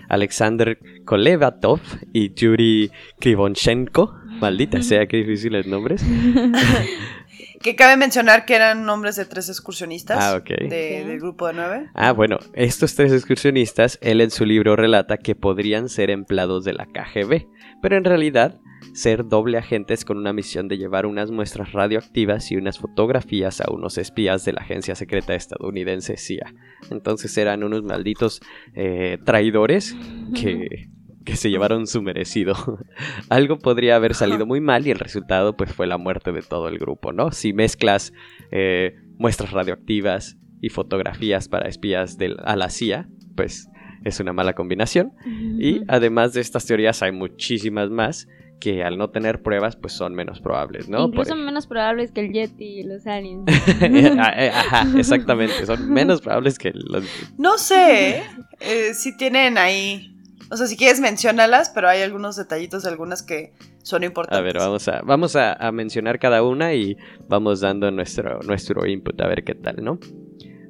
Alexander 0.08 0.80
Kolevatov 1.10 1.80
y 2.14 2.36
Yuri 2.36 2.92
Krivonchenko, 3.20 4.14
maldita 4.40 4.84
sea, 4.84 5.08
qué 5.08 5.18
difíciles 5.18 5.66
nombres, 5.66 6.06
Que 7.64 7.76
cabe 7.76 7.98
mencionar 7.98 8.46
que 8.46 8.56
eran 8.56 8.86
nombres 8.86 9.16
de 9.16 9.26
tres 9.26 9.50
excursionistas 9.50 10.18
ah, 10.22 10.40
del 10.40 11.20
grupo 11.20 11.48
de 11.48 11.54
nueve. 11.54 11.90
Ah, 11.94 12.14
bueno, 12.14 12.38
estos 12.54 12.96
tres 12.96 13.12
excursionistas, 13.12 13.98
él 14.02 14.22
en 14.22 14.30
su 14.32 14.46
libro 14.46 14.78
relata 14.78 15.18
que 15.18 15.36
podrían 15.36 15.90
ser 15.90 16.10
empleados 16.10 16.64
de 16.64 16.74
la 16.74 16.86
KGB, 16.86 17.48
pero 17.82 17.98
en 17.98 18.06
realidad 18.06 18.60
ser 18.94 19.26
doble 19.28 19.58
agentes 19.58 20.06
con 20.06 20.18
una 20.18 20.32
misión 20.32 20.68
de 20.68 20.78
llevar 20.78 21.06
unas 21.06 21.32
muestras 21.32 21.74
radioactivas 21.74 22.52
y 22.52 22.56
unas 22.56 22.78
fotografías 22.80 23.60
a 23.62 23.72
unos 23.72 23.98
espías 23.98 24.46
de 24.46 24.54
la 24.54 24.62
agencia 24.62 24.96
secreta 24.96 25.36
estadounidense 25.36 26.18
CIA. 26.18 26.54
Entonces 26.92 27.38
eran 27.38 27.64
unos 27.64 27.84
malditos 27.84 28.42
eh, 28.74 29.18
traidores 29.26 29.98
que 30.34 30.88
que 31.30 31.38
se 31.38 31.50
llevaron 31.50 31.88
su 31.88 32.02
merecido. 32.02 32.56
Algo 33.30 33.60
podría 33.60 33.96
haber 33.96 34.16
salido 34.16 34.46
muy 34.46 34.62
mal 34.62 34.88
y 34.88 34.92
el 34.92 35.00
resultado 35.00 35.56
pues 35.56 35.72
fue 35.72 35.88
la 35.88 35.98
muerte 35.98 36.32
de 36.32 36.42
todo 36.42 36.68
el 36.68 36.78
grupo, 36.78 37.12
¿no? 37.14 37.32
Si 37.32 37.54
mezclas 37.54 38.14
eh, 38.52 38.96
muestras 39.18 39.52
radioactivas 39.52 40.38
y 40.62 40.70
fotografías 40.70 41.48
para 41.48 41.70
espías 41.70 42.18
de, 42.18 42.36
a 42.44 42.56
la 42.56 42.70
CIA, 42.70 43.08
pues 43.36 43.70
es 44.04 44.20
una 44.20 44.34
mala 44.34 44.54
combinación. 44.54 45.14
Y 45.60 45.82
además 45.88 46.34
de 46.34 46.42
estas 46.42 46.66
teorías 46.66 47.04
hay 47.04 47.12
muchísimas 47.12 47.90
más 47.90 48.28
que 48.60 48.84
al 48.84 48.98
no 48.98 49.10
tener 49.10 49.42
pruebas 49.42 49.76
pues 49.76 49.94
son 49.94 50.14
menos 50.14 50.42
probables, 50.42 50.90
¿no? 50.90 51.06
Incluso 51.06 51.36
menos 51.36 51.66
probables 51.68 52.12
que 52.12 52.22
el 52.22 52.34
Yeti 52.34 52.80
y 52.80 52.84
los 52.84 53.08
aliens. 53.08 53.46
Ah, 54.20 54.34
eh, 54.36 54.52
ajá, 54.54 54.88
exactamente, 54.98 55.66
son 55.66 55.90
menos 55.90 56.22
probables 56.22 56.58
que 56.58 56.72
los... 56.74 57.06
No 57.38 57.58
sé, 57.58 58.24
eh, 58.60 58.94
si 58.94 59.16
tienen 59.16 59.58
ahí 59.58 60.19
o 60.52 60.58
sea, 60.58 60.68
si 60.68 60.76
quieres, 60.76 61.00
menciónalas, 61.00 61.70
pero 61.70 61.90
hay 61.90 62.02
algunos 62.02 62.36
detallitos 62.36 62.84
de 62.84 62.90
algunas 62.90 63.22
que 63.22 63.54
son 63.84 64.04
importantes. 64.04 64.40
A 64.40 64.42
ver, 64.42 64.58
vamos 64.58 64.88
a, 64.88 65.02
vamos 65.04 65.36
a, 65.36 65.72
mencionar 65.72 66.20
cada 66.20 66.44
una 66.44 66.74
y 66.74 66.98
vamos 67.28 67.62
dando 67.62 67.92
nuestro, 67.92 68.40
nuestro 68.42 68.86
input 68.88 69.20
a 69.22 69.28
ver 69.28 69.44
qué 69.44 69.56
tal, 69.56 69.84
¿no? 69.84 70.00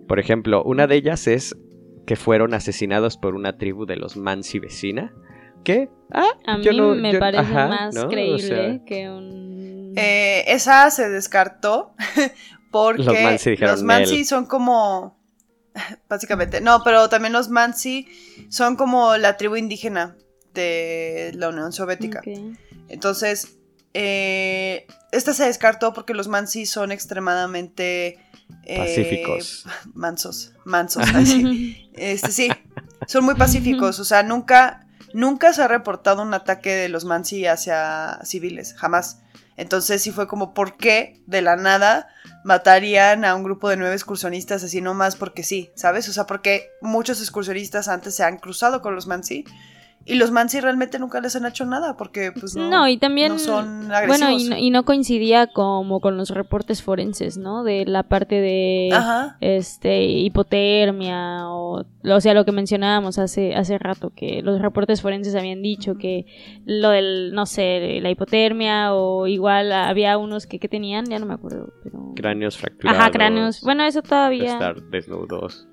Por 0.08 0.20
ejemplo, 0.20 0.64
una 0.64 0.88
de 0.88 0.96
ellas 0.96 1.28
es 1.28 1.56
que 2.06 2.16
fueron 2.16 2.56
asesinados 2.56 3.18
por 3.18 3.36
una 3.36 3.58
tribu 3.58 3.86
de 3.86 3.96
los 3.96 4.18
Mansi 4.18 4.58
vecina. 4.58 5.14
¿Qué? 5.64 5.90
Ah, 6.12 6.32
a 6.48 6.58
mí 6.58 6.66
me 6.96 7.20
parece 7.20 7.54
más 7.54 7.96
creíble 8.06 8.82
que 8.86 9.10
un... 9.10 9.94
Eh, 9.96 10.46
esa 10.48 10.90
se 10.90 11.10
descartó 11.10 11.94
porque 12.72 13.38
los 13.60 13.84
Mansi, 13.84 14.26
son 14.26 14.46
como 14.46 15.19
básicamente. 16.10 16.62
No, 16.62 16.84
pero 16.84 17.10
también 17.10 17.34
los 17.34 17.50
Mansi 17.50 18.08
son 18.50 18.76
como 18.76 19.18
la 19.18 19.38
tribu 19.38 19.56
indígena 19.56 20.16
de 20.54 21.32
la 21.36 21.50
Unión 21.50 21.72
Soviética. 21.72 22.22
Entonces, 22.88 23.58
eh, 23.94 24.88
esta 25.12 25.34
se 25.34 25.46
descartó 25.46 25.94
porque 25.94 26.14
los 26.14 26.28
Mansi 26.28 26.66
son 26.66 26.92
extremadamente... 26.92 28.20
Eh, 28.64 28.78
pacíficos. 28.78 29.66
Mansos, 29.94 30.54
mansos, 30.66 31.04
así. 31.14 31.90
este, 31.94 32.32
sí, 32.32 32.50
son 33.08 33.24
muy 33.24 33.36
pacíficos, 33.36 34.00
o 34.00 34.04
sea, 34.04 34.24
nunca, 34.24 34.88
nunca 35.14 35.54
se 35.54 35.62
ha 35.62 35.68
reportado 35.68 36.24
un 36.24 36.34
ataque 36.34 36.72
de 36.72 36.90
los 36.90 37.06
Mansi 37.06 37.46
hacia 37.46 38.20
civiles, 38.24 38.74
jamás. 38.74 39.22
Entonces 39.56 40.02
sí 40.02 40.12
fue 40.12 40.28
como, 40.28 40.54
¿por 40.54 40.78
qué 40.78 41.22
de 41.28 41.42
la 41.42 41.58
nada 41.58 42.08
matarían 42.50 43.26
a 43.26 43.36
un 43.36 43.44
grupo 43.44 43.70
de 43.70 43.78
nueve 43.78 43.94
excursionistas 43.94 44.64
así 44.64 44.82
nomás 44.82 45.16
porque 45.16 45.44
sí, 45.44 45.70
¿sabes? 45.76 46.10
O 46.10 46.14
sea, 46.14 46.26
porque 46.26 46.72
muchos 46.82 47.22
excursionistas 47.22 47.88
antes 47.88 48.16
se 48.16 48.24
han 48.24 48.40
cruzado 48.40 48.82
con 48.82 48.96
los 48.96 49.06
Mansi 49.06 49.46
y 50.10 50.16
los 50.16 50.32
Mansi 50.32 50.60
realmente 50.60 50.98
nunca 50.98 51.22
les 51.22 51.36
han 51.36 51.46
hecho 51.46 51.66
nada 51.66 51.96
porque 51.96 52.32
pues 52.32 52.56
no, 52.56 52.88
y 52.88 52.98
también, 52.98 53.38
son 53.38 53.92
agresivos. 53.92 54.48
Bueno, 54.48 54.58
y 54.58 54.72
no, 54.72 54.84
coincidía 54.84 55.48
como 55.48 56.02
con 56.02 56.18
los 56.18 56.32
reportes 56.32 56.82
forenses, 56.82 57.38
¿no? 57.38 57.64
De 57.64 57.86
la 57.86 58.04
parte 58.04 58.42
de 58.42 58.90
este 59.40 60.04
hipotermia 60.04 61.48
o 61.50 61.86
o 62.04 62.22
sea, 62.22 62.34
lo 62.34 62.46
que 62.46 62.52
mencionábamos 62.52 63.20
hace 63.20 63.56
hace 63.56 63.78
rato 63.78 64.12
que 64.16 64.42
los 64.42 64.62
reportes 64.62 65.02
forenses 65.02 65.36
habían 65.36 65.62
dicho 65.62 65.98
que 65.98 66.26
lo 66.66 66.90
del 66.90 67.34
no 67.34 67.46
sé, 67.46 68.00
la 68.02 68.10
hipotermia 68.10 68.94
o 68.94 69.28
igual 69.28 69.72
había 69.72 70.18
unos 70.18 70.48
que, 70.48 70.60
que 70.60 70.68
tenían, 70.68 71.06
ya 71.06 71.20
no 71.20 71.26
me 71.26 71.34
acuerdo, 71.36 71.74
pero 71.84 72.14
cráneos 72.16 72.58
fracturados. 72.58 73.00
Ajá, 73.00 73.12
cráneos. 73.12 73.62
Bueno, 73.62 73.84
eso 73.84 74.02
todavía 74.02 74.54
estar 74.54 74.82
desnudos. 74.84 75.68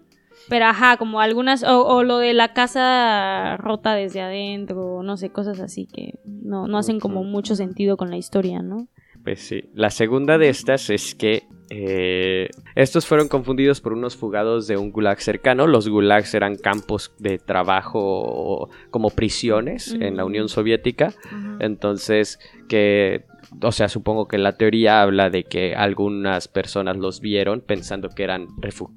Pero 0.48 0.66
ajá, 0.66 0.96
como 0.96 1.20
algunas, 1.20 1.64
o, 1.64 2.02
lo 2.02 2.18
de 2.18 2.32
la 2.32 2.52
casa 2.52 3.56
rota 3.56 3.94
desde 3.94 4.20
adentro, 4.20 5.02
no 5.02 5.16
sé, 5.16 5.30
cosas 5.30 5.60
así 5.60 5.86
que 5.86 6.18
no, 6.24 6.68
no 6.68 6.78
hacen 6.78 7.00
como 7.00 7.24
mucho 7.24 7.56
sentido 7.56 7.96
con 7.96 8.10
la 8.10 8.16
historia, 8.16 8.62
¿no? 8.62 8.88
Pues 9.24 9.40
sí. 9.40 9.64
La 9.74 9.90
segunda 9.90 10.38
de 10.38 10.48
estas 10.48 10.88
es 10.90 11.14
que 11.14 11.48
eh, 11.70 12.48
estos 12.74 13.06
fueron 13.06 13.28
confundidos 13.28 13.80
por 13.80 13.92
unos 13.92 14.16
fugados 14.16 14.66
de 14.66 14.76
un 14.76 14.92
gulag 14.92 15.20
cercano. 15.20 15.66
Los 15.66 15.88
gulags 15.88 16.34
eran 16.34 16.56
campos 16.56 17.12
de 17.18 17.38
trabajo 17.38 18.70
como 18.90 19.10
prisiones 19.10 19.92
en 19.92 20.16
la 20.16 20.24
Unión 20.24 20.48
Soviética. 20.48 21.12
Entonces, 21.60 22.38
que 22.68 23.24
o 23.62 23.72
sea, 23.72 23.88
supongo 23.88 24.28
que 24.28 24.38
la 24.38 24.56
teoría 24.56 25.02
habla 25.02 25.30
de 25.30 25.44
que 25.44 25.74
algunas 25.74 26.48
personas 26.48 26.96
los 26.96 27.20
vieron 27.20 27.60
pensando 27.60 28.08
que 28.08 28.24
eran, 28.24 28.48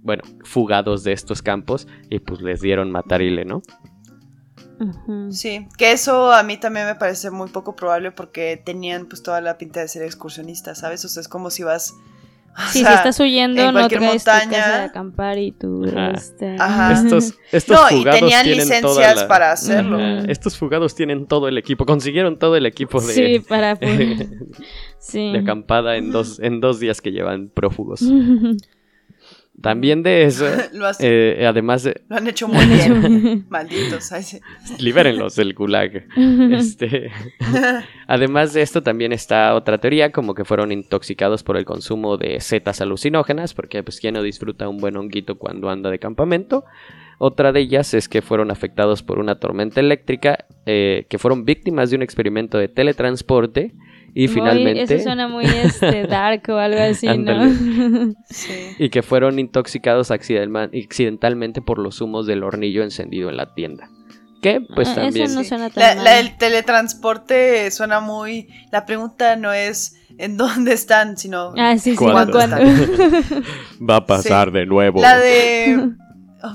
bueno, 0.01 0.24
fugados 0.43 1.03
de 1.03 1.13
estos 1.13 1.41
campos 1.41 1.88
y 2.09 2.20
pues 2.20 2.41
les 2.41 2.61
dieron 2.61 2.91
matarile, 2.91 3.45
¿no? 3.45 3.61
Sí, 5.30 5.67
que 5.78 5.91
eso 5.91 6.32
a 6.32 6.41
mí 6.43 6.57
también 6.57 6.86
me 6.86 6.95
parece 6.95 7.32
muy 7.32 7.49
poco 7.49 7.76
probable 7.76 8.11
porque 8.11 8.61
tenían 8.63 9.07
pues 9.07 9.22
toda 9.22 9.41
la 9.41 9.57
pinta 9.57 9.82
de 9.82 9.89
ser 9.89 10.03
excursionistas, 10.03 10.80
¿sabes? 10.80 11.03
O 11.03 11.09
sea, 11.09 11.22
es 11.22 11.28
como 11.28 11.49
si 11.49 11.63
vas 11.63 11.93
si 12.72 12.80
estás 12.80 13.20
huyendo, 13.20 13.72
no 13.72 13.88
traes 13.88 14.26
montaña. 14.26 14.43
tu 14.43 14.50
casa 14.50 14.78
de 14.80 14.84
acampar 14.86 15.38
y 15.38 15.52
tu... 15.52 15.86
Este... 15.86 16.56
Estos, 16.56 17.34
estos 17.52 17.91
no, 17.91 17.97
y 17.97 18.04
tenían 18.04 18.45
licencias 18.50 19.24
para 19.26 19.52
hacerlo. 19.52 20.00
Estos 20.28 20.58
fugados 20.58 20.95
tienen 20.95 21.28
todo 21.28 21.47
el 21.47 21.58
equipo, 21.58 21.86
consiguieron 21.86 22.38
todo 22.38 22.56
el 22.56 22.66
equipo 22.66 23.00
de... 23.02 23.14
Sí, 23.14 23.39
para... 23.39 23.78
sí. 25.00 25.32
De 25.32 25.39
acampada 25.39 25.97
en 25.97 26.12
dos, 26.12 26.39
en 26.39 26.60
dos 26.60 26.80
días 26.80 27.02
que 27.02 27.12
llevan 27.12 27.50
prófugos. 27.50 28.02
También 29.62 30.03
de 30.03 30.26
eso, 30.26 30.45
eh, 30.99 31.45
además 31.47 31.84
de... 31.84 32.01
Lo 32.07 32.18
han 32.18 32.28
hecho 32.28 32.47
muy 32.47 32.66
bien, 32.66 33.45
malditos. 33.49 34.12
Libérenlos 34.80 35.36
del 35.36 35.53
gulag. 35.53 36.07
Este, 36.60 37.12
además 38.07 38.53
de 38.53 38.62
esto 38.62 38.82
también 38.84 39.12
está 39.12 39.55
otra 39.55 39.78
teoría, 39.78 40.12
como 40.12 40.34
que 40.34 40.45
fueron 40.45 40.72
intoxicados 40.72 41.43
por 41.43 41.57
el 41.57 41.66
consumo 41.66 42.18
de 42.18 42.39
setas 42.39 42.82
alucinógenas, 42.82 43.53
porque 43.53 43.84
pues 43.84 43.99
quién 43.99 44.16
no 44.16 44.24
disfruta 44.24 44.68
un 44.68 44.78
buen 44.78 44.97
honguito 44.97 45.38
cuando 45.38 45.70
anda 45.70 45.89
de 45.89 45.99
campamento. 45.99 46.66
Otra 47.22 47.51
de 47.51 47.59
ellas 47.59 47.93
es 47.93 48.07
que 48.07 48.22
fueron 48.22 48.49
afectados 48.49 49.03
por 49.03 49.20
una 49.20 49.39
tormenta 49.39 49.82
eléctrica, 49.82 50.45
eh, 50.65 51.05
que 51.09 51.20
fueron 51.20 51.43
víctimas 51.43 51.89
de 51.89 51.97
un 51.97 52.01
experimento 52.01 52.57
de 52.57 52.70
teletransporte 52.70 53.74
y 54.13 54.30
finalmente. 54.30 54.95
Eso 54.95 55.03
suena 55.03 55.28
muy 55.28 55.43
este, 55.43 56.07
dark 56.07 56.43
o 56.47 56.55
algo 56.55 56.80
así, 56.80 57.07
¿no? 57.17 57.49
sí. 58.30 58.53
Y 58.80 58.89
que 58.89 59.03
fueron 59.03 59.38
intoxicados 59.38 60.11
accidentalmente 60.11 61.61
por 61.61 61.78
los 61.78 61.99
humos 61.99 62.26
del 62.26 62.41
hornillo 62.41 62.84
encendido 62.84 63.30
en 63.30 63.36
la 63.36 63.53
tienda. 63.53 63.89
Que 64.41 64.61
pues 64.74 64.88
ah, 64.88 64.95
también. 64.95 65.26
Eso 65.26 65.36
no 65.36 65.43
suena 65.43 65.70
tan 65.70 65.97
la, 65.97 66.01
la, 66.01 66.20
el 66.22 66.38
teletransporte 66.38 67.70
suena 67.72 67.99
muy. 67.99 68.47
La 68.72 68.86
pregunta 68.86 69.36
no 69.36 69.51
es 69.51 69.97
en 70.17 70.38
dónde 70.38 70.72
están, 70.72 71.17
sino. 71.17 71.53
Ah, 71.57 71.78
sí, 71.78 71.91
sí, 71.91 71.97
¿cuándo, 71.97 72.39
están? 72.39 72.61
Va 73.88 73.97
a 73.97 74.05
pasar 74.05 74.51
de 74.51 74.65
nuevo. 74.65 75.01
La 75.01 75.17
de. 75.17 75.89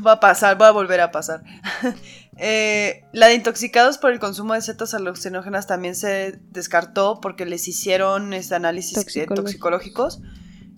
Va 0.07 0.13
a 0.13 0.21
pasar, 0.21 0.61
va 0.61 0.69
a 0.69 0.73
volver 0.73 1.01
a 1.01 1.11
pasar. 1.11 1.43
Eh, 2.37 3.05
la 3.13 3.29
de 3.29 3.35
intoxicados 3.35 3.97
por 3.97 4.11
el 4.11 4.19
consumo 4.19 4.55
de 4.55 4.61
setas 4.61 4.93
alucinógenas 4.93 5.69
también 5.69 5.95
se 5.95 6.41
descartó 6.51 7.21
porque 7.21 7.47
les 7.47 7.69
hicieron 7.69 8.33
este 8.33 8.57
análisis 8.57 9.07
toxicológicos. 9.33 10.21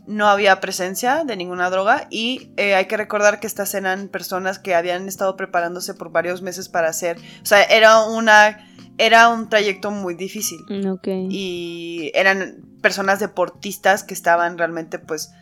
No 0.07 0.29
había 0.29 0.61
presencia 0.61 1.25
de 1.25 1.35
ninguna 1.35 1.71
droga 1.71 2.09
y 2.11 2.53
eh, 2.59 2.75
hay 2.75 2.85
que 2.85 2.99
recordar 2.99 3.41
que 3.41 3.47
estas 3.47 3.73
eran 3.73 4.09
personas 4.09 4.59
que 4.59 4.75
habían 4.75 5.09
estado 5.09 5.35
preparándose 5.35 5.95
por 5.95 6.13
varios 6.13 6.43
meses 6.43 6.69
para 6.69 6.91
hacer, 6.91 7.17
o 7.43 7.47
sea, 7.47 7.63
era 7.63 8.05
una 8.05 8.59
era 8.99 9.29
un 9.29 9.49
trayecto 9.49 9.91
muy 9.91 10.15
difícil. 10.15 10.59
Y 11.31 12.11
eran 12.15 12.63
personas 12.81 13.19
deportistas 13.21 14.05
que 14.05 14.15
estaban 14.15 14.59
realmente 14.59 14.99
pues 14.99 15.33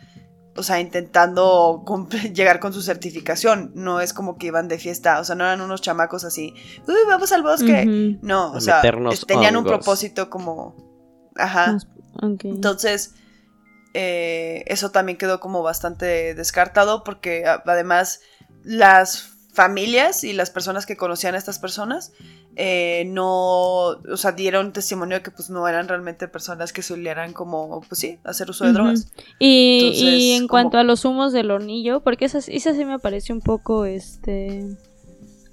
o 0.55 0.63
sea, 0.63 0.79
intentando 0.79 1.83
llegar 2.33 2.59
con 2.59 2.73
su 2.73 2.81
certificación. 2.81 3.71
No 3.75 3.99
es 4.01 4.13
como 4.13 4.37
que 4.37 4.47
iban 4.47 4.67
de 4.67 4.79
fiesta, 4.79 5.19
o 5.19 5.23
sea, 5.23 5.35
no 5.35 5.43
eran 5.43 5.61
unos 5.61 5.81
chamacos 5.81 6.23
así, 6.23 6.53
uy, 6.87 6.95
vamos 7.07 7.31
al 7.31 7.43
bosque. 7.43 8.17
No, 8.21 8.53
o 8.53 8.61
sea, 8.61 8.81
tenían 9.27 9.55
un 9.57 9.63
propósito 9.63 10.29
como... 10.29 10.75
Ajá. 11.35 11.77
Entonces, 12.43 13.13
eh, 13.93 14.63
eso 14.67 14.91
también 14.91 15.17
quedó 15.17 15.39
como 15.39 15.63
bastante 15.63 16.33
descartado 16.33 17.03
porque 17.03 17.45
además 17.45 18.21
las 18.63 19.31
familias 19.53 20.23
y 20.23 20.33
las 20.33 20.49
personas 20.49 20.85
que 20.85 20.97
conocían 20.97 21.35
a 21.35 21.37
estas 21.37 21.59
personas 21.59 22.11
eh, 22.55 23.03
no, 23.07 23.87
o 23.87 24.17
sea, 24.17 24.31
dieron 24.31 24.71
testimonio 24.71 25.17
de 25.17 25.23
que 25.23 25.31
pues 25.31 25.49
no 25.49 25.67
eran 25.67 25.87
realmente 25.87 26.27
personas 26.27 26.71
que 26.71 26.81
solieran 26.81 27.33
como, 27.33 27.81
pues 27.81 27.99
sí, 27.99 28.17
hacer 28.23 28.49
uso 28.49 28.65
de 28.65 28.71
drogas. 28.73 29.11
Y, 29.39 30.31
en 30.37 30.47
cuanto 30.47 30.77
a 30.77 30.83
los 30.83 31.03
humos 31.03 31.33
del 31.33 31.51
hornillo, 31.51 32.01
porque 32.01 32.25
esa, 32.25 32.39
esa 32.39 32.73
sí 32.73 32.85
me 32.85 32.99
parece 32.99 33.33
un 33.33 33.41
poco, 33.41 33.85
este, 33.85 34.63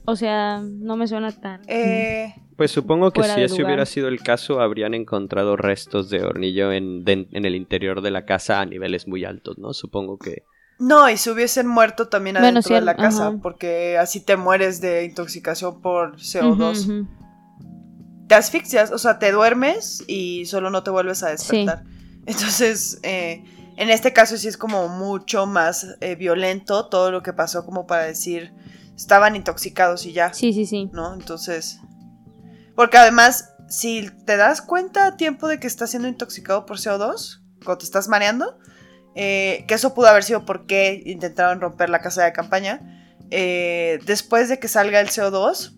o 0.05 0.15
sea, 0.15 0.61
no 0.63 0.97
me 0.97 1.09
suena 1.09 1.33
tan... 1.33 1.63
Eh, 1.67 2.35
pues 2.57 2.71
supongo 2.71 3.11
que 3.11 3.25
si 3.25 3.41
ese 3.41 3.65
hubiera 3.65 3.85
sido 3.87 4.07
el 4.07 4.21
caso, 4.21 4.61
habrían 4.61 4.95
encontrado 4.95 5.57
restos 5.57 6.09
de 6.09 6.23
hornillo 6.23 6.71
en, 6.71 7.03
en 7.07 7.45
el 7.45 7.57
interior 7.57 8.03
de 8.03 8.13
la 8.13 8.25
casa 8.25 8.61
a 8.61 8.67
niveles 8.67 9.09
muy 9.09 9.25
altos, 9.25 9.59
¿no? 9.59 9.73
Supongo 9.73 10.19
que 10.19 10.45
no, 10.79 11.09
y 11.09 11.17
se 11.17 11.31
hubiesen 11.31 11.67
muerto 11.67 12.09
también 12.09 12.37
adentro 12.37 12.75
de 12.75 12.81
la 12.81 12.97
casa, 12.97 13.35
porque 13.43 13.99
así 13.99 14.21
te 14.21 14.37
mueres 14.37 14.81
de 14.81 15.05
intoxicación 15.05 15.81
por 15.81 16.17
CO2. 16.17 17.07
Te 18.29 18.35
asfixias, 18.35 18.91
o 18.91 18.99
sea, 18.99 19.19
te 19.19 19.31
duermes 19.31 20.03
y 20.07 20.47
solo 20.47 20.71
no 20.71 20.83
te 20.83 20.91
vuelves 20.91 21.23
a 21.23 21.29
despertar. 21.29 21.85
Entonces, 22.27 22.99
eh, 23.03 23.45
en 23.77 23.91
este 23.91 24.13
caso 24.13 24.37
sí 24.37 24.49
es 24.49 24.57
como 24.57 24.89
mucho 24.89 25.47
más 25.47 25.97
eh, 26.01 26.15
violento 26.15 26.89
todo 26.89 27.11
lo 27.11 27.23
que 27.23 27.33
pasó 27.33 27.65
como 27.65 27.87
para 27.87 28.05
decir, 28.05 28.53
estaban 28.97 29.37
intoxicados 29.37 30.07
y 30.07 30.13
ya. 30.13 30.33
Sí, 30.33 30.53
sí, 30.53 30.67
sí. 30.67 30.91
¿No? 30.93 31.15
Entonces, 31.15 31.81
porque 32.75 32.97
además, 32.97 33.55
si 33.69 34.11
te 34.25 34.37
das 34.37 34.63
cuenta 34.63 35.07
a 35.07 35.17
tiempo 35.17 35.49
de 35.49 35.61
que 35.61 35.67
estás 35.67 35.91
siendo 35.91 36.09
intoxicado 36.09 36.67
por 36.67 36.79
CO2, 36.79 37.41
cuando 37.65 37.79
te 37.79 37.85
estás 37.85 38.09
mareando, 38.09 38.59
eh, 39.15 39.65
que 39.69 39.75
eso 39.75 39.95
pudo 39.95 40.09
haber 40.09 40.25
sido 40.25 40.45
porque 40.45 41.03
intentaron 41.05 41.61
romper 41.61 41.91
la 41.91 42.01
casa 42.01 42.25
de 42.25 42.33
campaña. 42.33 42.81
Eh, 43.31 43.99
después 44.05 44.49
de 44.49 44.59
que 44.59 44.69
salga 44.69 45.01
el 45.01 45.09
CO2, 45.09 45.75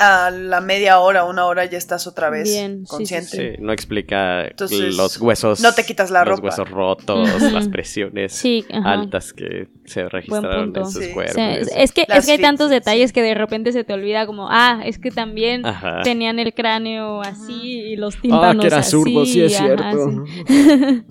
a 0.00 0.30
la 0.30 0.62
media 0.62 0.98
hora, 0.98 1.24
una 1.24 1.44
hora 1.44 1.66
ya 1.66 1.76
estás 1.76 2.06
otra 2.06 2.30
vez 2.30 2.48
consciente. 2.88 3.56
Sí, 3.56 3.62
no 3.62 3.70
explica 3.70 4.48
los 4.58 5.20
huesos. 5.20 5.60
No 5.60 5.74
te 5.74 5.84
quitas 5.84 6.10
la 6.10 6.24
los 6.24 6.40
huesos 6.40 6.70
rotos, 6.70 7.42
las 7.52 7.68
presiones 7.68 8.42
altas 8.84 9.34
que 9.34 9.68
se 9.84 10.08
registraron 10.08 10.72
en 10.74 10.86
sus 10.86 11.06
cuerpos. 11.08 11.36
es, 11.36 11.92
que, 11.92 12.06
es 12.08 12.24
que 12.24 12.32
hay 12.32 12.38
tantos 12.38 12.70
detalles 12.70 13.12
que 13.12 13.22
de 13.22 13.34
repente 13.34 13.72
se 13.72 13.84
te 13.84 13.92
olvida 13.92 14.24
como, 14.24 14.48
ah, 14.50 14.80
es 14.86 14.98
que 14.98 15.10
también 15.10 15.62
tenían 16.02 16.38
el 16.38 16.54
cráneo 16.54 17.20
así 17.20 17.80
y 17.80 17.96
los 17.96 18.18
tímpanos 18.18 18.56
Ah, 18.56 18.58
que 18.58 18.66
era 18.68 18.82
zurdo, 18.82 19.26
sí 19.26 19.42
es 19.42 19.54
cierto. 19.54 20.24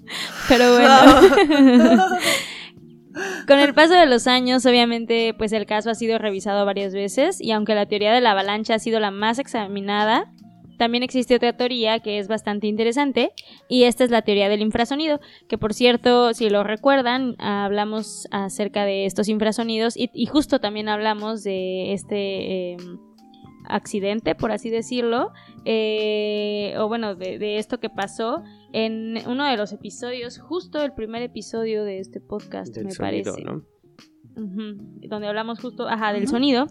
Pero 0.49 0.73
bueno. 0.73 2.09
Con 3.47 3.60
el 3.60 3.74
paso 3.74 3.93
de 3.93 4.05
los 4.05 4.28
años, 4.28 4.66
obviamente, 4.66 5.34
pues 5.38 5.51
el 5.51 5.66
caso 5.66 5.89
ha 5.89 5.95
sido 5.95 6.18
revisado 6.18 6.66
varias 6.66 6.93
veces 6.93 7.41
y 7.41 7.51
aunque 7.51 7.76
la 7.76 7.88
teoría 7.88 8.14
de 8.14 8.22
la 8.22 8.32
avalancha 8.32 8.76
ha 8.76 8.80
sido 8.80 8.99
la 8.99 9.12
más 9.12 9.39
examinada, 9.39 10.32
también 10.78 11.03
existe 11.03 11.36
otra 11.36 11.57
teoría 11.57 11.99
que 11.99 12.20
es 12.20 12.28
bastante 12.28 12.68
interesante 12.68 13.34
y 13.68 13.84
esta 13.84 14.03
es 14.03 14.12
la 14.12 14.22
teoría 14.22 14.47
del 14.47 14.62
infrasonido, 14.62 15.20
que 15.49 15.57
por 15.57 15.74
cierto, 15.74 16.34
si 16.34 16.49
lo 16.49 16.64
recuerdan, 16.64 17.36
hablamos 17.39 18.28
acerca 18.32 18.86
de 18.86 19.05
estos 19.05 19.28
infrasonidos 19.28 19.95
y, 19.97 20.26
justo 20.28 20.60
también 20.60 20.88
hablamos 20.88 21.43
de 21.43 21.93
este... 21.93 22.72
Em, 22.74 23.10
accidente, 23.70 24.34
por 24.36 24.51
así 24.51 24.70
decirlo, 24.70 25.32
eh, 25.64 26.74
o 26.80 26.88
bueno, 26.88 27.14
de, 27.16 27.60
esto 27.60 27.80
que 27.80 27.89
pasó 27.89 28.43
en 28.74 29.17
uno 29.28 29.45
de 29.45 29.57
los 29.57 29.72
episodios, 29.72 30.39
justo 30.39 30.82
el 30.82 30.93
primer 30.93 31.22
episodio 31.22 31.84
de 31.84 31.99
este 31.99 32.20
podcast, 32.20 32.76
me 32.78 32.93
parece. 32.95 33.43
donde 34.36 35.28
hablamos 35.28 35.59
justo, 35.59 35.88
ajá, 35.88 36.13
del 36.13 36.28
sonido. 36.28 36.67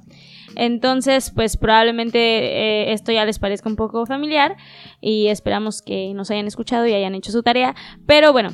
Entonces, 0.56 1.30
pues 1.34 1.56
probablemente 1.56 2.18
eh, 2.18 2.92
esto 2.92 3.12
ya 3.12 3.24
les 3.24 3.38
parezca 3.38 3.68
un 3.68 3.76
poco 3.76 4.06
familiar 4.06 4.56
y 5.00 5.26
esperamos 5.26 5.82
que 5.82 6.14
nos 6.14 6.30
hayan 6.30 6.46
escuchado 6.46 6.86
y 6.86 6.94
hayan 6.94 7.14
hecho 7.14 7.32
su 7.32 7.42
tarea. 7.42 7.74
Pero 8.06 8.32
bueno, 8.32 8.50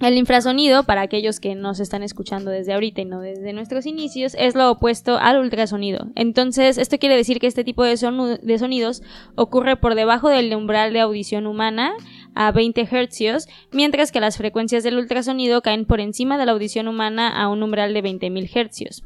el 0.00 0.16
infrasonido, 0.16 0.84
para 0.84 1.00
aquellos 1.00 1.40
que 1.40 1.56
nos 1.56 1.80
están 1.80 2.04
escuchando 2.04 2.52
desde 2.52 2.72
ahorita 2.72 3.00
y 3.00 3.04
no 3.04 3.20
desde 3.20 3.52
nuestros 3.52 3.84
inicios, 3.84 4.36
es 4.38 4.54
lo 4.54 4.70
opuesto 4.70 5.18
al 5.18 5.38
ultrasonido. 5.38 6.06
Entonces, 6.14 6.78
esto 6.78 6.98
quiere 6.98 7.16
decir 7.16 7.40
que 7.40 7.48
este 7.48 7.64
tipo 7.64 7.82
de, 7.82 7.96
de 8.40 8.58
sonidos 8.58 9.02
ocurre 9.34 9.74
por 9.74 9.96
debajo 9.96 10.28
del 10.28 10.54
umbral 10.54 10.92
de 10.92 11.00
audición 11.00 11.48
humana 11.48 11.94
a 12.34 12.52
20 12.52 12.86
Hz, 12.86 13.48
mientras 13.72 14.12
que 14.12 14.20
las 14.20 14.36
frecuencias 14.36 14.82
del 14.82 14.98
ultrasonido 14.98 15.62
caen 15.62 15.84
por 15.84 16.00
encima 16.00 16.38
de 16.38 16.46
la 16.46 16.52
audición 16.52 16.88
humana 16.88 17.28
a 17.28 17.48
un 17.48 17.62
umbral 17.62 17.94
de 17.94 18.02
20.000 18.02 18.48
Hz. 18.48 19.02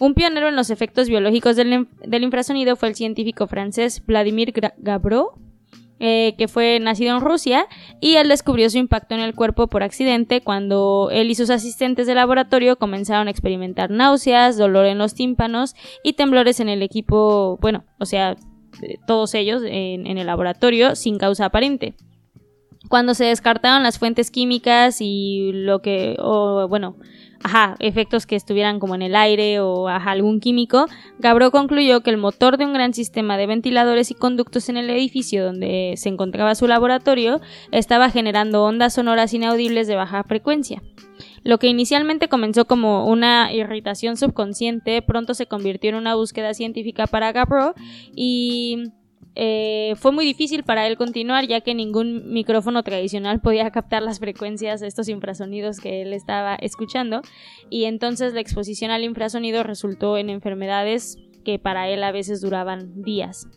Un 0.00 0.14
pionero 0.14 0.48
en 0.48 0.56
los 0.56 0.70
efectos 0.70 1.08
biológicos 1.08 1.54
del, 1.56 1.86
infrasonido 2.22 2.76
fue 2.76 2.88
el 2.88 2.94
científico 2.94 3.46
francés 3.46 4.02
Vladimir 4.04 4.52
Gabro, 4.78 5.34
eh, 6.00 6.34
que 6.36 6.48
fue 6.48 6.80
nacido 6.80 7.14
en 7.16 7.22
Rusia, 7.22 7.66
y 8.00 8.16
él 8.16 8.28
descubrió 8.28 8.68
su 8.68 8.78
impacto 8.78 9.14
en 9.14 9.20
el 9.20 9.36
cuerpo 9.36 9.68
por 9.68 9.84
accidente 9.84 10.40
cuando 10.40 11.10
él 11.12 11.30
y 11.30 11.36
sus 11.36 11.50
asistentes 11.50 12.08
de 12.08 12.16
laboratorio 12.16 12.76
comenzaron 12.76 13.28
a 13.28 13.30
experimentar 13.30 13.90
náuseas, 13.90 14.56
dolor 14.56 14.86
en 14.86 14.98
los 14.98 15.14
tímpanos 15.14 15.76
y 16.02 16.14
temblores 16.14 16.58
en 16.58 16.68
el 16.68 16.82
equipo, 16.82 17.58
bueno, 17.60 17.84
o 18.00 18.06
sea, 18.06 18.34
todos 19.06 19.34
ellos 19.34 19.62
en 19.64 20.18
el 20.18 20.26
laboratorio 20.26 20.96
sin 20.96 21.18
causa 21.18 21.44
aparente 21.44 21.94
cuando 22.92 23.14
se 23.14 23.24
descartaron 23.24 23.82
las 23.82 23.98
fuentes 23.98 24.30
químicas 24.30 24.98
y 25.00 25.50
lo 25.54 25.80
que, 25.80 26.14
o 26.18 26.68
bueno, 26.68 26.98
ajá, 27.42 27.74
efectos 27.78 28.26
que 28.26 28.36
estuvieran 28.36 28.80
como 28.80 28.94
en 28.94 29.00
el 29.00 29.16
aire 29.16 29.60
o 29.60 29.88
algún 29.88 30.40
químico, 30.40 30.84
Gabro 31.18 31.50
concluyó 31.50 32.02
que 32.02 32.10
el 32.10 32.18
motor 32.18 32.58
de 32.58 32.66
un 32.66 32.74
gran 32.74 32.92
sistema 32.92 33.38
de 33.38 33.46
ventiladores 33.46 34.10
y 34.10 34.14
conductos 34.14 34.68
en 34.68 34.76
el 34.76 34.90
edificio 34.90 35.42
donde 35.42 35.94
se 35.96 36.10
encontraba 36.10 36.54
su 36.54 36.66
laboratorio 36.66 37.40
estaba 37.70 38.10
generando 38.10 38.62
ondas 38.62 38.92
sonoras 38.92 39.32
inaudibles 39.32 39.86
de 39.86 39.96
baja 39.96 40.22
frecuencia. 40.24 40.82
Lo 41.44 41.56
que 41.58 41.68
inicialmente 41.68 42.28
comenzó 42.28 42.66
como 42.66 43.06
una 43.06 43.54
irritación 43.54 44.18
subconsciente 44.18 45.00
pronto 45.00 45.32
se 45.32 45.46
convirtió 45.46 45.88
en 45.88 45.96
una 45.96 46.14
búsqueda 46.14 46.52
científica 46.52 47.06
para 47.06 47.32
Gabro 47.32 47.72
y 48.14 48.92
eh, 49.34 49.94
fue 49.96 50.12
muy 50.12 50.24
difícil 50.24 50.62
para 50.62 50.86
él 50.86 50.96
continuar 50.96 51.46
ya 51.46 51.62
que 51.62 51.74
ningún 51.74 52.32
micrófono 52.32 52.82
tradicional 52.82 53.40
podía 53.40 53.70
captar 53.72 54.02
las 54.02 54.18
frecuencias 54.18 54.80
de 54.80 54.88
estos 54.88 55.08
infrasonidos 55.08 55.80
que 55.80 56.02
él 56.02 56.12
estaba 56.12 56.54
escuchando 56.56 57.22
y 57.70 57.84
entonces 57.84 58.34
la 58.34 58.40
exposición 58.40 58.90
al 58.90 59.04
infrasonido 59.04 59.62
resultó 59.62 60.18
en 60.18 60.30
enfermedades 60.30 61.16
que 61.44 61.58
para 61.58 61.88
él 61.88 62.04
a 62.04 62.12
veces 62.12 62.40
duraban 62.40 63.02
días. 63.02 63.48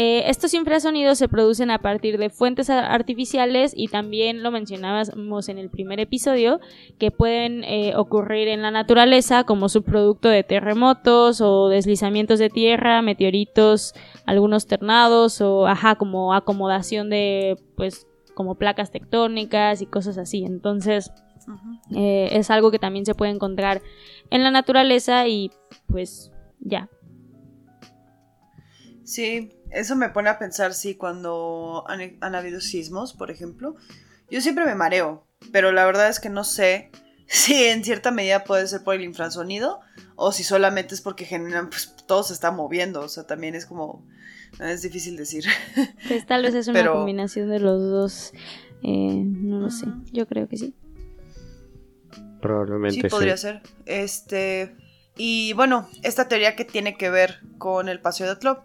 Eh, 0.00 0.30
estos 0.30 0.54
infrasonidos 0.54 1.18
se 1.18 1.26
producen 1.26 1.72
a 1.72 1.80
partir 1.80 2.18
de 2.18 2.30
fuentes 2.30 2.70
artificiales 2.70 3.72
y 3.74 3.88
también 3.88 4.44
lo 4.44 4.52
mencionábamos 4.52 5.48
en 5.48 5.58
el 5.58 5.70
primer 5.70 5.98
episodio 5.98 6.60
que 7.00 7.10
pueden 7.10 7.64
eh, 7.64 7.96
ocurrir 7.96 8.46
en 8.46 8.62
la 8.62 8.70
naturaleza 8.70 9.42
como 9.42 9.68
subproducto 9.68 10.28
de 10.28 10.44
terremotos 10.44 11.40
o 11.40 11.68
deslizamientos 11.68 12.38
de 12.38 12.48
tierra, 12.48 13.02
meteoritos, 13.02 13.92
algunos 14.24 14.68
ternados 14.68 15.40
o 15.40 15.66
ajá 15.66 15.96
como 15.96 16.32
acomodación 16.32 17.10
de 17.10 17.56
pues 17.76 18.06
como 18.36 18.54
placas 18.54 18.92
tectónicas 18.92 19.82
y 19.82 19.86
cosas 19.86 20.16
así. 20.16 20.44
Entonces 20.44 21.10
eh, 21.96 22.28
es 22.30 22.52
algo 22.52 22.70
que 22.70 22.78
también 22.78 23.04
se 23.04 23.16
puede 23.16 23.32
encontrar 23.32 23.82
en 24.30 24.44
la 24.44 24.52
naturaleza 24.52 25.26
y 25.26 25.50
pues 25.88 26.30
ya. 26.60 26.88
Sí, 29.02 29.57
eso 29.70 29.96
me 29.96 30.08
pone 30.10 30.28
a 30.30 30.38
pensar 30.38 30.74
si 30.74 30.94
cuando 30.94 31.84
han, 31.88 32.34
habido 32.34 32.60
sismos, 32.60 33.12
por 33.12 33.30
ejemplo, 33.30 33.76
yo 34.30 34.40
siempre 34.40 34.64
me 34.64 34.74
mareo, 34.74 35.26
pero 35.52 35.72
la 35.72 35.84
verdad 35.84 36.08
es 36.08 36.20
que 36.20 36.30
no 36.30 36.44
sé 36.44 36.90
si 37.26 37.64
en 37.64 37.84
cierta 37.84 38.10
medida 38.10 38.44
puede 38.44 38.66
ser 38.66 38.82
por 38.82 38.94
el 38.94 39.02
infrasonido 39.02 39.80
o 40.16 40.32
si 40.32 40.44
solamente 40.44 40.94
es 40.94 41.00
porque 41.00 41.24
generan, 41.24 41.68
pues 41.68 41.94
todo 42.06 42.22
se 42.22 42.32
está 42.32 42.50
moviendo, 42.50 43.00
o 43.00 43.08
sea, 43.08 43.26
también 43.26 43.54
es 43.54 43.66
como, 43.66 44.04
es 44.60 44.82
difícil 44.82 45.16
decir. 45.16 45.44
Pues 46.08 46.26
tal 46.26 46.42
vez 46.42 46.54
es 46.54 46.68
una 46.68 46.86
combinación 46.90 47.48
de 47.50 47.60
los 47.60 47.80
dos, 47.82 48.32
eh, 48.82 49.22
no 49.24 49.60
lo 49.60 49.70
sé, 49.70 49.86
yo 50.12 50.26
creo 50.26 50.48
que 50.48 50.56
sí. 50.56 50.74
Probablemente 52.40 53.02
sí. 53.02 53.08
podría 53.08 53.36
ser. 53.36 53.62
Este, 53.84 54.76
y 55.16 55.52
bueno, 55.54 55.88
esta 56.02 56.28
teoría 56.28 56.54
que 56.54 56.64
tiene 56.64 56.96
que 56.96 57.10
ver 57.10 57.40
con 57.58 57.88
el 57.88 58.00
paseo 58.00 58.28
de 58.28 58.38
club 58.38 58.58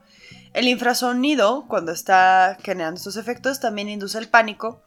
el 0.54 0.68
infrasonido, 0.68 1.66
cuando 1.68 1.92
está 1.92 2.58
generando 2.64 2.98
estos 2.98 3.18
efectos, 3.18 3.60
también 3.60 3.90
induce 3.90 4.18
el 4.18 4.30
pánico 4.30 4.82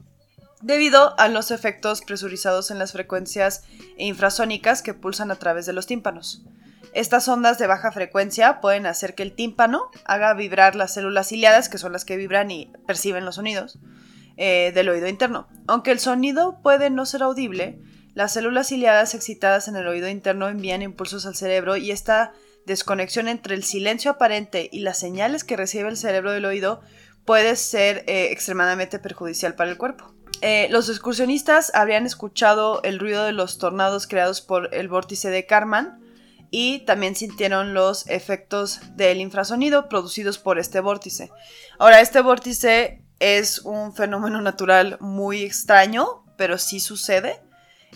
debido 0.63 1.19
a 1.19 1.29
los 1.29 1.51
efectos 1.51 2.03
presurizados 2.03 2.71
en 2.71 2.79
las 2.79 2.93
frecuencias 2.93 3.65
infrasónicas 3.99 4.83
que 4.83 4.95
pulsan 4.95 5.31
a 5.31 5.37
través 5.37 5.67
de 5.67 5.73
los 5.73 5.87
tímpanos. 5.87 6.43
Estas 6.95 7.29
ondas 7.29 7.59
de 7.59 7.67
baja 7.67 7.93
frecuencia 7.93 8.61
pueden 8.61 8.87
hacer 8.87 9.15
que 9.15 9.23
el 9.23 9.35
tímpano 9.35 9.91
haga 10.07 10.33
vibrar 10.35 10.77
las 10.77 10.95
células 10.95 11.29
ciliadas, 11.29 11.69
que 11.69 11.79
son 11.79 11.93
las 11.93 12.05
que 12.05 12.17
vibran 12.17 12.51
y 12.51 12.73
perciben 12.87 13.25
los 13.25 13.35
sonidos, 13.35 13.79
eh, 14.37 14.73
del 14.75 14.89
oído 14.89 15.07
interno. 15.07 15.47
Aunque 15.67 15.91
el 15.91 15.99
sonido 15.99 16.59
puede 16.63 16.89
no 16.91 17.05
ser 17.05 17.23
audible, 17.23 17.79
las 18.15 18.33
células 18.33 18.69
ciliadas 18.69 19.15
excitadas 19.15 19.69
en 19.69 19.77
el 19.77 19.87
oído 19.87 20.09
interno 20.09 20.49
envían 20.49 20.81
impulsos 20.81 21.27
al 21.27 21.35
cerebro 21.35 21.77
y 21.77 21.91
esta 21.91 22.33
desconexión 22.67 23.29
entre 23.29 23.55
el 23.55 23.65
silencio 23.65 24.11
aparente 24.11 24.69
y 24.71 24.81
las 24.81 24.99
señales 24.99 25.45
que 25.45 25.57
recibe 25.57 25.89
el 25.89 25.97
cerebro 25.97 26.33
del 26.33 26.45
oído 26.45 26.81
puede 27.25 27.57
ser 27.57 28.05
eh, 28.07 28.29
extremadamente 28.31 28.99
perjudicial 28.99 29.55
para 29.55 29.71
el 29.71 29.79
cuerpo. 29.79 30.13
Eh, 30.43 30.69
los 30.71 30.89
excursionistas 30.89 31.73
habrían 31.75 32.05
escuchado 32.05 32.83
el 32.83 32.99
ruido 32.99 33.25
de 33.25 33.33
los 33.33 33.59
tornados 33.59 34.07
creados 34.07 34.43
por 34.43 34.75
el 34.75 34.89
vórtice 34.89 35.31
de 35.31 35.47
Karman 35.47 36.01
y 36.51 36.81
también 36.81 37.17
sintieron 37.17 37.75
los 37.75 38.09
efectos 38.09 38.81
del 38.97 39.21
infrasonido 39.21 39.89
producidos 39.89 40.39
por 40.39 40.59
este 40.59 40.81
vórtice. 40.81 41.31
Ahora, 41.79 42.01
este 42.01 42.21
vórtice 42.21 43.03
es 43.19 43.61
un 43.61 43.95
fenómeno 43.95 44.41
natural 44.43 44.99
muy 45.01 45.43
extraño, 45.43 46.25
pero 46.37 46.59
sí 46.59 46.81
sucede. 46.81 47.41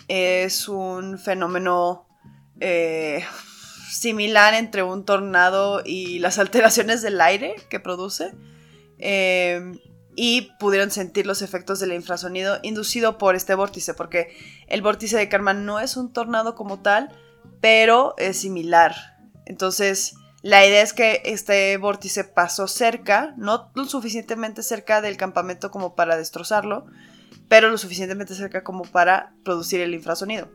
Es 0.07 0.67
un 0.67 1.19
fenómeno 1.19 2.07
eh, 2.59 3.23
similar 3.91 4.53
entre 4.53 4.83
un 4.83 5.05
tornado 5.05 5.81
y 5.85 6.19
las 6.19 6.39
alteraciones 6.39 7.01
del 7.01 7.21
aire 7.21 7.55
que 7.69 7.79
produce. 7.79 8.33
Em, 8.97 9.79
y 10.15 10.51
pudieron 10.59 10.91
sentir 10.91 11.25
los 11.25 11.41
efectos 11.41 11.79
del 11.79 11.93
infrasonido 11.93 12.59
inducido 12.63 13.17
por 13.17 13.35
este 13.35 13.55
vórtice, 13.55 13.93
porque 13.93 14.35
el 14.67 14.81
vórtice 14.81 15.17
de 15.17 15.29
Karma 15.29 15.53
no 15.53 15.79
es 15.79 15.95
un 15.95 16.11
tornado 16.11 16.53
como 16.53 16.81
tal, 16.81 17.09
pero 17.61 18.13
es 18.17 18.37
similar. 18.37 18.93
Entonces, 19.45 20.13
la 20.41 20.65
idea 20.65 20.81
es 20.81 20.93
que 20.93 21.21
este 21.23 21.77
vórtice 21.77 22.23
pasó 22.23 22.67
cerca, 22.67 23.33
no 23.37 23.71
lo 23.73 23.85
suficientemente 23.85 24.63
cerca 24.63 25.01
del 25.01 25.15
campamento 25.15 25.71
como 25.71 25.95
para 25.95 26.17
destrozarlo, 26.17 26.85
pero 27.47 27.69
lo 27.69 27.77
suficientemente 27.77 28.35
cerca 28.35 28.63
como 28.63 28.83
para 28.83 29.33
producir 29.43 29.81
el 29.81 29.93
infrasonido. 29.93 30.49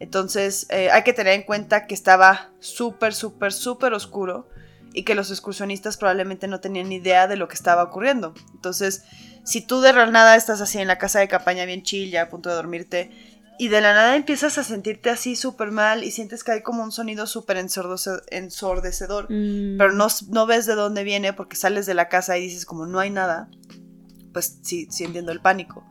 Entonces, 0.00 0.66
eh, 0.70 0.90
hay 0.90 1.04
que 1.04 1.12
tener 1.12 1.34
en 1.34 1.42
cuenta 1.42 1.86
que 1.86 1.94
estaba 1.94 2.50
súper, 2.58 3.14
súper, 3.14 3.52
súper 3.52 3.92
oscuro 3.92 4.48
y 4.92 5.04
que 5.04 5.14
los 5.14 5.30
excursionistas 5.30 5.98
probablemente 5.98 6.48
no 6.48 6.60
tenían 6.60 6.88
ni 6.88 6.96
idea 6.96 7.28
de 7.28 7.36
lo 7.36 7.46
que 7.46 7.54
estaba 7.54 7.84
ocurriendo. 7.84 8.34
Entonces, 8.54 9.04
si 9.44 9.60
tú 9.60 9.80
de 9.82 9.92
nada 9.92 10.36
estás 10.36 10.60
así 10.62 10.78
en 10.78 10.88
la 10.88 10.98
casa 10.98 11.20
de 11.20 11.28
campaña 11.28 11.66
bien 11.66 11.82
chill, 11.82 12.10
ya 12.10 12.22
a 12.22 12.28
punto 12.30 12.48
de 12.48 12.56
dormirte, 12.56 13.10
y 13.58 13.68
de 13.68 13.82
la 13.82 13.92
nada 13.92 14.16
empiezas 14.16 14.56
a 14.56 14.64
sentirte 14.64 15.10
así 15.10 15.36
súper 15.36 15.70
mal 15.70 16.02
y 16.02 16.10
sientes 16.12 16.44
que 16.44 16.52
hay 16.52 16.62
como 16.62 16.82
un 16.82 16.92
sonido 16.92 17.26
súper 17.26 17.58
ensordecedor, 17.58 19.24
mm. 19.30 19.76
pero 19.76 19.92
no, 19.92 20.06
no, 20.30 20.46
ves 20.46 20.64
de 20.64 20.74
dónde 20.74 21.04
viene 21.04 21.34
porque 21.34 21.56
sales 21.56 21.84
de 21.84 21.92
la 21.92 22.08
casa 22.08 22.38
y 22.38 22.44
dices 22.44 22.64
como 22.64 22.86
no 22.86 22.98
hay 23.00 23.10
nada, 23.10 23.50
pues 24.32 24.60
sí, 24.62 24.88
sí 24.90 25.04
entiendo 25.04 25.30
el 25.30 25.42
pánico. 25.42 25.84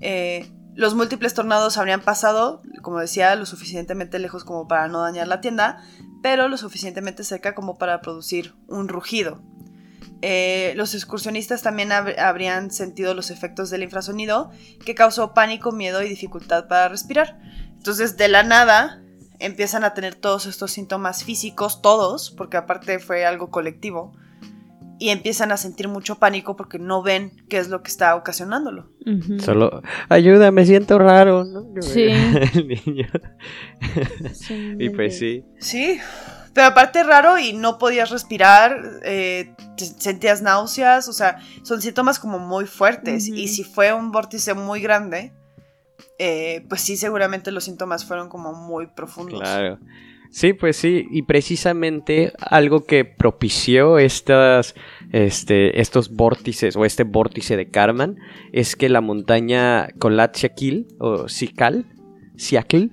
Eh, 0.00 0.50
los 0.74 0.94
múltiples 0.94 1.34
tornados 1.34 1.78
habrían 1.78 2.00
pasado, 2.00 2.62
como 2.82 2.98
decía, 2.98 3.34
lo 3.36 3.46
suficientemente 3.46 4.18
lejos 4.18 4.44
como 4.44 4.68
para 4.68 4.88
no 4.88 5.00
dañar 5.00 5.28
la 5.28 5.40
tienda, 5.40 5.82
pero 6.22 6.48
lo 6.48 6.56
suficientemente 6.56 7.24
cerca 7.24 7.54
como 7.54 7.76
para 7.76 8.00
producir 8.00 8.54
un 8.68 8.88
rugido. 8.88 9.42
Eh, 10.22 10.72
los 10.76 10.94
excursionistas 10.94 11.62
también 11.62 11.90
habrían 11.92 12.70
sentido 12.70 13.12
los 13.12 13.30
efectos 13.30 13.70
del 13.70 13.82
infrasonido, 13.82 14.50
que 14.84 14.94
causó 14.94 15.34
pánico, 15.34 15.72
miedo 15.72 16.02
y 16.02 16.08
dificultad 16.08 16.68
para 16.68 16.88
respirar. 16.88 17.38
Entonces, 17.76 18.16
de 18.16 18.28
la 18.28 18.44
nada, 18.44 19.02
empiezan 19.40 19.82
a 19.82 19.94
tener 19.94 20.14
todos 20.14 20.46
estos 20.46 20.70
síntomas 20.70 21.24
físicos, 21.24 21.82
todos, 21.82 22.30
porque 22.30 22.56
aparte 22.56 23.00
fue 23.00 23.26
algo 23.26 23.50
colectivo, 23.50 24.12
y 25.02 25.10
empiezan 25.10 25.50
a 25.50 25.56
sentir 25.56 25.88
mucho 25.88 26.20
pánico 26.20 26.54
porque 26.54 26.78
no 26.78 27.02
ven 27.02 27.32
qué 27.48 27.58
es 27.58 27.68
lo 27.68 27.82
que 27.82 27.90
está 27.90 28.14
ocasionándolo. 28.14 28.88
Solo, 29.40 29.82
ayuda, 30.08 30.52
me 30.52 30.64
siento 30.64 30.96
raro, 30.96 31.42
¿no? 31.42 31.66
Sí. 31.82 32.04
El 32.54 32.68
niño. 32.68 33.08
y 34.78 34.90
pues 34.90 35.18
sí. 35.18 35.44
Sí, 35.58 35.98
pero 36.54 36.68
aparte 36.68 37.02
raro 37.02 37.36
y 37.36 37.52
no 37.52 37.78
podías 37.78 38.10
respirar, 38.10 38.80
eh, 39.02 39.56
sentías 39.76 40.40
náuseas, 40.40 41.08
o 41.08 41.12
sea, 41.12 41.40
son 41.64 41.82
síntomas 41.82 42.20
como 42.20 42.38
muy 42.38 42.66
fuertes. 42.66 43.26
Y 43.26 43.48
si 43.48 43.64
fue 43.64 43.92
un 43.92 44.12
vórtice 44.12 44.54
muy 44.54 44.80
grande, 44.80 45.32
eh, 46.20 46.64
pues 46.68 46.80
sí, 46.80 46.96
seguramente 46.96 47.50
los 47.50 47.64
síntomas 47.64 48.04
fueron 48.04 48.28
como 48.28 48.52
muy 48.52 48.86
profundos. 48.86 49.40
Claro. 49.40 49.80
Sí, 50.32 50.54
pues 50.54 50.76
sí, 50.76 51.06
y 51.10 51.22
precisamente 51.22 52.32
algo 52.40 52.86
que 52.86 53.04
propició 53.04 53.98
estas, 53.98 54.74
este, 55.12 55.78
estos 55.78 56.10
vórtices 56.10 56.74
o 56.74 56.86
este 56.86 57.04
vórtice 57.04 57.58
de 57.58 57.68
Karman 57.68 58.16
es 58.50 58.74
que 58.74 58.88
la 58.88 59.02
montaña 59.02 59.88
Kolatsiakil 59.98 60.88
o 60.98 61.28
Sikal, 61.28 61.84
Siakil, 62.36 62.92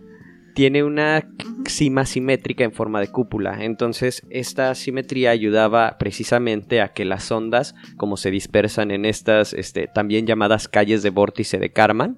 tiene 0.54 0.84
una 0.84 1.30
cima 1.66 2.06
simétrica 2.06 2.66
en 2.66 2.74
forma 2.74 3.00
de 3.00 3.08
cúpula. 3.08 3.64
Entonces, 3.64 4.22
esta 4.30 4.76
simetría 4.76 5.32
ayudaba 5.32 5.98
precisamente 5.98 6.82
a 6.82 6.90
que 6.90 7.06
las 7.06 7.32
ondas, 7.32 7.74
como 7.96 8.18
se 8.18 8.32
dispersan 8.32 8.92
en 8.92 9.06
estas 9.06 9.54
este, 9.54 9.88
también 9.88 10.28
llamadas 10.28 10.68
calles 10.68 11.04
de 11.04 11.10
vórtice 11.10 11.58
de 11.58 11.72
Karman, 11.72 12.18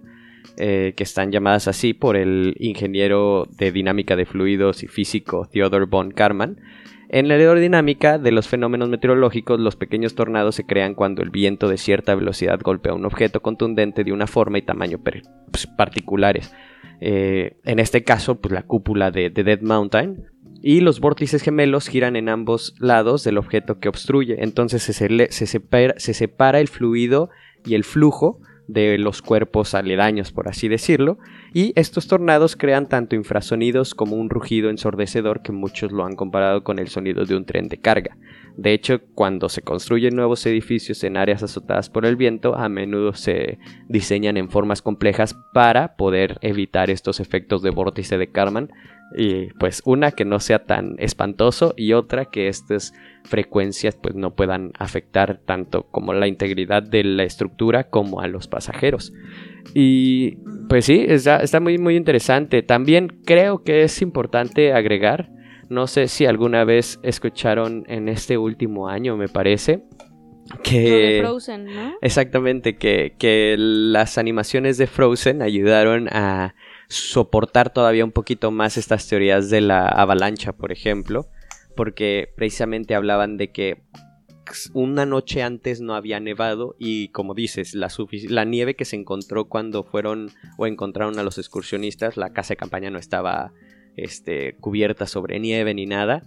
eh, 0.57 0.93
que 0.95 1.03
están 1.03 1.31
llamadas 1.31 1.67
así 1.67 1.93
por 1.93 2.15
el 2.15 2.55
ingeniero 2.59 3.47
de 3.57 3.71
dinámica 3.71 4.15
de 4.15 4.25
fluidos 4.25 4.83
y 4.83 4.87
físico 4.87 5.47
Theodor 5.51 5.87
von 5.87 6.11
Karman. 6.11 6.57
En 7.13 7.27
la 7.27 7.33
aerodinámica 7.33 8.17
de 8.17 8.31
los 8.31 8.47
fenómenos 8.47 8.87
meteorológicos, 8.87 9.59
los 9.59 9.75
pequeños 9.75 10.15
tornados 10.15 10.55
se 10.55 10.65
crean 10.65 10.95
cuando 10.95 11.21
el 11.21 11.29
viento 11.29 11.67
de 11.67 11.77
cierta 11.77 12.15
velocidad 12.15 12.59
golpea 12.61 12.93
un 12.93 13.03
objeto 13.03 13.41
contundente 13.41 14.05
de 14.05 14.13
una 14.13 14.27
forma 14.27 14.59
y 14.59 14.61
tamaño 14.61 14.99
pues, 15.03 15.67
particulares. 15.67 16.53
Eh, 17.01 17.57
en 17.65 17.79
este 17.79 18.03
caso, 18.05 18.39
pues 18.39 18.53
la 18.53 18.63
cúpula 18.63 19.11
de, 19.11 19.29
Dead 19.29 19.59
Mountain, 19.61 20.25
y 20.61 20.79
los 20.79 20.99
vórtices 20.99 21.41
gemelos 21.41 21.87
giran 21.87 22.15
en 22.15 22.29
ambos 22.29 22.75
lados 22.79 23.23
del 23.23 23.37
objeto 23.37 23.79
que 23.79 23.89
obstruye. 23.89 24.43
Entonces 24.43 24.83
se, 24.83 24.93
se, 25.29 26.13
separa, 26.13 26.59
el 26.59 26.67
fluido 26.67 27.29
y 27.65 27.73
el 27.73 27.83
flujo 27.83 28.39
de 28.71 28.97
los 28.97 29.21
cuerpos 29.21 29.73
aledaños, 29.73 30.31
por 30.31 30.47
así 30.47 30.69
decirlo, 30.69 31.17
y 31.53 31.73
estos 31.75 32.07
tornados 32.07 32.55
crean 32.55 32.87
tanto 32.87 33.17
infrasonidos 33.17 33.93
como 33.93 34.15
un 34.15 34.29
rugido 34.29 34.69
ensordecedor 34.69 35.41
que 35.41 35.51
muchos 35.51 35.91
lo 35.91 36.05
han 36.05 36.15
comparado 36.15 36.63
con 36.63 36.79
el 36.79 36.87
sonido 36.87 37.25
de 37.25 37.35
un 37.35 37.45
tren 37.45 37.67
de 37.67 37.77
carga. 37.77 38.17
De 38.55 38.71
hecho, 38.71 39.01
cuando 39.13 39.49
se 39.49 39.61
construyen 39.61 40.15
nuevos 40.15 40.45
edificios 40.45 41.03
en 41.03 41.17
áreas 41.17 41.43
azotadas 41.43 41.89
por 41.89 42.05
el 42.05 42.15
viento, 42.15 42.55
a 42.55 42.69
menudo 42.69 43.13
se 43.13 43.59
diseñan 43.89 44.37
en 44.37 44.49
formas 44.49 44.81
complejas 44.81 45.35
para 45.53 45.95
poder 45.97 46.37
evitar 46.41 46.89
estos 46.89 47.19
efectos 47.19 47.61
de 47.61 47.71
vórtice 47.71 48.17
de 48.17 48.31
Karman, 48.31 48.71
y 49.17 49.47
pues 49.59 49.81
una 49.83 50.11
que 50.11 50.23
no 50.23 50.39
sea 50.39 50.63
tan 50.63 50.95
espantoso 50.97 51.73
y 51.75 51.91
otra 51.91 52.25
que 52.25 52.47
estas 52.47 52.93
frecuencias 53.23 53.95
pues 53.95 54.15
no 54.15 54.35
puedan 54.35 54.71
afectar 54.77 55.39
tanto 55.45 55.83
como 55.91 56.13
la 56.13 56.27
integridad 56.27 56.83
de 56.83 57.03
la 57.03 57.23
estructura 57.23 57.89
como 57.89 58.21
a 58.21 58.27
los 58.27 58.47
pasajeros. 58.47 59.13
Y 59.73 60.37
pues 60.69 60.85
sí, 60.85 61.05
está, 61.07 61.37
está 61.37 61.59
muy 61.59 61.77
muy 61.77 61.95
interesante. 61.95 62.63
También 62.63 63.07
creo 63.25 63.63
que 63.63 63.83
es 63.83 64.01
importante 64.01 64.73
agregar, 64.73 65.29
no 65.69 65.87
sé 65.87 66.07
si 66.07 66.25
alguna 66.25 66.63
vez 66.65 66.99
escucharon 67.03 67.85
en 67.87 68.09
este 68.09 68.37
último 68.37 68.89
año 68.89 69.15
me 69.17 69.27
parece, 69.27 69.83
que 70.63 71.19
Frozen, 71.21 71.65
¿no? 71.65 71.93
exactamente 72.01 72.75
que, 72.75 73.15
que 73.17 73.55
las 73.57 74.17
animaciones 74.17 74.77
de 74.77 74.87
Frozen 74.87 75.41
ayudaron 75.41 76.07
a 76.11 76.55
soportar 76.87 77.71
todavía 77.71 78.03
un 78.03 78.11
poquito 78.11 78.51
más 78.51 78.77
estas 78.77 79.07
teorías 79.07 79.49
de 79.49 79.61
la 79.61 79.87
avalancha, 79.87 80.51
por 80.51 80.71
ejemplo, 80.71 81.27
porque 81.81 82.31
precisamente 82.35 82.93
hablaban 82.93 83.37
de 83.37 83.51
que 83.51 83.81
una 84.75 85.07
noche 85.07 85.41
antes 85.41 85.81
no 85.81 85.95
había 85.95 86.19
nevado 86.19 86.75
y 86.77 87.07
como 87.07 87.33
dices, 87.33 87.73
la, 87.73 88.45
nieve 88.45 88.75
que 88.75 88.85
se 88.85 88.97
encontró 88.97 89.45
cuando 89.45 89.81
fueron 89.81 90.29
o 90.59 90.67
encontraron 90.67 91.17
a 91.17 91.23
los 91.23 91.39
excursionistas, 91.39 92.17
la 92.17 92.33
casa 92.33 92.49
de 92.49 92.57
campaña 92.57 92.91
no 92.91 92.99
estaba 92.99 93.51
este, 93.97 94.57
cubierta 94.59 95.07
sobre 95.07 95.39
nieve 95.39 95.73
ni 95.73 95.87
nada, 95.87 96.21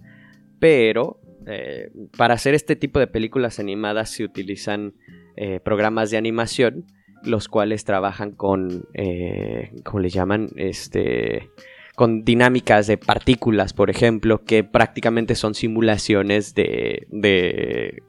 pero 0.59 1.21
eh, 1.47 1.89
para 2.17 2.33
hacer 2.33 2.53
este 2.53 2.75
tipo 2.75 2.99
de 2.99 3.07
películas 3.07 3.57
animadas 3.57 4.09
se 4.09 4.25
utilizan 4.25 4.95
eh, 5.37 5.61
programas 5.61 6.11
de 6.11 6.17
animación 6.17 6.85
los 7.23 7.47
cuales 7.47 7.85
trabajan 7.85 8.33
con, 8.33 8.89
eh, 8.93 9.71
¿cómo 9.85 9.99
le 9.99 10.09
llaman? 10.09 10.49
Este, 10.57 11.49
con 11.95 12.23
dinámicas 12.23 12.87
de 12.87 12.97
partículas, 12.97 13.73
por 13.73 13.89
ejemplo, 13.89 14.43
que 14.43 14.63
prácticamente 14.63 15.35
son 15.35 15.55
simulaciones 15.55 16.53
de, 16.53 17.07
de 17.09 18.03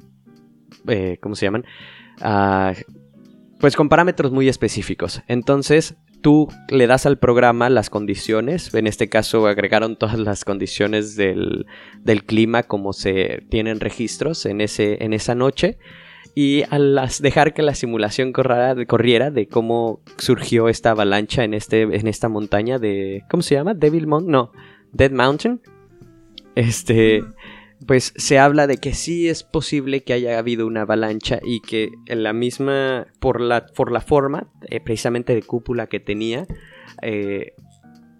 eh, 0.88 1.18
¿cómo 1.20 1.34
se 1.34 1.46
llaman? 1.46 1.64
Ah, 2.20 2.74
pues 3.58 3.76
con 3.76 3.88
parámetros 3.88 4.32
muy 4.32 4.48
específicos. 4.48 5.22
Entonces, 5.28 5.96
tú 6.20 6.48
le 6.68 6.86
das 6.86 7.06
al 7.06 7.18
programa 7.18 7.70
las 7.70 7.90
condiciones, 7.90 8.74
en 8.74 8.86
este 8.86 9.08
caso 9.08 9.46
agregaron 9.46 9.96
todas 9.96 10.18
las 10.18 10.44
condiciones 10.44 11.16
del, 11.16 11.66
del 12.00 12.24
clima 12.24 12.64
como 12.64 12.92
se 12.92 13.44
tienen 13.48 13.80
registros 13.80 14.46
en, 14.46 14.60
ese, 14.60 15.04
en 15.04 15.12
esa 15.12 15.34
noche 15.34 15.78
y 16.38 16.64
al 16.68 17.00
dejar 17.20 17.54
que 17.54 17.62
la 17.62 17.74
simulación 17.74 18.30
corriera, 18.30 19.30
de 19.30 19.48
cómo 19.48 20.02
surgió 20.18 20.68
esta 20.68 20.90
avalancha 20.90 21.44
en, 21.44 21.54
este, 21.54 21.80
en 21.80 22.06
esta 22.06 22.28
montaña 22.28 22.78
de... 22.78 23.24
¿Cómo 23.30 23.42
se 23.42 23.54
llama? 23.54 23.72
Devil 23.72 24.06
Mountain? 24.06 24.32
No, 24.32 24.52
Dead 24.92 25.10
Mountain. 25.10 25.62
Este... 26.54 27.24
pues 27.86 28.12
se 28.16 28.38
habla 28.38 28.66
de 28.66 28.76
que 28.76 28.92
sí 28.92 29.30
es 29.30 29.44
posible 29.44 30.04
que 30.04 30.12
haya 30.12 30.38
habido 30.38 30.66
una 30.66 30.82
avalancha 30.82 31.40
y 31.42 31.60
que 31.60 31.88
en 32.04 32.22
la 32.22 32.34
misma, 32.34 33.06
por 33.18 33.40
la, 33.40 33.64
por 33.64 33.90
la 33.90 34.02
forma 34.02 34.52
eh, 34.68 34.80
precisamente 34.80 35.34
de 35.34 35.42
cúpula 35.42 35.86
que 35.86 36.00
tenía, 36.00 36.46
eh, 37.00 37.54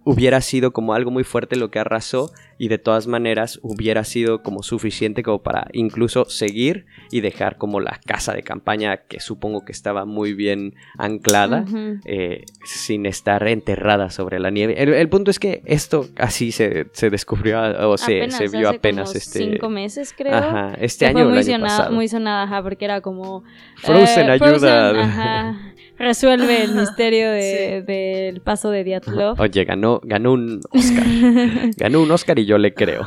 hubiera 0.06 0.40
sido 0.40 0.72
como 0.72 0.94
algo 0.94 1.10
muy 1.10 1.24
fuerte 1.24 1.56
lo 1.56 1.70
que 1.70 1.80
arrasó 1.80 2.30
y 2.58 2.68
de 2.68 2.78
todas 2.78 3.06
maneras 3.06 3.58
hubiera 3.62 4.04
sido 4.04 4.42
como 4.42 4.62
suficiente 4.62 5.22
como 5.22 5.42
para 5.42 5.68
incluso 5.72 6.26
seguir 6.26 6.86
y 7.10 7.20
dejar 7.20 7.56
como 7.58 7.80
la 7.80 8.00
casa 8.04 8.32
de 8.32 8.42
campaña 8.42 8.98
que 9.08 9.20
supongo 9.20 9.64
que 9.64 9.72
estaba 9.72 10.04
muy 10.04 10.32
bien 10.32 10.74
anclada 10.98 11.64
eh, 12.04 12.44
sin 12.64 13.06
estar 13.06 13.46
enterrada 13.46 14.10
sobre 14.10 14.38
la 14.38 14.50
nieve. 14.50 14.82
El, 14.82 15.08
punto 15.08 15.30
es 15.30 15.38
que 15.38 15.62
esto 15.64 16.08
así 16.16 16.52
se, 16.52 16.86
descubrió 17.10 17.60
o 17.88 17.96
se, 17.96 18.30
se 18.30 18.48
vio 18.48 18.68
apenas 18.68 19.14
este 19.14 19.38
cinco 19.38 19.68
meses 19.70 20.14
creo. 20.16 20.34
Ajá, 20.34 20.74
este 20.80 21.06
año 21.06 21.28
muy, 21.28 21.38
el 21.38 21.54
año 21.54 21.60
pasado. 21.60 21.92
muy 21.92 22.08
sonada, 22.08 22.62
porque 22.62 22.84
era 22.84 23.00
como 23.00 23.44
Frozen 23.76 24.28
eh, 24.28 24.32
ayuda. 24.32 25.72
resuelve 25.98 26.62
el 26.62 26.74
misterio 26.74 27.30
del 27.30 28.40
paso 28.40 28.70
de 28.70 28.84
Diatlov. 28.84 29.40
Oye, 29.40 29.64
ganó, 29.64 30.00
ganó 30.04 30.32
un 30.32 30.60
Oscar. 30.70 31.04
ganó 31.76 32.02
un 32.02 32.10
Oscar 32.10 32.38
y 32.38 32.45
yo 32.46 32.58
le 32.58 32.72
creo. 32.72 33.04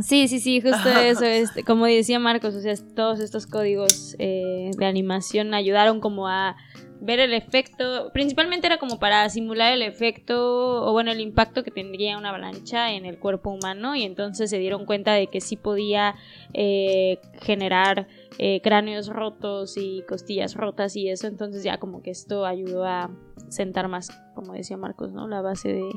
Sí, 0.00 0.28
sí, 0.28 0.40
sí, 0.40 0.60
justo 0.60 0.88
eso. 0.88 1.24
Este, 1.32 1.64
como 1.64 1.86
decía 1.86 2.18
Marcos, 2.18 2.54
o 2.54 2.60
sea, 2.60 2.74
todos 2.94 3.20
estos 3.20 3.46
códigos 3.46 4.16
eh, 4.18 4.70
de 4.76 4.86
animación 4.86 5.52
ayudaron 5.54 6.00
como 6.00 6.28
a 6.28 6.56
ver 7.02 7.18
el 7.18 7.34
efecto, 7.34 8.10
principalmente 8.12 8.68
era 8.68 8.78
como 8.78 9.00
para 9.00 9.28
simular 9.28 9.72
el 9.72 9.82
efecto 9.82 10.86
o 10.86 10.92
bueno, 10.92 11.10
el 11.10 11.20
impacto 11.20 11.64
que 11.64 11.72
tendría 11.72 12.16
una 12.16 12.28
avalancha 12.28 12.92
en 12.92 13.06
el 13.06 13.18
cuerpo 13.18 13.50
humano 13.50 13.96
y 13.96 14.04
entonces 14.04 14.48
se 14.48 14.58
dieron 14.58 14.86
cuenta 14.86 15.12
de 15.12 15.26
que 15.26 15.40
sí 15.40 15.56
podía 15.56 16.14
eh, 16.54 17.18
generar 17.40 18.06
eh, 18.38 18.60
cráneos 18.62 19.08
rotos 19.08 19.76
y 19.76 20.02
costillas 20.08 20.54
rotas 20.54 20.96
y 20.96 21.08
eso, 21.08 21.26
entonces 21.26 21.62
ya 21.62 21.78
como 21.78 22.02
que 22.02 22.10
esto 22.10 22.44
ayudó 22.46 22.84
a 22.84 23.10
sentar 23.48 23.88
más, 23.88 24.10
como 24.34 24.54
decía 24.54 24.76
Marcos, 24.76 25.12
¿no? 25.12 25.28
La 25.28 25.42
base 25.42 25.68
de... 25.68 25.90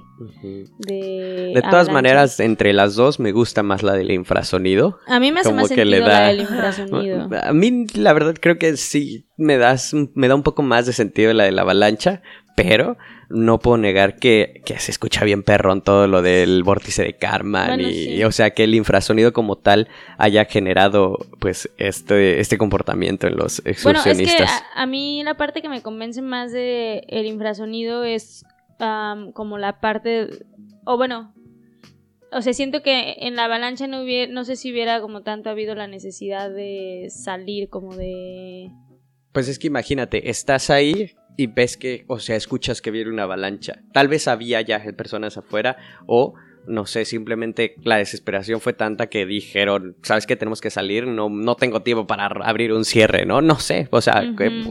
De, 0.79 1.51
de 1.55 1.61
todas 1.61 1.89
maneras, 1.89 2.39
entre 2.39 2.73
las 2.73 2.95
dos 2.95 3.19
me 3.19 3.31
gusta 3.31 3.63
más 3.63 3.83
la 3.83 3.93
del 3.93 4.11
infrasonido. 4.11 4.99
A 5.07 5.19
mí 5.19 5.31
me 5.31 5.39
hace 5.39 5.53
más 5.53 5.67
sentido 5.67 6.07
la 6.07 6.27
del 6.27 6.41
infrasonido. 6.41 7.29
A 7.43 7.53
mí 7.53 7.85
la 7.95 8.13
verdad 8.13 8.35
creo 8.39 8.57
que 8.57 8.75
sí 8.77 9.27
me, 9.37 9.57
das, 9.57 9.93
me 10.13 10.27
da 10.27 10.35
un 10.35 10.43
poco 10.43 10.63
más 10.63 10.85
de 10.85 10.93
sentido 10.93 11.33
la 11.33 11.45
de 11.45 11.51
la 11.51 11.61
avalancha, 11.61 12.21
pero 12.55 12.97
no 13.29 13.59
puedo 13.59 13.77
negar 13.77 14.15
que, 14.15 14.61
se 14.77 14.91
escucha 14.91 15.25
bien 15.25 15.43
perrón 15.43 15.81
todo 15.81 16.07
lo 16.07 16.21
del 16.21 16.63
vórtice 16.63 17.03
de 17.03 17.13
Karman 17.13 17.81
y, 17.81 18.23
o 18.23 18.31
sea 18.31 18.51
que 18.51 18.63
el 18.63 18.73
infrasonido 18.73 19.33
como 19.33 19.57
tal 19.57 19.89
haya 20.17 20.45
generado 20.45 21.17
pues 21.39 21.69
este, 21.77 22.39
este 22.39 22.57
comportamiento 22.57 23.27
en 23.27 23.35
los 23.35 23.59
excursionistas. 23.59 24.37
Bueno, 24.37 24.45
es 24.45 24.61
que 24.61 24.65
a, 24.75 24.85
mí 24.85 25.21
la 25.23 25.35
parte 25.35 25.61
que 25.61 25.69
me 25.69 25.81
convence 25.81 26.21
más 26.21 26.51
de 26.51 27.03
el 27.09 27.25
infrasonido 27.25 28.03
es 28.03 28.45
como 29.33 29.57
la 29.57 29.79
parte 29.79 30.29
o 30.85 30.97
bueno 30.97 31.33
o 32.31 32.41
sea, 32.41 32.51
siento 32.51 32.81
que 32.81 33.15
en 33.19 33.37
la 33.37 33.45
avalancha 33.45 33.87
no 33.87 34.01
hubiera, 34.01 34.29
no 34.31 34.43
sé 34.43 34.57
si 34.57 34.69
hubiera 34.69 34.99
como 34.99 35.23
tanto 35.23 35.49
habido 35.49 35.73
la 35.73 35.87
necesidad 35.87 36.49
de 36.49 37.07
salir 37.09 37.69
como 37.69 37.95
de 37.95 38.71
pues 39.35 39.49
es 39.49 39.59
que 39.59 39.67
imagínate, 39.67 40.29
estás 40.29 40.69
ahí 40.69 41.11
y 41.37 41.47
ves 41.47 41.77
que, 41.77 42.05
o 42.07 42.19
sea, 42.19 42.35
escuchas 42.35 42.81
que 42.81 42.91
viene 42.91 43.09
una 43.09 43.23
avalancha. 43.23 43.81
Tal 43.93 44.07
vez 44.07 44.27
había 44.27 44.61
ya 44.61 44.81
personas 44.95 45.37
afuera 45.37 45.77
o 46.05 46.35
no 46.67 46.85
sé, 46.85 47.05
simplemente 47.05 47.75
la 47.83 47.97
desesperación 47.97 48.59
fue 48.59 48.73
tanta 48.73 49.07
que 49.07 49.25
dijeron, 49.25 49.95
¿sabes 50.01 50.25
qué? 50.25 50.35
Tenemos 50.35 50.61
que 50.61 50.69
salir, 50.69 51.07
no, 51.07 51.29
no 51.29 51.55
tengo 51.55 51.81
tiempo 51.81 52.07
para 52.07 52.25
abrir 52.25 52.73
un 52.73 52.85
cierre, 52.85 53.25
¿no? 53.25 53.41
No 53.41 53.59
sé, 53.59 53.87
o 53.91 54.01
sea, 54.01 54.23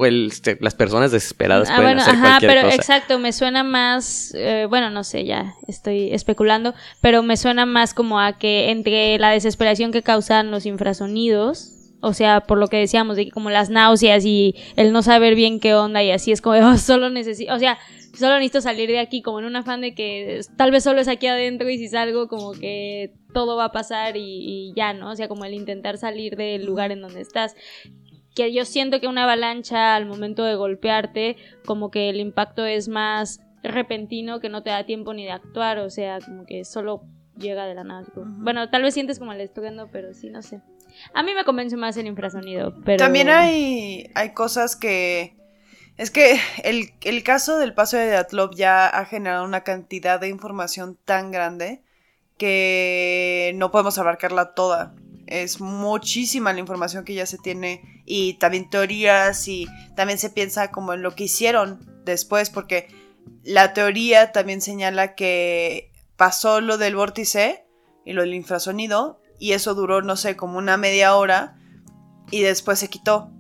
este, 0.07 0.59
las 0.61 0.75
personas 0.75 1.12
desesperadas 1.12 1.71
ah, 1.71 1.77
pueden 1.77 1.99
hacer 1.99 2.15
ajá, 2.15 2.39
pero 2.41 2.69
exacto, 2.69 3.19
me 3.19 3.33
suena 3.33 3.65
más, 3.65 4.33
eh, 4.35 4.67
bueno, 4.69 4.91
no 4.91 5.05
sé, 5.05 5.25
ya 5.25 5.55
estoy 5.69 6.12
especulando, 6.12 6.75
pero 7.01 7.23
me 7.23 7.37
suena 7.37 7.67
más 7.67 7.95
como 7.95 8.21
a 8.21 8.39
que 8.39 8.71
entre 8.71 9.19
la 9.19 9.31
desesperación 9.31 9.93
que 9.93 10.03
causan 10.03 10.51
los 10.51 10.67
infrasonidos, 10.67 11.74
o 12.05 12.13
sea, 12.13 12.41
por 12.41 12.59
lo 12.59 12.69
que 12.69 12.77
decíamos, 12.77 13.17
de 13.17 13.25
que 13.25 13.31
como 13.31 13.51
las 13.51 13.71
náuseas 13.71 14.25
y 14.25 14.55
el 14.77 14.93
no 14.93 15.03
saber 15.03 15.35
bien 15.35 15.59
qué 15.59 15.75
onda 15.75 16.03
y 16.03 16.11
así 16.11 16.33
es 16.33 16.41
como, 16.41 16.57
oh, 16.69 16.77
solo 16.77 17.11
necesito, 17.11 17.55
o 17.55 17.59
sea, 17.59 17.79
solo 18.15 18.35
necesito 18.35 18.61
salir 18.61 18.91
de 18.91 18.99
aquí 18.99 19.23
como 19.23 19.41
en 19.41 19.47
un 19.47 19.57
afán 19.57 19.81
de 19.81 19.95
que 19.95 20.41
tal 20.57 20.71
vez 20.71 20.85
solo 20.85 21.01
es 21.01 21.09
aquí 21.09 21.27
adentro 21.27 21.69
y 21.69 21.79
si 21.79 21.89
salgo 21.89 22.29
como 22.29 22.53
que 22.53 23.13
todo 23.33 23.57
va 23.57 23.67
a 23.67 23.73
pasar 23.73 24.17
y, 24.17 24.73
ya, 24.77 24.93
¿no? 24.93 25.11
O 25.11 25.17
sea, 25.17 25.29
como 25.29 25.45
el 25.45 25.55
intentar 25.55 25.97
salir 25.99 26.37
del 26.37 26.65
lugar 26.65 26.93
en 26.93 27.01
donde 27.01 27.21
estás 27.21 27.57
que 28.35 28.53
yo 28.53 28.65
siento 28.65 29.01
que 29.01 29.07
una 29.07 29.23
avalancha 29.23 29.95
al 29.95 30.07
momento 30.07 30.43
de 30.43 30.57
golpearte, 30.57 31.37
como 31.65 31.93
que 31.93 32.11
el 32.11 32.19
impacto 32.19 32.67
es 32.67 32.89
más 32.89 33.41
repentino, 33.63 34.41
que 34.41 34.49
no 34.49 34.65
te 34.65 34.71
da 34.71 34.85
tiempo 34.85 35.15
ni 35.15 35.25
de 35.25 35.31
actuar, 35.31 35.79
o 35.79 35.89
sea, 35.89 36.19
como 36.19 36.45
que 36.45 36.65
solo 36.65 37.03
llega 37.39 37.65
de 37.67 37.75
la 37.75 37.85
nada. 37.85 38.05
Bueno, 38.17 38.69
tal 38.71 38.83
vez 38.83 38.95
sientes 38.95 39.21
como 39.21 39.33
el 39.33 39.41
estruendo, 39.41 39.89
pero 39.91 40.13
sí, 40.15 40.31
no 40.31 40.43
sé. 40.43 40.61
A 41.13 41.23
mí 41.23 41.35
me 41.35 41.45
convence 41.45 41.77
más 41.77 41.97
el 41.97 42.07
infrasonido, 42.07 42.75
pero... 42.85 42.99
También 42.99 43.29
hay, 43.29 44.11
hay 44.15 44.33
cosas 44.33 44.77
que... 44.77 45.37
Es 45.97 46.11
que 46.11 46.41
el, 46.65 47.23
caso 47.23 47.59
del 47.59 47.75
paso 47.75 47.97
de 47.97 48.09
Datlov 48.09 48.55
ya 48.55 48.87
ha 48.89 49.05
generado 49.05 49.45
una 49.45 49.63
cantidad 49.63 50.19
de 50.19 50.29
información 50.29 50.99
tan 51.05 51.31
grande 51.31 51.83
que 52.37 53.53
no 53.55 53.71
podemos 53.71 53.97
abarcarla 53.99 54.55
toda. 54.55 54.95
Es 55.27 55.61
muchísima 55.61 56.53
la 56.53 56.59
información 56.59 57.05
que 57.05 57.15
ya 57.15 57.27
se 57.27 57.39
tiene 57.39 58.03
y 58.05 58.35
también 58.35 58.69
teorías 58.69 59.47
y 59.47 59.69
también 59.95 60.19
se 60.19 60.31
piensa 60.31 60.73
como 60.73 60.93
en 60.95 61.03
lo 61.03 61.15
que 61.15 61.25
hicieron 61.25 61.79
después 62.05 62.51
porque 62.51 62.89
la 63.45 63.73
teoría 63.73 64.33
también 64.33 64.61
señala 64.61 65.15
que 65.15 65.93
pasó 66.17 66.61
lo 66.61 66.77
del 66.77 66.97
vórtice 66.97 67.67
y 68.05 68.13
lo 68.13 68.23
del 68.23 68.35
infrasonido 68.35 69.21
y 69.39 69.53
eso 69.53 69.74
duró, 69.74 70.03
no 70.03 70.16
sé, 70.16 70.37
como 70.37 70.59
una 70.59 70.76
media 70.76 71.16
hora 71.16 71.57
y 72.30 72.43
después 72.43 72.78
se 72.78 72.89
quitó. 72.89 73.30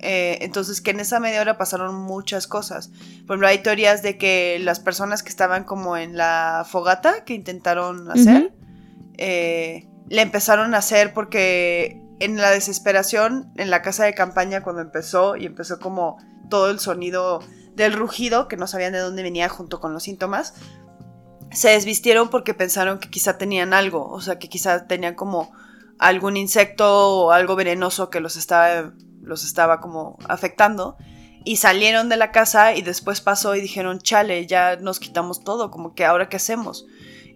Eh, 0.00 0.38
entonces 0.42 0.80
que 0.80 0.92
en 0.92 1.00
esa 1.00 1.18
media 1.18 1.40
hora 1.40 1.58
pasaron 1.58 1.94
muchas 1.94 2.46
cosas. 2.46 2.88
Por 3.26 3.34
ejemplo, 3.34 3.48
hay 3.48 3.58
teorías 3.58 4.02
de 4.02 4.16
que 4.16 4.58
las 4.60 4.80
personas 4.80 5.22
que 5.22 5.28
estaban 5.28 5.64
como 5.64 5.96
en 5.96 6.16
la 6.16 6.66
fogata 6.68 7.24
que 7.24 7.34
intentaron 7.34 8.10
hacer, 8.10 8.52
eh, 9.16 9.88
le 10.08 10.22
empezaron 10.22 10.74
a 10.74 10.78
hacer 10.78 11.12
porque 11.12 12.00
en 12.20 12.36
la 12.36 12.50
desesperación, 12.50 13.52
en 13.56 13.70
la 13.70 13.82
casa 13.82 14.04
de 14.04 14.14
campaña 14.14 14.62
cuando 14.62 14.82
empezó 14.82 15.36
y 15.36 15.46
empezó 15.46 15.78
como 15.78 16.16
todo 16.48 16.70
el 16.70 16.78
sonido 16.78 17.40
del 17.74 17.92
rugido, 17.92 18.48
que 18.48 18.56
no 18.56 18.66
sabían 18.66 18.92
de 18.92 18.98
dónde 18.98 19.22
venía 19.22 19.48
junto 19.48 19.80
con 19.80 19.92
los 19.92 20.02
síntomas, 20.02 20.54
se 21.52 21.70
desvistieron 21.70 22.28
porque 22.28 22.54
pensaron 22.54 22.98
que 22.98 23.10
quizá 23.10 23.38
tenían 23.38 23.72
algo, 23.72 24.08
o 24.08 24.20
sea, 24.20 24.38
que 24.38 24.48
quizá 24.48 24.86
tenían 24.86 25.14
como 25.14 25.52
algún 25.98 26.36
insecto 26.36 26.86
o 27.24 27.32
algo 27.32 27.56
venenoso 27.56 28.10
que 28.10 28.20
los 28.20 28.36
estaba, 28.36 28.92
los 29.22 29.44
estaba 29.44 29.80
como 29.80 30.18
afectando. 30.28 30.96
Y 31.44 31.56
salieron 31.56 32.08
de 32.08 32.16
la 32.16 32.30
casa 32.30 32.74
y 32.74 32.82
después 32.82 33.20
pasó 33.20 33.54
y 33.54 33.60
dijeron, 33.60 34.00
chale, 34.00 34.46
ya 34.46 34.76
nos 34.76 35.00
quitamos 35.00 35.44
todo, 35.44 35.70
como 35.70 35.94
que 35.94 36.04
ahora 36.04 36.28
qué 36.28 36.36
hacemos 36.36 36.86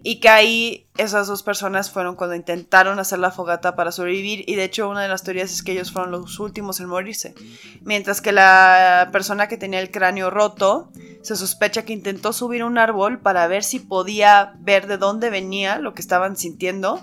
y 0.02 0.16
que 0.20 0.28
ahí 0.28 0.86
esas 0.96 1.28
dos 1.28 1.42
personas 1.42 1.90
fueron 1.90 2.16
cuando 2.16 2.34
intentaron 2.34 2.98
hacer 2.98 3.18
la 3.18 3.30
fogata 3.30 3.76
para 3.76 3.92
sobrevivir 3.92 4.44
y 4.48 4.56
de 4.56 4.64
hecho 4.64 4.88
una 4.88 5.02
de 5.02 5.08
las 5.08 5.22
teorías 5.22 5.52
es 5.52 5.62
que 5.62 5.72
ellos 5.72 5.92
fueron 5.92 6.10
los 6.10 6.40
últimos 6.40 6.80
en 6.80 6.88
morirse. 6.88 7.34
Mientras 7.82 8.20
que 8.20 8.32
la 8.32 9.08
persona 9.12 9.48
que 9.48 9.56
tenía 9.56 9.80
el 9.80 9.90
cráneo 9.90 10.30
roto 10.30 10.90
se 11.22 11.36
sospecha 11.36 11.84
que 11.84 11.92
intentó 11.92 12.32
subir 12.32 12.64
un 12.64 12.78
árbol 12.78 13.20
para 13.20 13.46
ver 13.46 13.62
si 13.62 13.78
podía 13.78 14.54
ver 14.58 14.88
de 14.88 14.98
dónde 14.98 15.30
venía 15.30 15.78
lo 15.78 15.94
que 15.94 16.02
estaban 16.02 16.36
sintiendo 16.36 17.00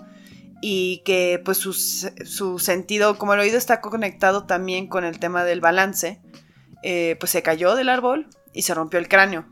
y 0.62 1.02
que 1.06 1.42
pues 1.44 1.58
su, 1.58 1.74
su 1.74 2.60
sentido, 2.60 3.18
como 3.18 3.34
el 3.34 3.40
oído 3.40 3.58
está 3.58 3.80
conectado 3.80 4.46
también 4.46 4.88
con 4.88 5.06
el 5.06 5.20
tema 5.20 5.46
del 5.46 5.62
balance, 5.62 6.22
eh, 6.84 7.16
pues 7.20 7.32
se 7.32 7.42
cayó 7.42 7.76
del 7.76 7.88
árbol 7.88 8.28
y 8.54 8.64
se 8.64 8.74
rompió 8.74 9.00
el 9.00 9.08
cráneo. 9.08 9.46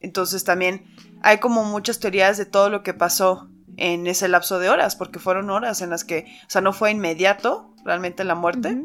Entonces 0.00 0.44
también 0.44 0.93
hay 1.24 1.38
como 1.38 1.64
muchas 1.64 2.00
teorías 2.00 2.36
de 2.36 2.44
todo 2.44 2.68
lo 2.68 2.82
que 2.82 2.92
pasó 2.92 3.48
en 3.78 4.06
ese 4.06 4.28
lapso 4.28 4.58
de 4.58 4.68
horas, 4.68 4.94
porque 4.94 5.18
fueron 5.18 5.48
horas 5.48 5.80
en 5.80 5.88
las 5.88 6.04
que, 6.04 6.26
o 6.46 6.50
sea, 6.50 6.60
no 6.60 6.74
fue 6.74 6.90
inmediato 6.90 7.74
realmente 7.82 8.24
la 8.24 8.34
muerte, 8.34 8.84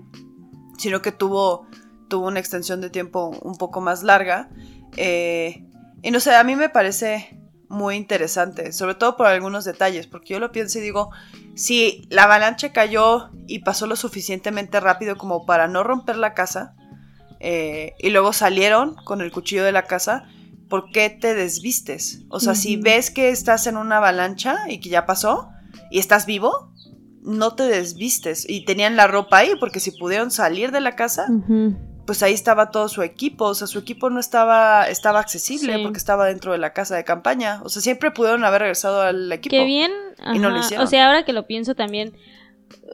sino 0.78 1.02
que 1.02 1.12
tuvo, 1.12 1.68
tuvo 2.08 2.28
una 2.28 2.40
extensión 2.40 2.80
de 2.80 2.90
tiempo 2.90 3.38
un 3.42 3.58
poco 3.58 3.82
más 3.82 4.04
larga. 4.04 4.50
Eh, 4.96 5.66
y 6.02 6.12
no 6.12 6.22
sé, 6.22 6.34
a 6.34 6.46
mí 6.46 6.56
me 6.56 6.70
parece 6.70 7.38
muy 7.68 7.98
interesante, 7.98 8.72
sobre 8.72 8.96
todo 8.96 9.18
por 9.18 9.28
algunos 9.28 9.66
detalles, 9.66 10.08
porque 10.08 10.34
yo 10.34 10.40
lo 10.40 10.54
pienso 10.54 10.80
y 10.80 10.82
digo, 10.82 11.12
si 11.56 12.08
la 12.10 12.24
avalancha 12.24 12.72
cayó 12.72 13.32
y 13.48 13.60
pasó 13.60 13.86
lo 13.86 13.98
suficientemente 13.98 14.80
rápido 14.80 15.18
como 15.18 15.46
para 15.46 15.68
no 15.68 15.84
romper 15.84 16.16
la 16.16 16.34
casa, 16.34 16.74
eh, 17.42 17.96
y 18.00 18.12
luego 18.12 18.32
salieron 18.32 18.96
con 18.96 19.20
el 19.20 19.30
cuchillo 19.34 19.66
de 19.66 19.74
la 19.74 19.84
casa, 19.84 20.30
¿por 20.70 20.92
qué 20.92 21.10
te 21.10 21.34
desvistes? 21.34 22.22
O 22.30 22.40
sea, 22.40 22.56
si 22.56 22.78
ves 22.78 23.12
que 23.12 23.30
estás 23.30 23.68
en 23.68 23.76
una 23.76 23.98
avalancha 23.98 24.70
y 24.70 24.80
que 24.80 24.90
ya 24.90 25.06
pasó 25.06 25.50
y 25.92 26.00
estás 26.00 26.26
vivo, 26.26 26.72
no 27.22 27.56
te 27.56 27.64
desvistes. 27.64 28.48
Y 28.48 28.66
tenían 28.66 28.96
la 28.96 29.08
ropa 29.08 29.40
ahí, 29.40 29.52
porque 29.60 29.80
si 29.80 29.92
pudieron 29.92 30.32
salir 30.32 30.72
de 30.72 30.80
la 30.80 30.96
casa, 30.96 31.28
pues 32.06 32.24
ahí 32.24 32.34
estaba 32.34 32.72
todo 32.72 32.88
su 32.88 33.02
equipo. 33.02 33.46
O 33.46 33.56
sea, 33.56 33.68
su 33.68 33.80
equipo 33.80 34.10
no 34.10 34.20
estaba, 34.20 34.88
estaba 34.88 35.20
accesible 35.20 35.80
porque 35.84 35.98
estaba 35.98 36.26
dentro 36.26 36.52
de 36.52 36.60
la 36.60 36.72
casa 36.72 36.96
de 36.96 37.04
campaña. 37.04 37.62
O 37.64 37.70
sea, 37.70 37.82
siempre 37.82 38.12
pudieron 38.12 38.46
haber 38.46 38.62
regresado 38.62 39.02
al 39.02 39.32
equipo. 39.32 39.56
Qué 39.56 39.66
bien. 39.66 39.92
Y 40.34 40.40
no 40.40 40.50
lo 40.50 40.60
hicieron. 40.60 40.86
O 40.86 40.90
sea, 40.90 41.08
ahora 41.08 41.26
que 41.26 41.34
lo 41.34 41.48
pienso 41.48 41.76
también 41.76 42.14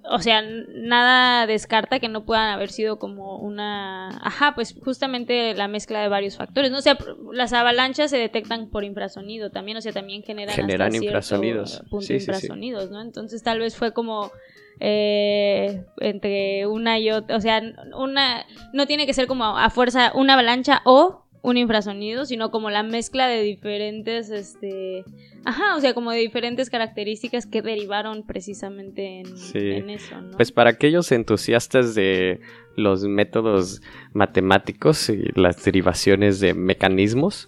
o 0.10 0.20
sea, 0.20 0.42
nada 0.42 1.48
descarta 1.48 2.00
que 2.00 2.10
no 2.10 2.26
puedan 2.26 2.50
haber 2.50 2.70
sido 2.70 3.00
como 3.00 3.38
una, 3.38 4.10
ajá, 4.26 4.54
pues 4.56 4.76
justamente 4.84 5.54
la 5.54 5.68
mezcla 5.68 6.02
de 6.02 6.08
varios 6.08 6.38
factores, 6.38 6.72
¿no? 6.72 6.78
O 6.78 6.82
sea, 6.82 6.98
las 7.34 7.54
avalanchas 7.54 8.12
se 8.12 8.18
detectan 8.18 8.70
por 8.70 8.84
infrasonido 8.84 9.50
también, 9.50 9.78
o 9.78 9.82
sea, 9.82 9.92
también 9.92 10.24
generan, 10.24 10.56
generan 10.56 10.94
infrasonidos, 10.96 11.84
punto 11.90 12.14
infrasonidos, 12.14 12.92
¿no? 12.92 13.02
Entonces 13.02 13.42
tal 13.44 13.60
vez 13.60 13.76
fue 13.76 13.94
como 13.94 14.32
eh, 14.80 15.84
entre 15.98 16.68
una 16.68 17.00
y 17.00 17.12
otra, 17.12 17.38
o 17.38 17.42
sea, 17.42 17.62
una, 17.98 18.46
no 18.74 18.86
tiene 18.86 19.06
que 19.06 19.14
ser 19.14 19.28
como 19.28 19.58
a 19.58 19.70
fuerza 19.70 20.12
una 20.14 20.34
avalancha 20.34 20.82
o 20.86 21.25
un 21.46 21.58
infrasonido, 21.58 22.26
sino 22.26 22.50
como 22.50 22.72
la 22.72 22.82
mezcla 22.82 23.28
de 23.28 23.44
diferentes, 23.44 24.32
este, 24.32 25.04
ajá, 25.46 25.76
o 25.76 25.80
sea, 25.80 25.94
como 25.94 26.12
de 26.12 26.18
diferentes 26.18 26.72
características 26.72 27.46
que 27.46 27.62
derivaron 27.62 28.26
precisamente 28.26 29.22
en, 29.22 29.90
eso, 29.92 30.20
¿no? 30.22 30.38
Pues 30.38 30.52
para 30.52 30.72
aquellos 30.72 31.12
entusiastas 31.12 31.94
de 31.94 32.40
los 32.76 33.04
métodos 33.04 33.82
matemáticos 34.14 35.08
y 35.10 35.24
las 35.36 35.64
derivaciones 35.64 36.40
de 36.40 36.56
mecanismos, 36.56 37.48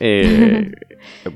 eh, 0.00 0.72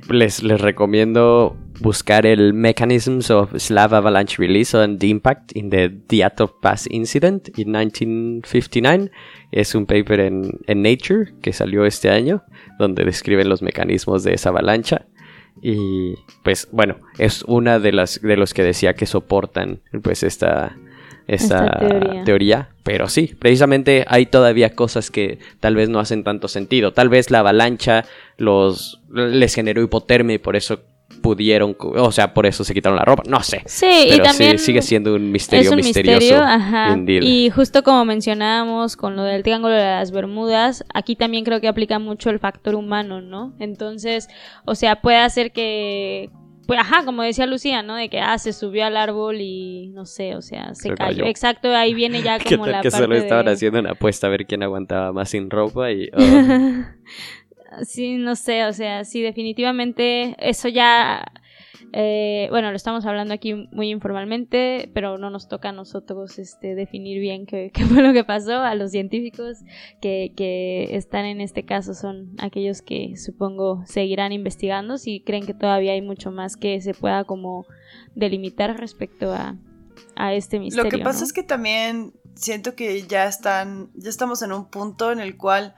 les, 0.08 0.42
recomiendo 0.42 1.56
buscar 1.80 2.26
el 2.26 2.54
Mechanisms 2.54 3.30
of 3.30 3.56
Slav 3.56 3.94
Avalanche 3.94 4.36
Release 4.38 4.76
and 4.76 5.02
Impact 5.02 5.56
in 5.56 5.70
the 5.70 5.88
Diatov 5.88 6.60
Pass 6.60 6.86
Incident 6.90 7.48
in 7.58 7.72
1959. 7.72 9.10
Es 9.50 9.74
un 9.74 9.86
paper 9.86 10.20
en, 10.20 10.60
Nature 10.68 11.34
que 11.40 11.52
salió 11.52 11.84
este 11.84 12.10
año, 12.10 12.44
donde 12.78 13.04
describen 13.04 13.48
los 13.48 13.62
mecanismos 13.62 14.22
de 14.22 14.34
esa 14.34 14.50
avalancha. 14.50 15.06
Y 15.60 16.14
pues 16.42 16.68
bueno, 16.72 16.96
es 17.18 17.42
una 17.42 17.78
de 17.78 17.92
las 17.92 18.20
de 18.22 18.36
los 18.36 18.54
que 18.54 18.62
decía 18.62 18.94
que 18.94 19.06
soportan 19.06 19.80
pues 20.02 20.22
esta, 20.22 20.76
esta, 21.26 21.78
teoría. 21.78 22.24
teoría. 22.24 22.68
Pero 22.82 23.08
sí, 23.08 23.34
precisamente 23.38 24.04
hay 24.08 24.26
todavía 24.26 24.74
cosas 24.74 25.10
que 25.10 25.38
tal 25.60 25.76
vez 25.76 25.88
no 25.88 26.00
hacen 26.00 26.24
tanto 26.24 26.48
sentido. 26.48 26.92
Tal 26.92 27.08
vez 27.08 27.30
la 27.30 27.40
avalancha 27.40 28.04
los 28.36 29.00
les 29.10 29.54
generó 29.54 29.82
hipotermia 29.82 30.34
y 30.34 30.38
por 30.38 30.56
eso 30.56 30.80
pudieron, 31.20 31.76
o 31.78 32.12
sea, 32.12 32.34
por 32.34 32.46
eso 32.46 32.64
se 32.64 32.74
quitaron 32.74 32.98
la 32.98 33.04
ropa, 33.04 33.22
no 33.26 33.42
sé. 33.42 33.62
Sí, 33.66 34.08
y 34.10 34.18
también 34.20 34.58
sigue 34.58 34.82
siendo 34.82 35.14
un 35.14 35.30
misterio 35.30 35.74
misterioso. 35.74 36.36
ajá. 36.42 36.96
Y 37.06 37.50
justo 37.50 37.82
como 37.82 38.04
mencionábamos 38.04 38.96
con 38.96 39.16
lo 39.16 39.22
del 39.22 39.42
Triángulo 39.42 39.74
de 39.74 39.82
las 39.82 40.10
Bermudas, 40.10 40.84
aquí 40.92 41.16
también 41.16 41.44
creo 41.44 41.60
que 41.60 41.68
aplica 41.68 41.98
mucho 41.98 42.30
el 42.30 42.38
factor 42.38 42.74
humano, 42.74 43.20
¿no? 43.20 43.54
Entonces, 43.58 44.28
o 44.64 44.74
sea, 44.74 45.00
puede 45.00 45.18
hacer 45.18 45.52
que 45.52 46.30
pues 46.66 46.78
ajá, 46.78 47.04
como 47.04 47.22
decía 47.22 47.46
Lucía, 47.46 47.82
¿no? 47.82 47.96
De 47.96 48.08
que 48.08 48.20
ah, 48.20 48.38
se 48.38 48.52
subió 48.52 48.84
al 48.84 48.96
árbol 48.96 49.40
y 49.40 49.88
no 49.88 50.06
sé, 50.06 50.36
o 50.36 50.42
sea, 50.42 50.74
se, 50.74 50.94
cayó. 50.94 51.24
Exacto, 51.24 51.74
ahí 51.74 51.94
viene 51.94 52.22
ya 52.22 52.38
como 52.48 52.66
la 52.66 52.80
que 52.80 52.90
parte 52.90 53.04
solo 53.04 53.16
estaban 53.16 53.48
haciendo 53.48 53.80
una 53.80 53.92
apuesta 53.92 54.26
a 54.26 54.30
ver 54.30 54.46
quién 54.46 54.62
aguantaba 54.62 55.12
más 55.12 55.30
sin 55.30 55.50
ropa 55.50 55.90
y 55.90 56.08
oh. 56.14 56.24
sí, 57.82 58.16
no 58.16 58.36
sé, 58.36 58.64
o 58.66 58.72
sea, 58.72 59.04
sí, 59.04 59.22
definitivamente 59.22 60.36
eso 60.38 60.68
ya, 60.68 61.24
eh, 61.92 62.48
bueno, 62.50 62.70
lo 62.70 62.76
estamos 62.76 63.04
hablando 63.06 63.34
aquí 63.34 63.68
muy 63.72 63.90
informalmente, 63.90 64.90
pero 64.94 65.18
no 65.18 65.30
nos 65.30 65.48
toca 65.48 65.70
a 65.70 65.72
nosotros 65.72 66.38
este, 66.38 66.74
definir 66.74 67.20
bien 67.20 67.46
qué, 67.46 67.70
fue 67.88 68.02
lo 68.02 68.12
que 68.12 68.24
pasó. 68.24 68.60
A 68.60 68.74
los 68.74 68.90
científicos 68.90 69.58
que, 70.00 70.32
que 70.36 70.96
están 70.96 71.24
en 71.24 71.40
este 71.40 71.64
caso 71.64 71.94
son 71.94 72.34
aquellos 72.38 72.82
que 72.82 73.16
supongo 73.16 73.82
seguirán 73.86 74.32
investigando 74.32 74.98
si 74.98 75.20
creen 75.20 75.46
que 75.46 75.54
todavía 75.54 75.92
hay 75.92 76.02
mucho 76.02 76.30
más 76.30 76.56
que 76.56 76.80
se 76.80 76.94
pueda 76.94 77.24
como 77.24 77.66
delimitar 78.14 78.78
respecto 78.78 79.32
a, 79.32 79.56
a 80.16 80.34
este 80.34 80.58
misterio. 80.58 80.84
Lo 80.84 80.90
que 80.90 81.02
pasa 81.02 81.24
es 81.24 81.32
que 81.32 81.42
también 81.42 82.12
siento 82.34 82.74
que 82.74 83.02
ya 83.02 83.26
están, 83.26 83.90
ya 83.94 84.10
estamos 84.10 84.42
en 84.42 84.52
un 84.52 84.70
punto 84.70 85.12
en 85.12 85.20
el 85.20 85.36
cual 85.36 85.74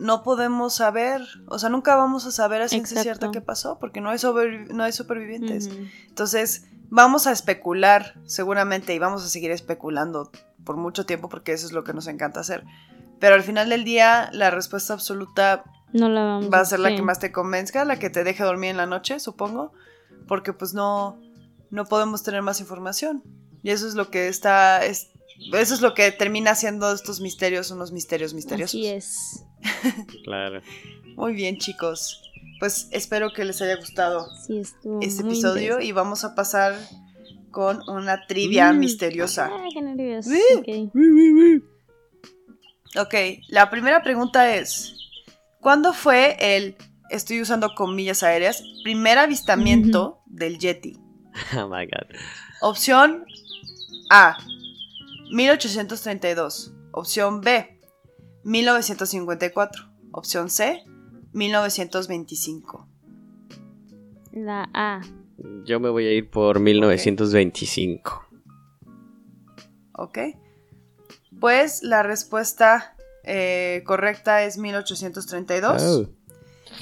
no 0.00 0.22
podemos 0.22 0.74
saber, 0.74 1.22
o 1.46 1.58
sea, 1.58 1.68
nunca 1.68 1.94
vamos 1.94 2.24
a 2.26 2.32
saber 2.32 2.62
a 2.62 2.68
ciencia 2.68 3.02
cierta 3.02 3.30
qué 3.30 3.42
pasó, 3.42 3.78
porque 3.78 4.00
no 4.00 4.08
hay, 4.10 4.18
no 4.70 4.82
hay 4.82 4.92
supervivientes. 4.92 5.70
Entonces, 6.08 6.64
vamos 6.88 7.26
a 7.26 7.32
especular 7.32 8.14
seguramente 8.24 8.94
y 8.94 8.98
vamos 8.98 9.22
a 9.22 9.28
seguir 9.28 9.50
especulando 9.50 10.32
por 10.64 10.76
mucho 10.76 11.04
tiempo 11.04 11.28
porque 11.28 11.52
eso 11.52 11.66
es 11.66 11.72
lo 11.72 11.84
que 11.84 11.92
nos 11.92 12.06
encanta 12.06 12.40
hacer. 12.40 12.64
Pero 13.18 13.34
al 13.34 13.42
final 13.42 13.68
del 13.68 13.84
día, 13.84 14.30
la 14.32 14.50
respuesta 14.50 14.94
absoluta 14.94 15.64
no 15.92 16.08
la 16.08 16.24
vamos 16.24 16.52
va 16.52 16.60
a 16.60 16.64
ser 16.64 16.80
la 16.80 16.94
que 16.94 17.02
más 17.02 17.18
te 17.18 17.30
convenzca, 17.30 17.84
la 17.84 17.98
que 17.98 18.08
te 18.08 18.24
deje 18.24 18.42
dormir 18.42 18.70
en 18.70 18.78
la 18.78 18.86
noche, 18.86 19.20
supongo, 19.20 19.72
porque 20.26 20.54
pues 20.54 20.72
no, 20.72 21.20
no 21.70 21.84
podemos 21.84 22.22
tener 22.22 22.40
más 22.40 22.60
información. 22.60 23.22
Y 23.62 23.70
eso 23.70 23.86
es 23.86 23.94
lo 23.94 24.10
que 24.10 24.28
está, 24.28 24.82
es, 24.86 25.10
eso 25.52 25.74
es 25.74 25.80
lo 25.80 25.94
que 25.94 26.12
termina 26.12 26.54
siendo 26.54 26.92
estos 26.92 27.20
misterios 27.20 27.70
unos 27.70 27.92
misterios 27.92 28.34
misteriosos. 28.34 28.74
Así 28.74 28.86
es. 28.86 29.44
claro. 30.24 30.60
Muy 31.16 31.34
bien, 31.34 31.58
chicos. 31.58 32.22
Pues 32.58 32.88
espero 32.92 33.32
que 33.32 33.44
les 33.44 33.60
haya 33.62 33.76
gustado 33.76 34.28
este 35.00 35.22
episodio 35.22 35.80
y 35.80 35.92
vamos 35.92 36.24
a 36.24 36.34
pasar 36.34 36.76
con 37.50 37.80
una 37.88 38.26
trivia 38.26 38.72
misteriosa. 38.72 39.50
Ah, 39.52 39.64
qué 39.74 41.60
ok, 42.98 43.14
la 43.48 43.70
primera 43.70 44.02
pregunta 44.02 44.54
es, 44.56 44.94
¿cuándo 45.60 45.92
fue 45.92 46.36
el, 46.38 46.76
estoy 47.10 47.40
usando 47.40 47.74
comillas 47.74 48.22
aéreas, 48.22 48.62
primer 48.82 49.18
avistamiento 49.18 50.20
del 50.26 50.58
Yeti? 50.58 50.96
Oh 51.56 51.68
my 51.68 51.86
god. 51.86 52.16
Opción 52.60 53.24
A, 54.10 54.36
1832. 55.30 56.74
Opción 56.92 57.40
B, 57.40 57.80
1954. 58.44 59.90
Opción 60.12 60.50
C, 60.50 60.84
1925. 61.32 62.88
La 64.32 64.68
A. 64.74 65.00
Yo 65.64 65.80
me 65.80 65.88
voy 65.88 66.06
a 66.06 66.12
ir 66.12 66.30
por 66.30 66.60
1925. 66.60 68.26
Ok. 69.92 70.18
Pues 71.38 71.82
la 71.82 72.02
respuesta 72.02 72.96
eh, 73.24 73.82
correcta 73.86 74.44
es 74.44 74.58
1832. 74.58 76.08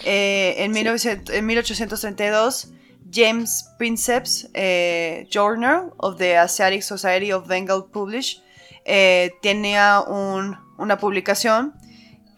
Eh, 0.04 0.54
en, 0.58 0.76
en 0.76 1.46
1832, 1.46 2.72
James 3.10 3.70
Princeps 3.78 4.48
eh, 4.54 5.26
Journal 5.30 5.92
of 5.96 6.18
the 6.18 6.36
Asiatic 6.36 6.82
Society 6.82 7.32
of 7.32 7.46
Bengal 7.46 7.86
Publish 7.90 8.42
tenía 9.42 10.00
un, 10.00 10.56
una 10.78 10.96
publicación 10.96 11.74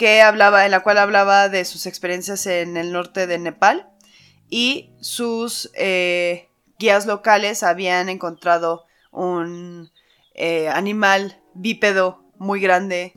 que 0.00 0.22
hablaba, 0.22 0.64
en 0.64 0.70
la 0.70 0.80
cual 0.80 0.96
hablaba 0.96 1.50
de 1.50 1.66
sus 1.66 1.84
experiencias 1.84 2.46
en 2.46 2.78
el 2.78 2.90
norte 2.90 3.26
de 3.26 3.38
Nepal 3.38 3.90
y 4.48 4.94
sus 5.00 5.70
eh, 5.74 6.48
guías 6.78 7.04
locales 7.04 7.62
habían 7.62 8.08
encontrado 8.08 8.86
un 9.12 9.90
eh, 10.34 10.70
animal 10.70 11.42
bípedo 11.52 12.24
muy 12.38 12.62
grande, 12.62 13.12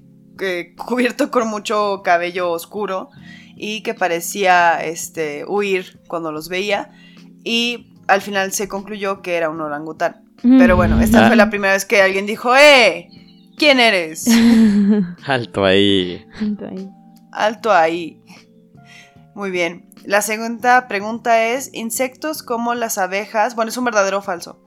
cubierto 0.77 1.31
con 1.31 1.47
mucho 1.47 2.01
cabello 2.03 2.51
oscuro 2.51 3.09
y 3.55 3.81
que 3.81 3.93
parecía 3.93 4.83
este, 4.83 5.45
huir 5.47 6.01
cuando 6.07 6.33
los 6.33 6.49
veía 6.49 6.91
y 7.43 7.93
al 8.07 8.21
final 8.21 8.51
se 8.51 8.67
concluyó 8.67 9.21
que 9.21 9.35
era 9.35 9.49
un 9.49 9.61
orangután. 9.61 10.23
Pero 10.41 10.75
bueno, 10.75 10.99
esta 10.99 11.27
fue 11.27 11.37
la 11.37 11.49
primera 11.49 11.73
vez 11.73 11.85
que 11.85 12.01
alguien 12.01 12.25
dijo, 12.25 12.55
¡eh! 12.55 13.09
¿Quién 13.57 13.79
eres? 13.79 14.27
Alto 15.25 15.63
ahí. 15.63 16.25
Alto 16.41 16.65
ahí. 16.67 16.89
Alto 17.31 17.71
ahí. 17.71 18.21
Muy 19.35 19.51
bien. 19.51 19.89
La 20.03 20.21
segunda 20.21 20.87
pregunta 20.87 21.45
es, 21.45 21.69
¿insectos 21.73 22.43
como 22.43 22.75
las 22.75 22.97
abejas, 22.97 23.55
bueno, 23.55 23.69
es 23.69 23.77
un 23.77 23.85
verdadero 23.85 24.17
o 24.17 24.21
falso? 24.21 24.59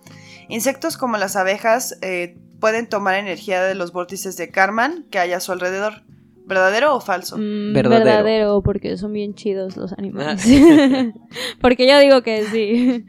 ¿Insectos 0.48 0.96
como 0.96 1.18
las 1.18 1.36
abejas 1.36 1.98
eh, 2.00 2.38
pueden 2.58 2.88
tomar 2.88 3.16
energía 3.16 3.62
de 3.62 3.74
los 3.74 3.92
vórtices 3.92 4.36
de 4.36 4.50
Karman 4.50 5.04
que 5.10 5.18
hay 5.18 5.32
a 5.32 5.40
su 5.40 5.52
alrededor? 5.52 6.05
¿Verdadero 6.46 6.94
o 6.94 7.00
falso? 7.00 7.36
Mm, 7.36 7.72
verdadero. 7.72 8.62
porque 8.62 8.96
son 8.96 9.12
bien 9.12 9.34
chidos 9.34 9.76
los 9.76 9.92
animales. 9.92 10.46
porque 11.60 11.88
yo 11.88 11.98
digo 11.98 12.22
que 12.22 12.44
sí. 12.44 13.04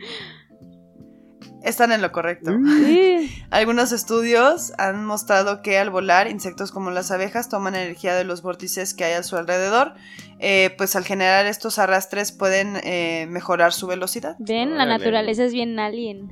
Están 1.63 1.91
en 1.91 2.01
lo 2.01 2.11
correcto. 2.11 2.51
Algunos 3.51 3.91
estudios 3.91 4.73
han 4.79 5.05
mostrado 5.05 5.61
que 5.61 5.77
al 5.77 5.89
volar, 5.91 6.29
insectos 6.29 6.71
como 6.71 6.89
las 6.89 7.11
abejas 7.11 7.49
toman 7.49 7.75
energía 7.75 8.15
de 8.15 8.23
los 8.23 8.41
vórtices 8.41 8.93
que 8.93 9.03
hay 9.03 9.13
a 9.13 9.23
su 9.23 9.35
alrededor. 9.35 9.93
Eh, 10.39 10.73
pues 10.77 10.95
al 10.95 11.03
generar 11.03 11.45
estos 11.45 11.77
arrastres 11.77 12.31
pueden 12.31 12.77
eh, 12.83 13.27
mejorar 13.29 13.71
su 13.71 13.85
velocidad. 13.85 14.35
Ven, 14.39 14.77
la 14.77 14.85
naturaleza 14.85 15.43
es 15.43 15.53
bien 15.53 15.77
alien. 15.77 16.31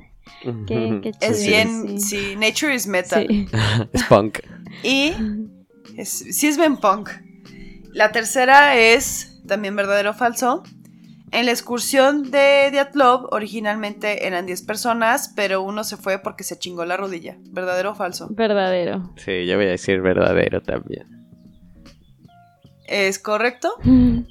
es 1.20 1.46
bien, 1.46 2.00
sí. 2.00 2.34
Nature 2.36 2.74
is 2.74 2.86
metal. 2.88 3.26
es 3.92 4.02
punk. 4.04 4.40
Y 4.82 5.12
sí 6.04 6.46
es 6.46 6.56
bien 6.56 6.76
punk. 6.76 7.10
La 7.92 8.12
tercera 8.12 8.76
es 8.76 9.40
también 9.46 9.74
verdadero 9.76 10.10
o 10.10 10.14
falso. 10.14 10.62
En 11.32 11.46
la 11.46 11.52
excursión 11.52 12.30
de 12.30 12.70
Diatlov 12.70 13.28
originalmente 13.32 14.26
eran 14.26 14.46
10 14.46 14.62
personas, 14.62 15.32
pero 15.34 15.62
uno 15.62 15.82
se 15.82 15.96
fue 15.96 16.18
porque 16.18 16.44
se 16.44 16.58
chingó 16.58 16.84
la 16.84 16.96
rodilla. 16.96 17.36
¿Verdadero 17.50 17.92
o 17.92 17.94
falso? 17.94 18.28
Verdadero. 18.30 19.12
Sí, 19.16 19.46
yo 19.46 19.56
voy 19.56 19.66
a 19.66 19.70
decir 19.70 20.00
verdadero 20.00 20.62
también. 20.62 21.26
Es 22.86 23.18
correcto, 23.18 23.74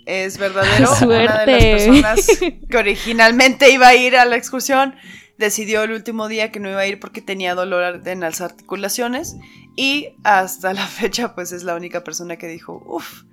es 0.06 0.38
verdadero. 0.38 0.90
Una 1.02 1.18
de 1.18 1.26
las 1.26 1.46
personas 1.46 2.28
que 2.70 2.78
originalmente 2.78 3.70
iba 3.72 3.90
a 3.90 3.96
ir 3.96 4.16
a 4.16 4.24
la 4.24 4.38
excursión 4.38 4.96
decidió 5.38 5.84
el 5.84 5.92
último 5.92 6.28
día 6.28 6.52
que 6.52 6.60
no 6.60 6.70
iba 6.70 6.80
a 6.80 6.88
ir 6.88 7.00
porque 7.00 7.22
tenía 7.22 7.56
dolor 7.56 8.02
en 8.06 8.20
las 8.20 8.42
articulaciones 8.42 9.36
y 9.76 10.10
hasta 10.24 10.74
la 10.74 10.86
fecha 10.88 11.36
pues 11.36 11.52
es 11.52 11.64
la 11.64 11.76
única 11.76 12.04
persona 12.04 12.38
que 12.38 12.48
dijo, 12.48 12.84
uff, 12.86 13.24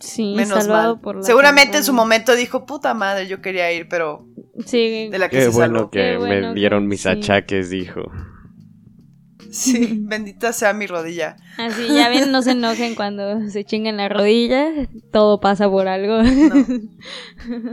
Sí, 0.00 0.32
Menos 0.34 0.66
mal. 0.66 0.98
Por 0.98 1.22
Seguramente 1.22 1.76
en 1.76 1.84
su 1.84 1.92
momento 1.92 2.34
dijo, 2.34 2.64
puta 2.64 2.94
madre, 2.94 3.28
yo 3.28 3.42
quería 3.42 3.70
ir, 3.70 3.86
pero 3.86 4.26
sí. 4.64 5.08
de 5.10 5.18
la 5.18 5.28
que 5.28 5.36
Qué 5.36 5.42
se 5.44 5.48
bueno 5.50 5.90
que 5.90 6.18
me 6.18 6.54
dieron 6.54 6.88
mis 6.88 7.04
achaques, 7.04 7.68
dijo. 7.68 8.10
Sí, 9.50 9.98
bendita 10.00 10.52
sea 10.52 10.72
mi 10.72 10.86
rodilla. 10.86 11.36
Así, 11.58 11.86
ya 11.88 12.08
ven, 12.08 12.30
no 12.32 12.42
se 12.42 12.52
enojen 12.52 12.94
cuando 12.94 13.48
se 13.50 13.64
chingan 13.64 13.96
la 13.96 14.08
rodilla, 14.08 14.68
todo 15.12 15.40
pasa 15.40 15.68
por 15.68 15.88
algo. 15.88 16.22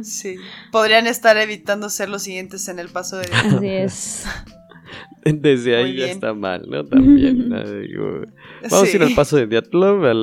Sí, 0.01 0.37
podrían 0.71 1.07
estar 1.07 1.37
evitando 1.37 1.89
ser 1.89 2.07
los 2.07 2.23
siguientes 2.23 2.67
en 2.69 2.79
el 2.79 2.87
paso 2.87 3.17
de 3.17 3.27
Así 3.33 3.67
es. 3.67 4.25
Desde 5.41 5.75
ahí 5.75 5.95
ya 5.95 6.07
está 6.07 6.33
mal, 6.33 6.65
¿no? 6.67 6.85
También. 6.85 7.49
vamos 8.69 8.93
a 8.93 8.95
ir 8.95 9.03
al 9.03 9.13
paso 9.13 9.37
de 9.37 9.47
Diatlov, 9.47 10.05
a 10.05 10.13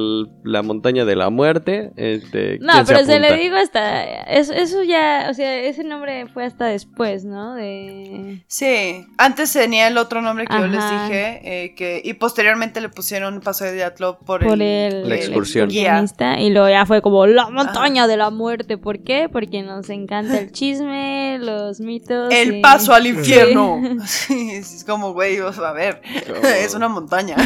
la 0.45 0.63
montaña 0.63 1.05
de 1.05 1.17
la 1.17 1.31
muerte. 1.31 1.93
Este, 1.97 2.59
no, 2.61 2.73
pero 2.87 3.05
se, 3.05 3.21
le 3.21 3.37
digo 3.37 3.57
hasta. 3.57 4.05
Eso, 4.25 4.83
ya. 4.83 5.29
O 5.31 5.35
sea, 5.35 5.61
ese 5.61 5.85
nombre 5.85 6.27
fue 6.27 6.45
hasta 6.45 6.67
después, 6.67 7.25
¿no? 7.25 7.55
De... 7.55 8.43
Sí. 8.47 9.07
Antes 9.19 9.53
tenía 9.53 9.89
el 9.89 9.99
otro 9.99 10.23
nombre 10.23 10.47
que 10.47 10.55
yo 10.59 10.67
les 10.67 10.83
dije. 10.91 11.41
Eh, 11.45 11.75
que, 11.75 12.03
y 12.05 12.15
posteriormente 12.15 12.81
le 12.81 12.89
pusieron 12.89 13.41
paso 13.41 13.65
de 13.65 13.75
Diatlov 13.75 14.25
por, 14.25 14.43
el, 14.43 15.09
la 15.09 15.15
excursión. 15.15 15.71
y 15.71 16.51
luego 16.51 16.69
ya 16.69 16.87
fue 16.87 17.03
como 17.03 17.27
la 17.27 17.51
montaña 17.51 18.07
de 18.07 18.17
la 18.17 18.31
muerte. 18.31 18.79
¿Por 18.79 19.03
qué? 19.03 19.29
Porque 19.31 19.63
nos 19.63 19.89
encanta 19.91 20.39
el 20.39 20.53
chisme, 20.53 21.39
los 21.41 21.81
mitos. 21.81 22.33
El 22.33 22.61
paso 22.61 22.93
al 22.93 23.07
infierno. 23.07 23.81
Sí, 24.05 24.51
es 24.53 24.85
como, 24.85 24.94
güey, 25.01 25.39
a 25.39 25.73
ver, 25.73 26.03
es 26.59 26.75
una 26.75 26.89
montaña. 26.89 27.37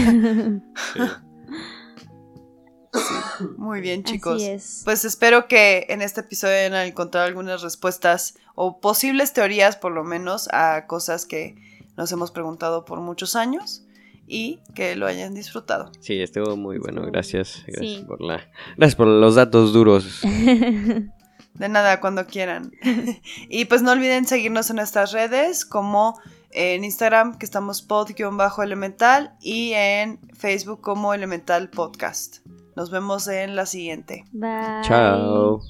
Muy 3.57 3.81
bien, 3.81 4.05
chicos. 4.05 4.43
Pues 4.85 5.05
espero 5.05 5.47
que 5.49 5.87
en 5.89 6.03
este 6.03 6.21
episodio 6.21 6.57
hayan 6.57 6.75
encontrado 6.87 7.27
algunas 7.27 7.63
respuestas 7.63 8.35
o 8.55 8.81
posibles 8.81 9.33
teorías, 9.33 9.77
por 9.77 9.93
lo 9.93 10.05
menos, 10.05 10.49
a 10.53 10.87
cosas 10.87 11.27
que 11.27 11.57
nos 11.97 12.11
hemos 12.13 12.31
preguntado 12.31 12.85
por 12.85 13.01
muchos 13.01 13.37
años 13.37 13.85
y 14.27 14.61
que 14.75 14.95
lo 14.97 15.07
hayan 15.07 15.35
disfrutado. 15.35 15.91
Sí, 16.01 16.21
estuvo 16.21 16.57
muy 16.57 16.79
bueno. 16.79 17.03
Gracias. 17.03 17.65
Gracias, 17.67 18.05
por, 18.05 18.21
la... 18.21 18.49
gracias 18.77 18.95
por 18.95 19.07
los 19.07 19.35
datos 19.35 19.73
duros. 19.73 20.21
De 20.23 21.69
nada, 21.69 22.01
cuando 22.01 22.27
quieran. 22.27 22.73
y 23.49 23.65
pues 23.65 23.83
no 23.83 23.93
olviden 23.93 24.27
seguirnos 24.27 24.71
en 24.71 24.77
nuestras 24.77 25.13
redes 25.13 25.65
como 25.65 26.21
en 26.51 26.85
Instagram 26.85 27.39
que 27.39 27.47
estamos 27.47 27.83
pod-elemental 27.83 29.37
y 29.41 29.73
en 29.75 30.19
Facebook 30.35 30.81
como 30.81 31.15
Elemental 31.15 31.71
Podcast. 31.71 32.39
Nos 32.77 32.91
vemos 32.91 33.27
en 33.29 33.57
la 33.57 33.67
siguiente. 33.67 34.25
Bye. 34.33 34.83
Chao. 34.83 35.61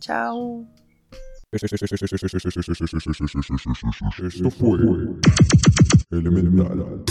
Chao. 0.00 0.64
Esto 4.18 4.50
fue 4.50 4.78
Elemental. 6.10 7.04